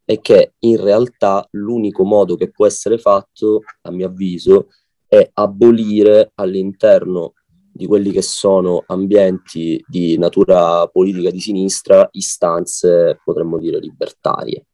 è 0.04 0.20
che 0.20 0.54
in 0.60 0.82
realtà 0.82 1.46
l'unico 1.52 2.04
modo 2.04 2.36
che 2.36 2.50
può 2.50 2.66
essere 2.66 2.98
fatto, 2.98 3.62
a 3.82 3.90
mio 3.90 4.06
avviso, 4.06 4.68
è 5.06 5.30
abolire 5.34 6.32
all'interno 6.34 7.34
di 7.72 7.86
quelli 7.86 8.12
che 8.12 8.22
sono 8.22 8.84
ambienti 8.86 9.82
di 9.86 10.16
natura 10.16 10.86
politica 10.86 11.30
di 11.30 11.40
sinistra 11.40 12.06
istanze, 12.12 13.20
potremmo 13.24 13.58
dire, 13.58 13.80
libertarie. 13.80 14.66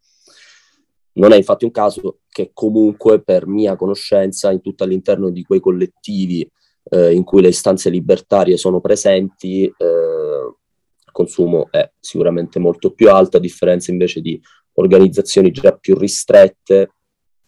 Non 1.13 1.33
è 1.33 1.37
infatti 1.37 1.65
un 1.65 1.71
caso 1.71 2.21
che 2.29 2.51
comunque 2.53 3.23
per 3.23 3.47
mia 3.47 3.77
conoscenza 3.77 4.53
in 4.53 4.61
tutto 4.61 4.85
all'interno 4.85 5.31
di 5.31 5.43
quei 5.45 5.61
collettivi 5.61 6.49
eh, 6.91 7.13
in 7.13 7.25
cui 7.25 7.41
le 7.41 7.49
istanze 7.49 7.89
libertarie 7.89 8.57
sono 8.57 8.81
presenti, 8.81 9.65
eh, 9.65 9.75
il 9.77 11.13
consumo 11.13 11.69
è 11.71 11.91
sicuramente 11.99 12.59
molto 12.59 12.93
più 12.93 13.11
alto, 13.11 13.37
a 13.37 13.41
differenza 13.41 13.91
invece 13.91 14.21
di 14.21 14.41
organizzazioni 14.75 15.51
già 15.51 15.77
più 15.77 15.97
ristrette 15.97 16.95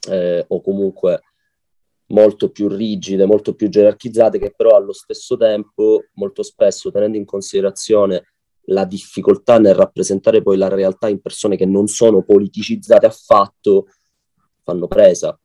eh, 0.08 0.44
o 0.46 0.60
comunque 0.60 1.22
molto 2.08 2.50
più 2.50 2.68
rigide, 2.68 3.26
molto 3.26 3.54
più 3.54 3.68
gerarchizzate, 3.68 4.38
che 4.38 4.52
però 4.56 4.76
allo 4.76 4.92
stesso 4.92 5.36
tempo, 5.36 6.04
molto 6.14 6.42
spesso, 6.42 6.90
tenendo 6.90 7.16
in 7.16 7.24
considerazione 7.24 8.26
la 8.66 8.84
difficoltà 8.84 9.58
nel 9.58 9.74
rappresentare 9.74 10.42
poi 10.42 10.56
la 10.56 10.68
realtà 10.68 11.08
in 11.08 11.20
persone 11.20 11.56
che 11.56 11.66
non 11.66 11.88
sono 11.88 12.22
politicizzate 12.22 13.06
affatto, 13.06 13.86
fanno 14.62 14.86
presa 14.86 15.36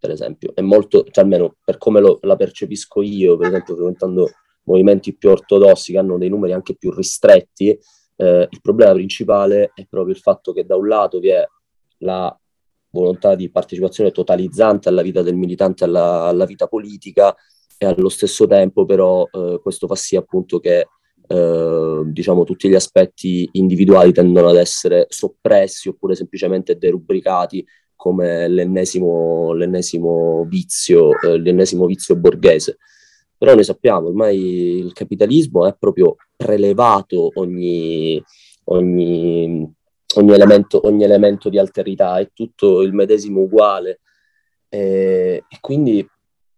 per 0.00 0.10
esempio, 0.10 0.52
è 0.54 0.62
molto, 0.62 1.04
cioè 1.10 1.24
almeno 1.24 1.56
per 1.62 1.78
come 1.78 2.00
lo, 2.00 2.18
la 2.22 2.36
percepisco 2.36 3.02
io, 3.02 3.36
per 3.36 3.48
esempio 3.48 3.74
frequentando 3.74 4.30
movimenti 4.64 5.14
più 5.14 5.30
ortodossi 5.30 5.92
che 5.92 5.98
hanno 5.98 6.18
dei 6.18 6.28
numeri 6.28 6.52
anche 6.52 6.74
più 6.76 6.90
ristretti, 6.90 7.68
eh, 8.16 8.48
il 8.48 8.60
problema 8.60 8.92
principale 8.92 9.72
è 9.74 9.86
proprio 9.88 10.14
il 10.14 10.20
fatto 10.20 10.52
che 10.52 10.64
da 10.64 10.76
un 10.76 10.88
lato 10.88 11.18
vi 11.18 11.28
è 11.28 11.46
la 11.98 12.34
volontà 12.92 13.34
di 13.34 13.50
partecipazione 13.50 14.10
totalizzante 14.10 14.88
alla 14.88 15.02
vita 15.02 15.22
del 15.22 15.36
militante, 15.36 15.84
alla, 15.84 16.24
alla 16.24 16.44
vita 16.44 16.66
politica, 16.66 17.36
e 17.82 17.86
allo 17.86 18.10
stesso 18.10 18.46
tempo 18.46 18.84
però 18.84 19.26
eh, 19.30 19.58
questo 19.62 19.86
fa 19.86 19.94
sì 19.94 20.14
appunto 20.14 20.60
che 20.60 20.86
eh, 21.26 22.02
diciamo 22.04 22.44
tutti 22.44 22.68
gli 22.68 22.74
aspetti 22.74 23.48
individuali 23.52 24.12
tendono 24.12 24.48
ad 24.48 24.56
essere 24.56 25.06
soppressi 25.08 25.88
oppure 25.88 26.14
semplicemente 26.14 26.76
derubricati 26.76 27.64
come 28.00 28.48
l'ennesimo, 28.48 29.52
l'ennesimo 29.52 30.46
vizio, 30.48 31.20
eh, 31.20 31.36
l'ennesimo 31.36 31.84
vizio 31.84 32.16
borghese. 32.16 32.78
Però 33.36 33.52
noi 33.52 33.62
sappiamo, 33.62 34.08
ormai 34.08 34.38
il 34.78 34.94
capitalismo 34.94 35.66
è 35.66 35.76
proprio 35.78 36.16
prelevato 36.34 37.30
ogni, 37.34 38.22
ogni, 38.64 39.70
ogni, 40.14 40.32
elemento, 40.32 40.80
ogni 40.86 41.04
elemento 41.04 41.50
di 41.50 41.58
alterità, 41.58 42.18
è 42.18 42.30
tutto 42.32 42.80
il 42.80 42.94
medesimo 42.94 43.42
uguale. 43.42 44.00
E, 44.70 45.44
e 45.46 45.58
quindi 45.60 46.08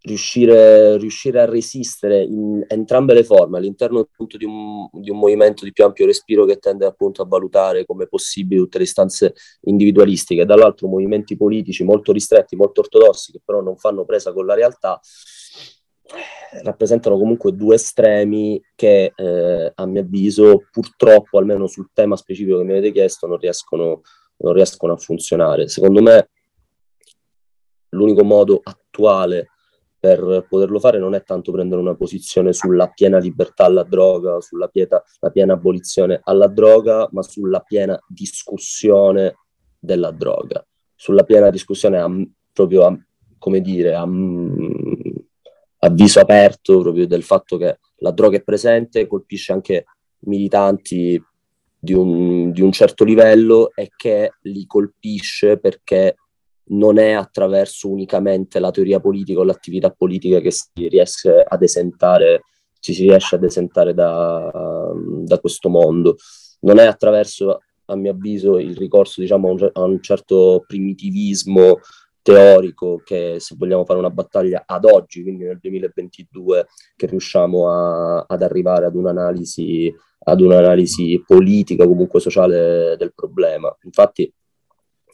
riuscire, 0.02 0.96
riuscire, 0.96 1.40
a 1.40 1.44
resistere 1.44 2.22
in 2.22 2.64
entrambe 2.66 3.14
le 3.14 3.24
forme 3.24 3.58
all'interno 3.58 4.00
appunto 4.00 4.36
di 4.36 4.44
un, 4.44 4.88
di 4.92 5.10
un, 5.10 5.18
movimento 5.18 5.64
di 5.64 5.72
più 5.72 5.84
ampio 5.84 6.06
respiro 6.06 6.44
che 6.44 6.58
tende 6.58 6.86
appunto 6.86 7.22
a 7.22 7.26
valutare 7.26 7.84
come 7.86 8.06
possibili 8.06 8.60
tutte 8.60 8.78
le 8.78 8.84
istanze 8.84 9.34
individualistiche, 9.62 10.44
dall'altro 10.44 10.88
movimenti 10.88 11.36
politici 11.36 11.84
molto 11.84 12.12
ristretti, 12.12 12.56
molto 12.56 12.80
ortodossi 12.80 13.32
che 13.32 13.40
però 13.44 13.60
non 13.60 13.76
fanno 13.76 14.04
presa 14.04 14.32
con 14.32 14.46
la 14.46 14.54
realtà, 14.54 15.00
rappresentano 16.62 17.16
comunque 17.16 17.54
due 17.54 17.76
estremi 17.76 18.60
che 18.74 19.12
eh, 19.14 19.72
a 19.74 19.86
mio 19.86 20.00
avviso 20.00 20.64
purtroppo 20.70 21.38
almeno 21.38 21.66
sul 21.66 21.90
tema 21.92 22.16
specifico 22.16 22.58
che 22.58 22.64
mi 22.64 22.72
avete 22.72 22.92
chiesto 22.92 23.26
non 23.26 23.38
riescono, 23.38 24.02
non 24.38 24.52
riescono 24.52 24.92
a 24.94 24.96
funzionare. 24.96 25.68
Secondo 25.68 26.02
me 26.02 26.28
l'unico 27.90 28.24
modo 28.24 28.60
attuale 28.62 29.51
per 30.02 30.46
poterlo 30.48 30.80
fare 30.80 30.98
non 30.98 31.14
è 31.14 31.22
tanto 31.22 31.52
prendere 31.52 31.80
una 31.80 31.94
posizione 31.94 32.52
sulla 32.52 32.88
piena 32.88 33.18
libertà 33.18 33.66
alla 33.66 33.84
droga, 33.84 34.40
sulla 34.40 34.66
pieta, 34.66 35.00
piena 35.32 35.52
abolizione 35.52 36.18
alla 36.24 36.48
droga, 36.48 37.08
ma 37.12 37.22
sulla 37.22 37.60
piena 37.60 37.96
discussione 38.08 39.36
della 39.78 40.10
droga, 40.10 40.66
sulla 40.96 41.22
piena 41.22 41.50
discussione 41.50 42.00
a, 42.00 42.10
proprio 42.52 42.84
a, 42.84 42.98
come 43.38 43.60
dire, 43.60 43.94
a, 43.94 44.02
a 44.02 45.90
viso 45.90 46.18
aperto 46.18 46.80
proprio 46.80 47.06
del 47.06 47.22
fatto 47.22 47.56
che 47.56 47.78
la 47.98 48.10
droga 48.10 48.38
è 48.38 48.42
presente, 48.42 49.06
colpisce 49.06 49.52
anche 49.52 49.84
militanti 50.24 51.24
di 51.78 51.92
un, 51.92 52.50
di 52.50 52.60
un 52.60 52.72
certo 52.72 53.04
livello 53.04 53.70
e 53.72 53.92
che 53.94 54.32
li 54.42 54.66
colpisce 54.66 55.58
perché 55.58 56.16
non 56.66 56.98
è 56.98 57.12
attraverso 57.12 57.90
unicamente 57.90 58.58
la 58.58 58.70
teoria 58.70 59.00
politica 59.00 59.40
o 59.40 59.44
l'attività 59.44 59.90
politica 59.90 60.40
che 60.40 60.50
si 60.50 60.88
riesce 60.88 61.44
ad 61.46 61.62
esentare, 61.62 62.44
ci 62.78 62.94
si 62.94 63.02
riesce 63.02 63.34
ad 63.34 63.44
esentare 63.44 63.94
da, 63.94 64.90
da 65.24 65.38
questo 65.38 65.68
mondo. 65.68 66.16
Non 66.60 66.78
è 66.78 66.86
attraverso, 66.86 67.60
a 67.86 67.96
mio 67.96 68.12
avviso, 68.12 68.58
il 68.58 68.76
ricorso 68.76 69.20
diciamo, 69.20 69.48
a, 69.48 69.52
un, 69.52 69.70
a 69.72 69.80
un 69.82 70.00
certo 70.00 70.64
primitivismo 70.66 71.80
teorico 72.22 73.02
che 73.04 73.36
se 73.38 73.56
vogliamo 73.58 73.84
fare 73.84 73.98
una 73.98 74.10
battaglia 74.10 74.62
ad 74.64 74.84
oggi, 74.84 75.22
quindi 75.22 75.44
nel 75.44 75.58
2022, 75.60 76.66
che 76.96 77.06
riusciamo 77.06 77.68
a, 77.68 78.24
ad 78.28 78.42
arrivare 78.42 78.86
ad 78.86 78.94
un'analisi, 78.94 79.92
ad 80.24 80.40
un'analisi 80.40 81.22
politica, 81.26 81.86
comunque 81.86 82.20
sociale 82.20 82.96
del 82.96 83.12
problema. 83.12 83.76
Infatti, 83.82 84.32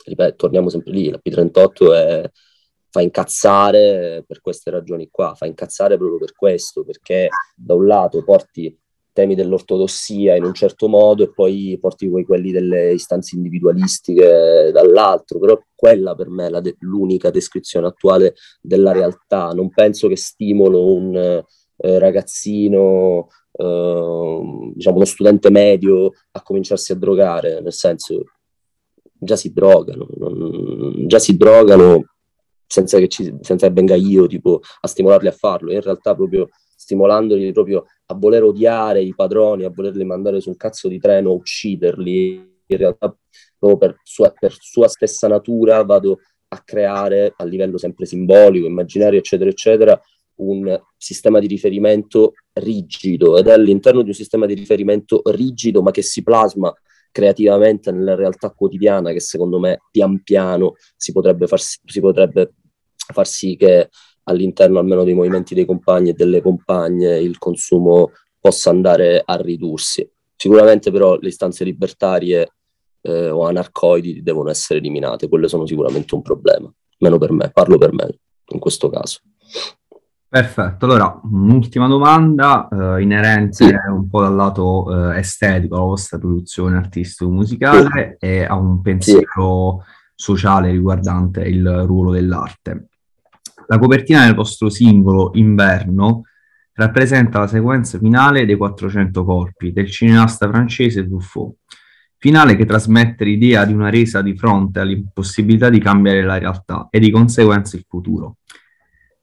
ripeto, 0.09 0.37
torniamo 0.37 0.69
sempre 0.69 0.93
lì, 0.93 1.11
la 1.11 1.21
P38 1.23 1.95
è, 1.95 2.31
fa 2.91 3.01
incazzare 3.01 4.25
per 4.27 4.41
queste 4.41 4.71
ragioni 4.71 5.09
qua, 5.11 5.35
fa 5.35 5.47
incazzare 5.47 5.97
proprio 5.97 6.19
per 6.19 6.33
questo, 6.33 6.85
perché 6.85 7.29
da 7.55 7.75
un 7.75 7.87
lato 7.87 8.25
porti 8.25 8.77
temi 9.19 9.35
dell'ortodossia 9.35 10.37
in 10.37 10.45
un 10.45 10.55
certo 10.55 10.87
modo 10.87 11.25
e 11.25 11.33
poi 11.33 11.77
porti 11.81 12.09
poi 12.09 12.25
quelli 12.25 12.53
delle 12.53 12.93
istanze 12.93 13.35
individualistiche 13.35 14.71
dall'altro, 14.73 15.41
però 15.41 15.61
quella 15.75 16.15
per 16.15 16.29
me 16.29 16.47
è 16.47 16.61
de- 16.61 16.77
l'unica 16.81 17.31
descrizione 17.31 17.89
attuale 17.89 18.35
della 18.61 18.93
realtà, 18.93 19.51
non 19.51 19.71
penso 19.71 20.07
che 20.07 20.17
stimolo 20.17 20.93
un 20.95 21.17
eh, 21.17 21.99
ragazzino, 21.99 23.29
eh, 23.51 24.71
diciamo 24.75 24.97
uno 24.97 25.05
studente 25.05 25.51
medio 25.51 26.13
a 26.33 26.43
cominciarsi 26.43 26.93
a 26.93 26.97
drogare, 26.97 27.61
nel 27.61 27.73
senso 27.73 28.23
già 29.19 29.37
si 29.37 29.53
drogano, 29.53 30.09
non, 30.17 31.07
già 31.07 31.19
si 31.19 31.37
drogano 31.37 32.05
senza 32.67 32.99
che, 32.99 33.09
ci, 33.09 33.35
senza 33.41 33.67
che 33.67 33.73
venga 33.73 33.95
io 33.95 34.27
tipo, 34.27 34.61
a 34.81 34.87
stimolarli 34.87 35.29
a 35.29 35.33
farlo, 35.33 35.73
in 35.73 35.81
realtà 35.81 36.15
proprio 36.15 36.49
stimolandoli 36.77 37.53
proprio 37.53 37.87
a 38.07 38.15
voler 38.15 38.45
odiare 38.45 39.03
i 39.03 39.15
padroni, 39.15 39.65
a 39.65 39.71
volerli 39.75 40.05
mandare 40.05 40.41
sul 40.41 40.57
cazzo 40.57 40.89
di 40.89 40.99
treno, 40.99 41.33
ucciderli, 41.33 42.57
in 42.67 42.77
realtà 42.77 43.15
proprio 43.59 43.79
per 43.79 44.01
sua, 44.05 44.31
per 44.31 44.55
sua 44.59 44.89
stessa 44.89 45.27
natura 45.29 45.83
vado 45.83 46.21
a 46.49 46.63
creare 46.63 47.35
a 47.37 47.45
livello 47.45 47.79
sempre 47.79 48.07
simbolico, 48.07 48.67
immaginario, 48.67 49.19
eccetera, 49.19 49.51
eccetera, 49.51 50.01
un 50.37 50.81
sistema 50.97 51.41
di 51.41 51.47
riferimento 51.47 52.35
rigido 52.55 53.39
ed 53.39 53.49
è 53.49 53.53
all'interno 53.53 54.03
di 54.03 54.09
un 54.09 54.15
sistema 54.15 54.47
di 54.47 54.55
riferimento 54.55 55.21
rigido 55.27 55.83
ma 55.83 55.91
che 55.91 56.03
si 56.03 56.23
plasma 56.23 56.73
creativamente 57.11 57.91
nella 57.91 58.15
realtà 58.15 58.51
quotidiana 58.51 59.13
che 59.13 59.21
secondo 59.21 59.59
me 59.59 59.83
pian 59.91 60.23
piano 60.23 60.75
si 60.97 61.13
potrebbe 61.13 61.47
far, 61.47 61.61
si 61.61 62.01
potrebbe 62.01 62.55
far 62.95 63.27
sì 63.27 63.57
che 63.57 63.89
all'interno 64.25 64.79
almeno 64.79 65.05
dei 65.05 65.15
movimenti 65.15 65.55
dei 65.55 65.65
compagni 65.65 66.11
e 66.11 66.13
delle 66.13 66.43
compagne 66.43 67.19
il 67.19 67.39
consumo 67.39 68.13
possa 68.39 68.71
andare 68.71 69.23
a 69.25 69.37
ridursi. 69.37 70.09
Sicuramente 70.37 70.91
però 70.91 71.17
le 71.17 71.29
istanze 71.29 71.65
libertarie 71.65 72.53
eh, 73.01 73.31
o 73.31 73.45
anarcoidi 73.47 74.23
devono 74.23 74.51
essere 74.51 74.79
eliminate, 74.79 75.29
quelle 75.29 75.49
sono 75.49 75.67
sicuramente 75.67 76.15
un 76.15 76.23
problema, 76.23 76.73
meno 76.99 77.19
per 77.19 77.33
me, 77.33 77.51
parlo 77.51 77.79
per 77.79 77.93
me 77.93 78.09
in 78.51 78.59
questo 78.59 78.89
caso. 78.89 79.21
Perfetto, 80.31 80.85
allora 80.85 81.19
un'ultima 81.23 81.87
domanda 81.87 82.69
eh, 82.71 83.01
inerente 83.01 83.65
un 83.89 84.11
po' 84.11 84.21
dal 84.21 84.35
lato 84.35 85.13
eh, 85.13 85.21
estetico 85.21 85.77
alla 85.77 85.85
vostra 85.85 86.19
produzione 86.19 86.77
artistico-musicale 86.77 88.19
e 88.21 88.45
a 88.45 88.55
un 88.55 88.83
pensiero 88.83 89.85
sociale 90.15 90.71
riguardante 90.71 91.41
il 91.45 91.67
ruolo 91.87 92.11
dell'arte. 92.11 92.89
La 93.69 93.79
copertina 93.79 94.27
del 94.27 94.35
vostro 94.35 94.69
singolo 94.69 95.31
Inverno 95.33 96.25
rappresenta 96.75 97.39
la 97.39 97.47
sequenza 97.47 97.97
finale 97.97 98.45
dei 98.45 98.57
400 98.57 99.25
corpi 99.25 99.73
del 99.73 99.91
cineasta 99.91 100.47
francese 100.47 101.07
Truffaut, 101.07 101.57
finale 102.19 102.55
che 102.55 102.67
trasmette 102.67 103.25
l'idea 103.25 103.65
di 103.65 103.73
una 103.73 103.89
resa 103.89 104.21
di 104.21 104.37
fronte 104.37 104.81
all'impossibilità 104.81 105.71
di 105.71 105.79
cambiare 105.79 106.23
la 106.23 106.37
realtà 106.37 106.89
e 106.91 106.99
di 106.99 107.11
conseguenza 107.11 107.77
il 107.79 107.87
futuro. 107.89 108.38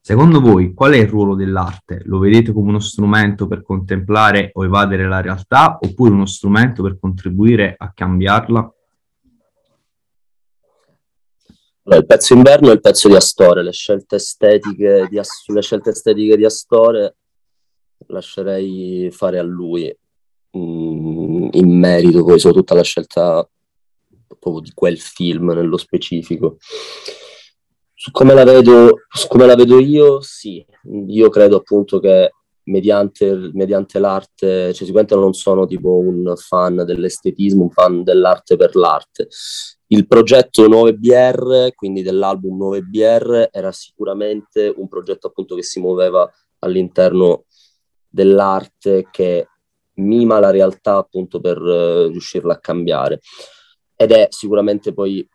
Secondo 0.06 0.40
voi 0.40 0.72
qual 0.72 0.92
è 0.92 0.98
il 0.98 1.08
ruolo 1.08 1.34
dell'arte? 1.34 2.02
Lo 2.04 2.20
vedete 2.20 2.52
come 2.52 2.68
uno 2.68 2.78
strumento 2.78 3.48
per 3.48 3.64
contemplare 3.64 4.50
o 4.52 4.64
evadere 4.64 5.08
la 5.08 5.20
realtà 5.20 5.78
oppure 5.82 6.12
uno 6.12 6.26
strumento 6.26 6.80
per 6.84 6.96
contribuire 7.00 7.74
a 7.76 7.90
cambiarla? 7.92 8.74
Allora, 11.82 12.00
il 12.00 12.06
pezzo 12.06 12.34
inverno 12.34 12.70
è 12.70 12.74
il 12.74 12.80
pezzo 12.80 13.08
di 13.08 13.16
Astore, 13.16 13.64
le 13.64 13.72
scelte 13.72 14.14
estetiche 14.14 15.08
di, 15.10 15.18
sulle 15.24 15.60
scelte 15.60 15.90
estetiche 15.90 16.36
di 16.36 16.44
Astore 16.44 17.16
lascerei 18.06 19.10
fare 19.10 19.40
a 19.40 19.42
lui 19.42 19.92
mm, 20.56 21.48
in 21.50 21.78
merito 21.80 22.22
poi 22.22 22.38
soprattutto 22.38 22.74
alla 22.74 22.82
scelta 22.82 23.44
proprio 24.38 24.60
di 24.60 24.70
quel 24.72 25.00
film 25.00 25.50
nello 25.50 25.76
specifico. 25.76 26.58
Come 28.10 28.34
la 28.34 28.44
vedo, 28.44 29.00
come 29.28 29.46
la 29.46 29.54
vedo 29.54 29.78
io, 29.80 30.20
sì, 30.20 30.64
io 31.08 31.28
credo 31.28 31.56
appunto 31.56 31.98
che 31.98 32.30
mediante, 32.64 33.50
mediante 33.52 33.98
l'arte, 33.98 34.72
cioè 34.72 34.86
sicuramente 34.86 35.14
non 35.14 35.32
sono 35.32 35.66
tipo 35.66 35.96
un 35.98 36.32
fan 36.36 36.82
dell'estetismo, 36.84 37.62
un 37.62 37.70
fan 37.70 38.02
dell'arte 38.02 38.56
per 38.56 38.76
l'arte. 38.76 39.28
Il 39.88 40.06
progetto 40.06 40.68
9BR, 40.68 41.72
quindi 41.74 42.02
dell'album 42.02 42.58
9BR, 42.58 43.48
era 43.50 43.72
sicuramente 43.72 44.72
un 44.74 44.88
progetto 44.88 45.28
appunto 45.28 45.54
che 45.54 45.62
si 45.62 45.80
muoveva 45.80 46.28
all'interno 46.60 47.44
dell'arte 48.08 49.08
che 49.10 49.48
mima 49.94 50.38
la 50.38 50.50
realtà 50.50 50.96
appunto 50.96 51.40
per 51.40 51.60
uh, 51.60 52.08
riuscirla 52.08 52.54
a 52.54 52.58
cambiare. 52.58 53.20
Ed 53.94 54.12
è 54.12 54.26
sicuramente 54.30 54.92
poi 54.92 55.26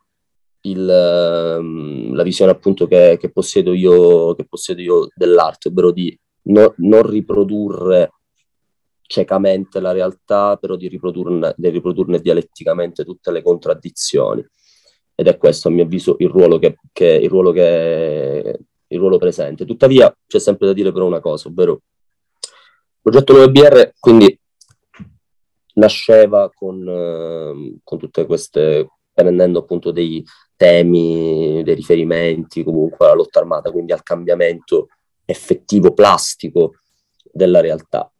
il, 0.62 0.89
ehm, 0.89 2.14
la 2.14 2.24
visione 2.24 2.51
appunto 2.51 2.88
che, 2.88 3.18
che, 3.20 3.32
possiedo 3.32 3.74
io, 3.74 4.36
che 4.36 4.45
possiedo 4.45 4.82
io 4.82 5.07
dell'arte, 5.14 5.70
ovvero 5.70 5.91
di 5.91 6.18
no, 6.43 6.74
non 6.78 7.03
riprodurre 7.03 8.12
ciecamente 9.01 9.80
la 9.80 9.91
realtà, 9.91 10.57
però 10.57 10.76
di 10.76 10.88
riprodurne, 10.88 11.53
di 11.57 11.70
riprodurne 11.70 12.20
dialetticamente 12.20 13.03
tutte 13.03 13.32
le 13.32 13.41
contraddizioni. 13.41 14.45
Ed 15.14 15.28
è 15.28 15.38
questo, 15.38 15.68
a 15.68 15.72
mio 15.72 15.84
avviso, 15.84 16.16
il 16.20 16.30
ruolo, 16.30 16.57
che, 16.57 16.78
che, 16.91 17.05
il 17.05 17.30
ruolo, 17.30 17.51
che, 17.51 18.59
il 18.88 18.97
ruolo 18.99 19.18
presente. 19.18 19.66
Tuttavia, 19.66 20.16
c'è 20.26 20.39
sempre 20.39 20.68
da 20.68 20.74
dire 20.74 20.91
però 20.91 21.05
una 21.05 21.20
cosa, 21.20 21.49
ovvero 21.49 21.74
il 21.74 22.99
progetto 23.01 23.34
9BR, 23.34 23.91
quindi 23.99 24.39
nasceva 25.74 26.49
con, 26.53 26.88
eh, 26.88 27.80
con 27.84 27.97
tutte 27.97 28.26
queste, 28.26 28.88
prendendo 29.14 29.59
appunto 29.59 29.91
dei 29.91 30.24
temi, 30.62 31.64
dei 31.64 31.74
riferimenti 31.74 32.64
comunque 32.64 33.07
alla 33.07 33.16
lotta 33.16 33.39
armata, 33.39 33.72
quindi 33.72 33.93
al 33.93 34.03
cambiamento 34.03 34.89
effettivo 35.26 35.91
plastico 35.91 36.76
della 37.32 37.62
realtà. 37.62 38.12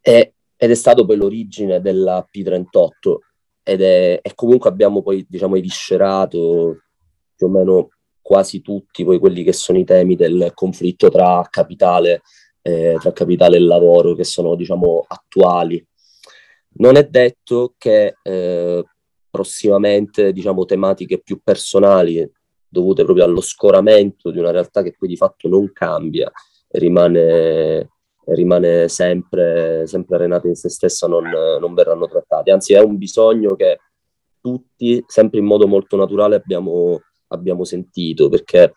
E, 0.00 0.34
ed 0.56 0.70
è 0.70 0.74
stato 0.74 1.06
poi 1.06 1.16
l'origine 1.16 1.80
della 1.80 2.26
P38 2.28 3.18
ed 3.62 3.80
è, 3.80 4.18
e 4.20 4.34
comunque 4.34 4.68
abbiamo 4.68 5.02
poi 5.02 5.24
diciamo 5.28 5.54
eviscerato 5.54 6.80
più 7.36 7.46
o 7.46 7.50
meno 7.50 7.88
quasi 8.20 8.60
tutti 8.60 9.04
poi 9.04 9.20
quelli 9.20 9.44
che 9.44 9.52
sono 9.52 9.78
i 9.78 9.84
temi 9.84 10.16
del 10.16 10.50
conflitto 10.52 11.10
tra 11.10 11.46
capitale, 11.48 12.22
eh, 12.62 12.96
tra 12.98 13.12
capitale 13.12 13.56
e 13.56 13.60
lavoro 13.60 14.14
che 14.14 14.24
sono 14.24 14.56
diciamo 14.56 15.04
attuali. 15.06 15.84
Non 16.72 16.96
è 16.96 17.04
detto 17.06 17.74
che 17.78 18.16
eh, 18.20 18.84
prossimamente 19.30 20.32
diciamo 20.32 20.64
tematiche 20.64 21.20
più 21.20 21.40
personali 21.42 22.28
dovute 22.68 23.04
proprio 23.04 23.24
allo 23.24 23.40
scoramento 23.40 24.30
di 24.30 24.38
una 24.38 24.50
realtà 24.50 24.82
che 24.82 24.94
poi 24.96 25.08
di 25.08 25.16
fatto 25.16 25.48
non 25.48 25.72
cambia, 25.72 26.30
rimane, 26.68 27.90
rimane 28.26 28.88
sempre, 28.88 29.86
sempre 29.86 30.16
arenata 30.16 30.46
in 30.46 30.54
se 30.54 30.68
stessa, 30.68 31.08
non, 31.08 31.28
non 31.60 31.74
verranno 31.74 32.06
trattate. 32.06 32.52
Anzi, 32.52 32.74
è 32.74 32.80
un 32.80 32.96
bisogno 32.96 33.56
che 33.56 33.80
tutti, 34.40 35.02
sempre 35.06 35.40
in 35.40 35.46
modo 35.46 35.66
molto 35.66 35.96
naturale, 35.96 36.36
abbiamo, 36.36 37.00
abbiamo 37.28 37.64
sentito, 37.64 38.28
perché 38.28 38.74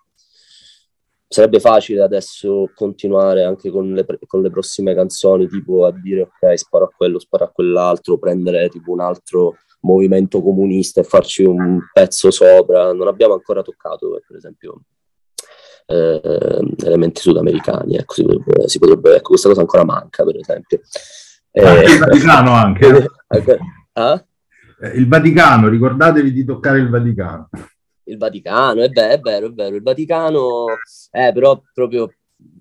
sarebbe 1.28 1.60
facile 1.60 2.02
adesso 2.02 2.72
continuare 2.76 3.44
anche 3.44 3.70
con 3.70 3.92
le, 3.92 4.06
con 4.28 4.42
le, 4.42 4.50
prossime 4.50 4.94
canzoni, 4.94 5.48
tipo 5.48 5.86
a 5.86 5.92
dire 5.92 6.22
ok, 6.22 6.58
sparo 6.58 6.86
a 6.86 6.92
quello, 6.96 7.20
sparo 7.20 7.46
a 7.46 7.52
quell'altro, 7.52 8.18
prendere 8.18 8.70
tipo 8.70 8.92
un 8.92 9.02
altro 9.02 9.58
movimento 9.84 10.42
comunista 10.42 11.02
e 11.02 11.06
farci 11.06 11.44
un 11.44 11.80
pezzo 11.92 12.32
sopra. 12.32 12.92
Non 12.94 13.08
abbiamo 13.08 13.34
ancora 13.34 13.62
toccato, 13.62 14.20
per 14.26 14.38
esempio, 14.38 14.82
eh, 15.86 16.76
elementi 16.86 17.22
sudamericani. 17.22 17.96
Ecco, 17.96 18.14
si 18.14 18.24
potrebbe, 18.24 18.68
si 18.68 18.80
potrebbe, 18.80 19.16
ecco, 19.16 19.30
questa 19.30 19.50
cosa 19.50 19.62
ancora 19.62 19.86
manca, 19.86 20.24
per 20.24 20.38
esempio. 20.38 20.82
Eh, 21.52 21.84
il 21.84 22.00
Vaticano 22.00 22.52
anche. 22.52 23.08
ah? 23.94 24.26
Il 24.96 25.08
Vaticano, 25.08 25.70
ricordatevi 25.70 26.32
di 26.32 26.44
toccare 26.44 26.80
il 26.80 26.90
Vaticano. 26.90 27.50
Il 28.06 28.18
Vaticano, 28.18 28.82
è 28.82 28.90
vero, 28.90 29.14
è 29.14 29.20
vero, 29.20 29.48
è 29.48 29.52
vero. 29.52 29.76
Il 29.76 29.82
Vaticano, 29.82 30.66
eh, 31.12 31.32
però 31.32 31.62
proprio 31.74 32.14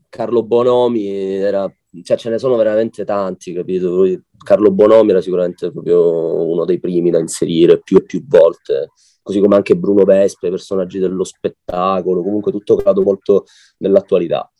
Carlo 0.08 0.42
Bonomi 0.44 1.08
era, 1.08 1.72
cioè 2.02 2.16
ce 2.16 2.30
ne 2.30 2.38
sono 2.38 2.56
veramente 2.56 3.04
tanti, 3.04 3.52
capito? 3.52 4.04
Carlo 4.42 4.70
Bonomi 4.70 5.10
era 5.10 5.20
sicuramente 5.20 5.70
proprio 5.70 6.46
uno 6.48 6.64
dei 6.64 6.80
primi 6.80 7.10
da 7.10 7.18
inserire 7.18 7.80
più 7.80 7.98
e 7.98 8.04
più 8.04 8.24
volte, 8.26 8.90
così 9.20 9.40
come 9.40 9.56
anche 9.56 9.76
Bruno 9.76 10.04
Vespe, 10.04 10.48
personaggi 10.48 10.98
dello 10.98 11.24
spettacolo, 11.24 12.22
comunque 12.22 12.50
tutto 12.50 12.76
cade 12.76 13.02
molto 13.02 13.44
nell'attualità. 13.78 14.50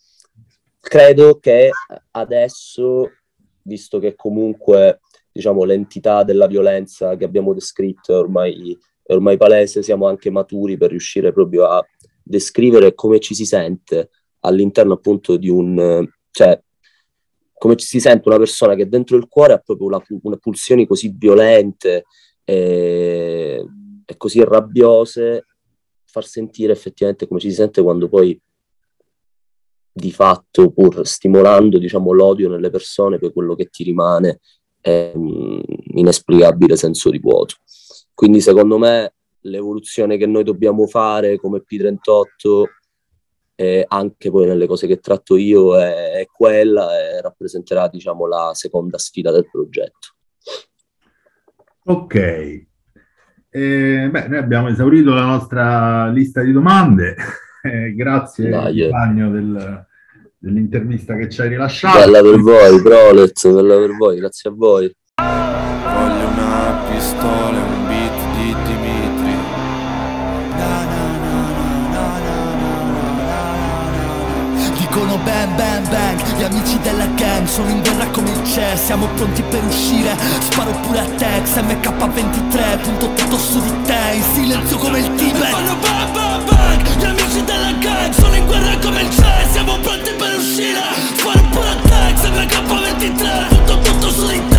Credo 0.78 1.39
che 1.39 1.70
adesso, 2.11 3.11
visto 3.62 3.99
che 3.99 4.14
comunque 4.14 5.01
diciamo, 5.33 5.64
l'entità 5.64 6.24
della 6.24 6.47
violenza 6.47 7.16
che 7.16 7.24
abbiamo 7.24 7.55
descritto 7.55 8.12
è 8.12 8.16
ormai, 8.16 8.76
è 9.03 9.12
ormai 9.14 9.39
palese, 9.39 9.83
siamo 9.83 10.07
anche 10.07 10.30
maturi 10.30 10.76
per 10.76 10.91
riuscire 10.91 11.33
proprio 11.33 11.64
a 11.64 11.83
descrivere 12.22 12.95
come 12.95 13.18
ci 13.18 13.35
si 13.35 13.47
sente 13.47 14.11
all'interno 14.41 14.95
appunto 14.95 15.37
di 15.37 15.49
un... 15.49 16.07
cioè 16.30 16.61
come 17.62 17.76
ci 17.76 17.86
si 17.86 18.00
sente 18.00 18.28
una 18.28 18.38
persona 18.38 18.74
che 18.74 18.88
dentro 18.88 19.16
il 19.16 19.28
cuore 19.28 19.52
ha 19.52 19.58
proprio 19.58 19.86
una, 19.86 20.04
una 20.22 20.36
pulsioni 20.36 20.84
così 20.84 21.14
violente 21.16 22.06
e, 22.42 23.64
e, 24.04 24.16
così 24.16 24.42
rabbiose, 24.42 25.46
far 26.04 26.26
sentire 26.26 26.72
effettivamente 26.72 27.28
come 27.28 27.38
ci 27.38 27.50
si 27.50 27.54
sente 27.54 27.80
quando 27.80 28.08
poi 28.08 28.36
di 29.92 30.10
fatto, 30.10 30.72
pur 30.72 31.06
stimolando 31.06 31.78
diciamo, 31.78 32.10
l'odio 32.10 32.48
nelle 32.48 32.68
persone, 32.68 33.20
poi 33.20 33.32
quello 33.32 33.54
che 33.54 33.66
ti 33.66 33.84
rimane 33.84 34.40
è 34.80 35.12
un 35.14 35.62
inesplicabile 35.94 36.74
senso 36.74 37.10
di 37.10 37.20
vuoto. 37.20 37.54
Quindi 38.12 38.40
secondo 38.40 38.76
me 38.76 39.14
l'evoluzione 39.42 40.16
che 40.16 40.26
noi 40.26 40.42
dobbiamo 40.42 40.88
fare 40.88 41.38
come 41.38 41.62
P38 41.64 42.64
eh, 43.55 43.84
anche 43.86 44.30
poi 44.30 44.46
nelle 44.46 44.66
cose 44.66 44.86
che 44.86 45.00
tratto 45.00 45.36
io 45.36 45.78
è, 45.78 46.12
è 46.12 46.26
quella 46.26 46.98
e 46.98 47.20
rappresenterà 47.20 47.88
diciamo 47.88 48.26
la 48.26 48.50
seconda 48.55 48.98
sfida 48.98 49.30
del 49.30 49.48
progetto. 49.50 50.09
Ok, 51.84 52.66
eh, 53.55 54.09
beh, 54.11 54.28
noi 54.28 54.38
abbiamo 54.38 54.68
esaurito 54.68 55.12
la 55.12 55.26
nostra 55.26 56.09
lista 56.09 56.42
di 56.42 56.53
domande. 56.53 57.16
Eh, 57.64 57.94
grazie 57.94 58.48
Dai, 58.48 58.76
compagno 58.76 59.30
del, 59.30 59.86
dell'intervista 60.36 61.14
che 61.14 61.28
ci 61.28 61.42
hai 61.42 61.48
rilasciato. 61.50 61.96
Bella 61.96 62.20
per 62.20 62.40
voi, 62.40 62.82
Prolez, 62.82 63.53
bella 63.53 63.76
per 63.76 63.96
voi, 63.96 64.18
grazie 64.18 64.50
a 64.50 64.53
voi. 64.53 64.92
Amici 76.53 76.78
della 76.80 77.07
gang 77.07 77.46
sono 77.46 77.70
in 77.70 77.80
guerra 77.80 78.07
come 78.09 78.30
il 78.30 78.44
CE, 78.44 78.76
siamo 78.76 79.07
pronti 79.14 79.42
per 79.42 79.64
uscire, 79.64 80.14
sparo 80.40 80.70
pure 80.82 80.98
a 81.00 81.05
Tex, 81.05 81.57
MK23, 81.57 82.82
punto 82.82 83.11
tutto 83.14 83.38
su 83.38 83.59
di 83.62 83.82
te, 83.84 83.98
in 84.12 84.22
silenzio 84.34 84.76
come 84.76 84.98
il 84.98 85.14
Tibet. 85.14 85.48
Fanno 85.48 85.76
bang 85.76 86.12
bang 86.12 86.44
bang, 86.44 86.96
gli 86.98 87.05
amici 87.05 87.44
della 87.44 87.72
gang 87.72 88.12
sono 88.12 88.34
in 88.34 88.44
guerra 88.44 88.76
come 88.78 89.00
il 89.00 89.11
CE, 89.11 89.48
siamo 89.50 89.78
pronti 89.78 90.11
per 90.12 90.36
uscire, 90.36 90.80
sparo 91.16 91.40
pure 91.50 91.68
a 91.68 91.76
Tex, 91.76 92.28
MK23, 92.28 93.48
punto 93.48 93.78
tutto 93.78 94.11
su 94.11 94.26
di 94.26 94.48
te, 94.48 94.51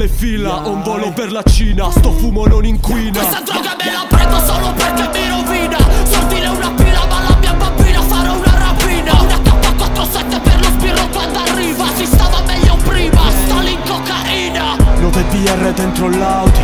le 0.00 0.08
fila, 0.08 0.66
ho 0.66 0.70
un 0.70 0.82
volo 0.82 1.12
per 1.12 1.30
la 1.30 1.42
Cina, 1.42 1.90
sto 1.90 2.10
fumo 2.12 2.46
non 2.46 2.64
inquina. 2.64 3.20
Questa 3.20 3.42
droga 3.42 3.76
me 3.76 3.92
la 3.92 4.06
prendo 4.08 4.38
solo 4.46 4.72
perché 4.72 5.10
mi 5.12 5.28
rovina. 5.28 5.76
Sortire 6.04 6.46
una 6.46 6.70
pila 6.70 7.04
ma 7.06 7.20
la 7.28 7.36
mia 7.38 7.52
bambina 7.52 8.00
farò 8.00 8.32
una 8.32 8.58
rapina. 8.58 9.12
Una 9.20 9.36
K47 9.36 10.40
per 10.40 10.58
lo 10.58 10.68
sbirro 10.78 11.06
quando 11.08 11.38
arriva 11.40 11.84
Si 11.96 12.06
stava 12.06 12.40
meglio 12.46 12.76
prima, 12.76 13.20
Stalin 13.44 13.78
cocaina. 13.86 14.76
9 15.00 15.24
DR 15.32 15.72
dentro 15.74 16.08
l'Audi. 16.08 16.60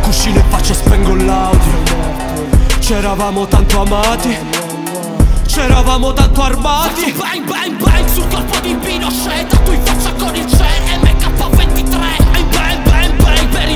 Cuscino 0.00 0.38
e 0.38 0.44
faccia 0.48 0.72
spengo 0.72 1.14
l'audio. 1.14 1.82
C'eravamo 2.78 3.46
tanto 3.48 3.82
amati. 3.82 4.34
C'eravamo 5.46 6.14
tanto 6.14 6.40
armati. 6.40 7.12
Bang 7.12 7.44
bang 7.44 7.76
bang 7.76 8.08
sul 8.08 8.26
corpo 8.28 8.58
di 8.60 8.74
Pinochet 8.76 9.62
Tu 9.62 9.72
in 9.72 9.84
faccia 9.84 10.12
con 10.14 10.34
il 10.34 10.46
CE 10.46 10.80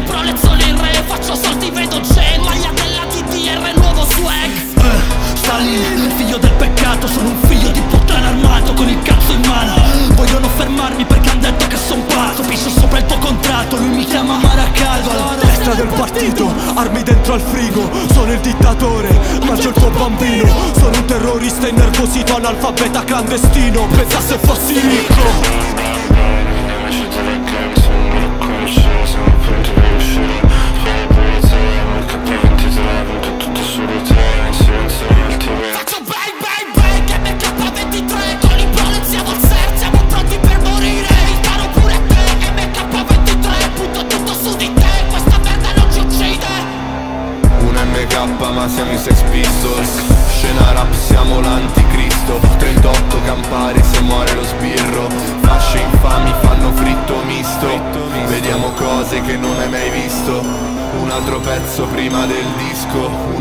bang 0.05 0.15
per 0.15 0.25
i 0.25 0.35
prolez 0.35 0.41
sono 0.41 0.57
il 0.57 0.77
re 0.77 1.03
Faccio 1.07 1.35
soldi 1.35 1.71
vedo 1.71 2.01
Gen 2.01 2.41
Maglia 2.43 2.71
della 2.73 3.05
TDR 3.07 3.79
nuovo 3.79 4.07
swag. 4.11 4.51
Eh, 4.77 5.37
Stalin, 5.37 6.13
figlio 6.17 6.39
del 6.39 6.53
peccato 6.53 7.07
Sono 7.07 7.29
un 7.29 7.41
figlio 7.47 7.71
di 7.71 7.81
puttana 7.81 8.29
armato 8.29 8.73
con 8.75 8.89
il 8.89 9.01
cazzo 9.03 9.33
in 9.33 9.41
mano. 9.47 9.75
Vogliono 10.15 10.49
fermarmi 10.49 11.05
perché 11.05 11.31
hanno 11.31 11.41
detto 11.41 11.67
che 11.67 11.77
son 11.77 12.05
pazzo. 12.07 12.43
Piscio 12.43 12.71
sopra 12.71 12.99
il 12.99 13.05
tuo 13.07 13.19
contratto, 13.19 13.77
lui 13.77 13.89
mi 13.89 14.05
chiama 14.05 14.39
Maracaldo. 14.39 15.11
Alla 15.11 15.37
destra 15.41 15.75
del 15.75 15.89
partito, 15.89 16.53
armi 16.75 17.03
dentro 17.03 17.35
al 17.35 17.41
frigo 17.41 17.91
Sono 18.13 18.33
il 18.33 18.41
dittatore, 18.41 19.09
mangio 19.45 19.69
il 19.69 19.75
tuo 19.75 19.91
bambino. 19.91 20.53
Sono 20.77 20.97
un 20.97 21.05
terrorista 21.05 21.69
innervosito, 21.69 22.37
analfabeta 22.37 23.05
clandestino 23.05 23.87
Pensa 23.87 24.21
se 24.21 24.39
fossi 24.39 24.79
ricco 24.79 25.94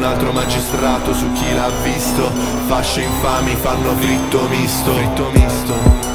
Un 0.04 0.10
altro 0.10 0.34
magistrato 0.34 1.14
su 1.14 1.32
chi 1.32 1.54
l'ha 1.54 1.70
visto. 1.82 2.30
Fasce 2.68 3.04
infami 3.04 3.56
fanno 3.56 3.95
fritto 3.95 4.49
misto. 4.49 4.93
Fritto 4.93 5.32
misto 5.32 6.12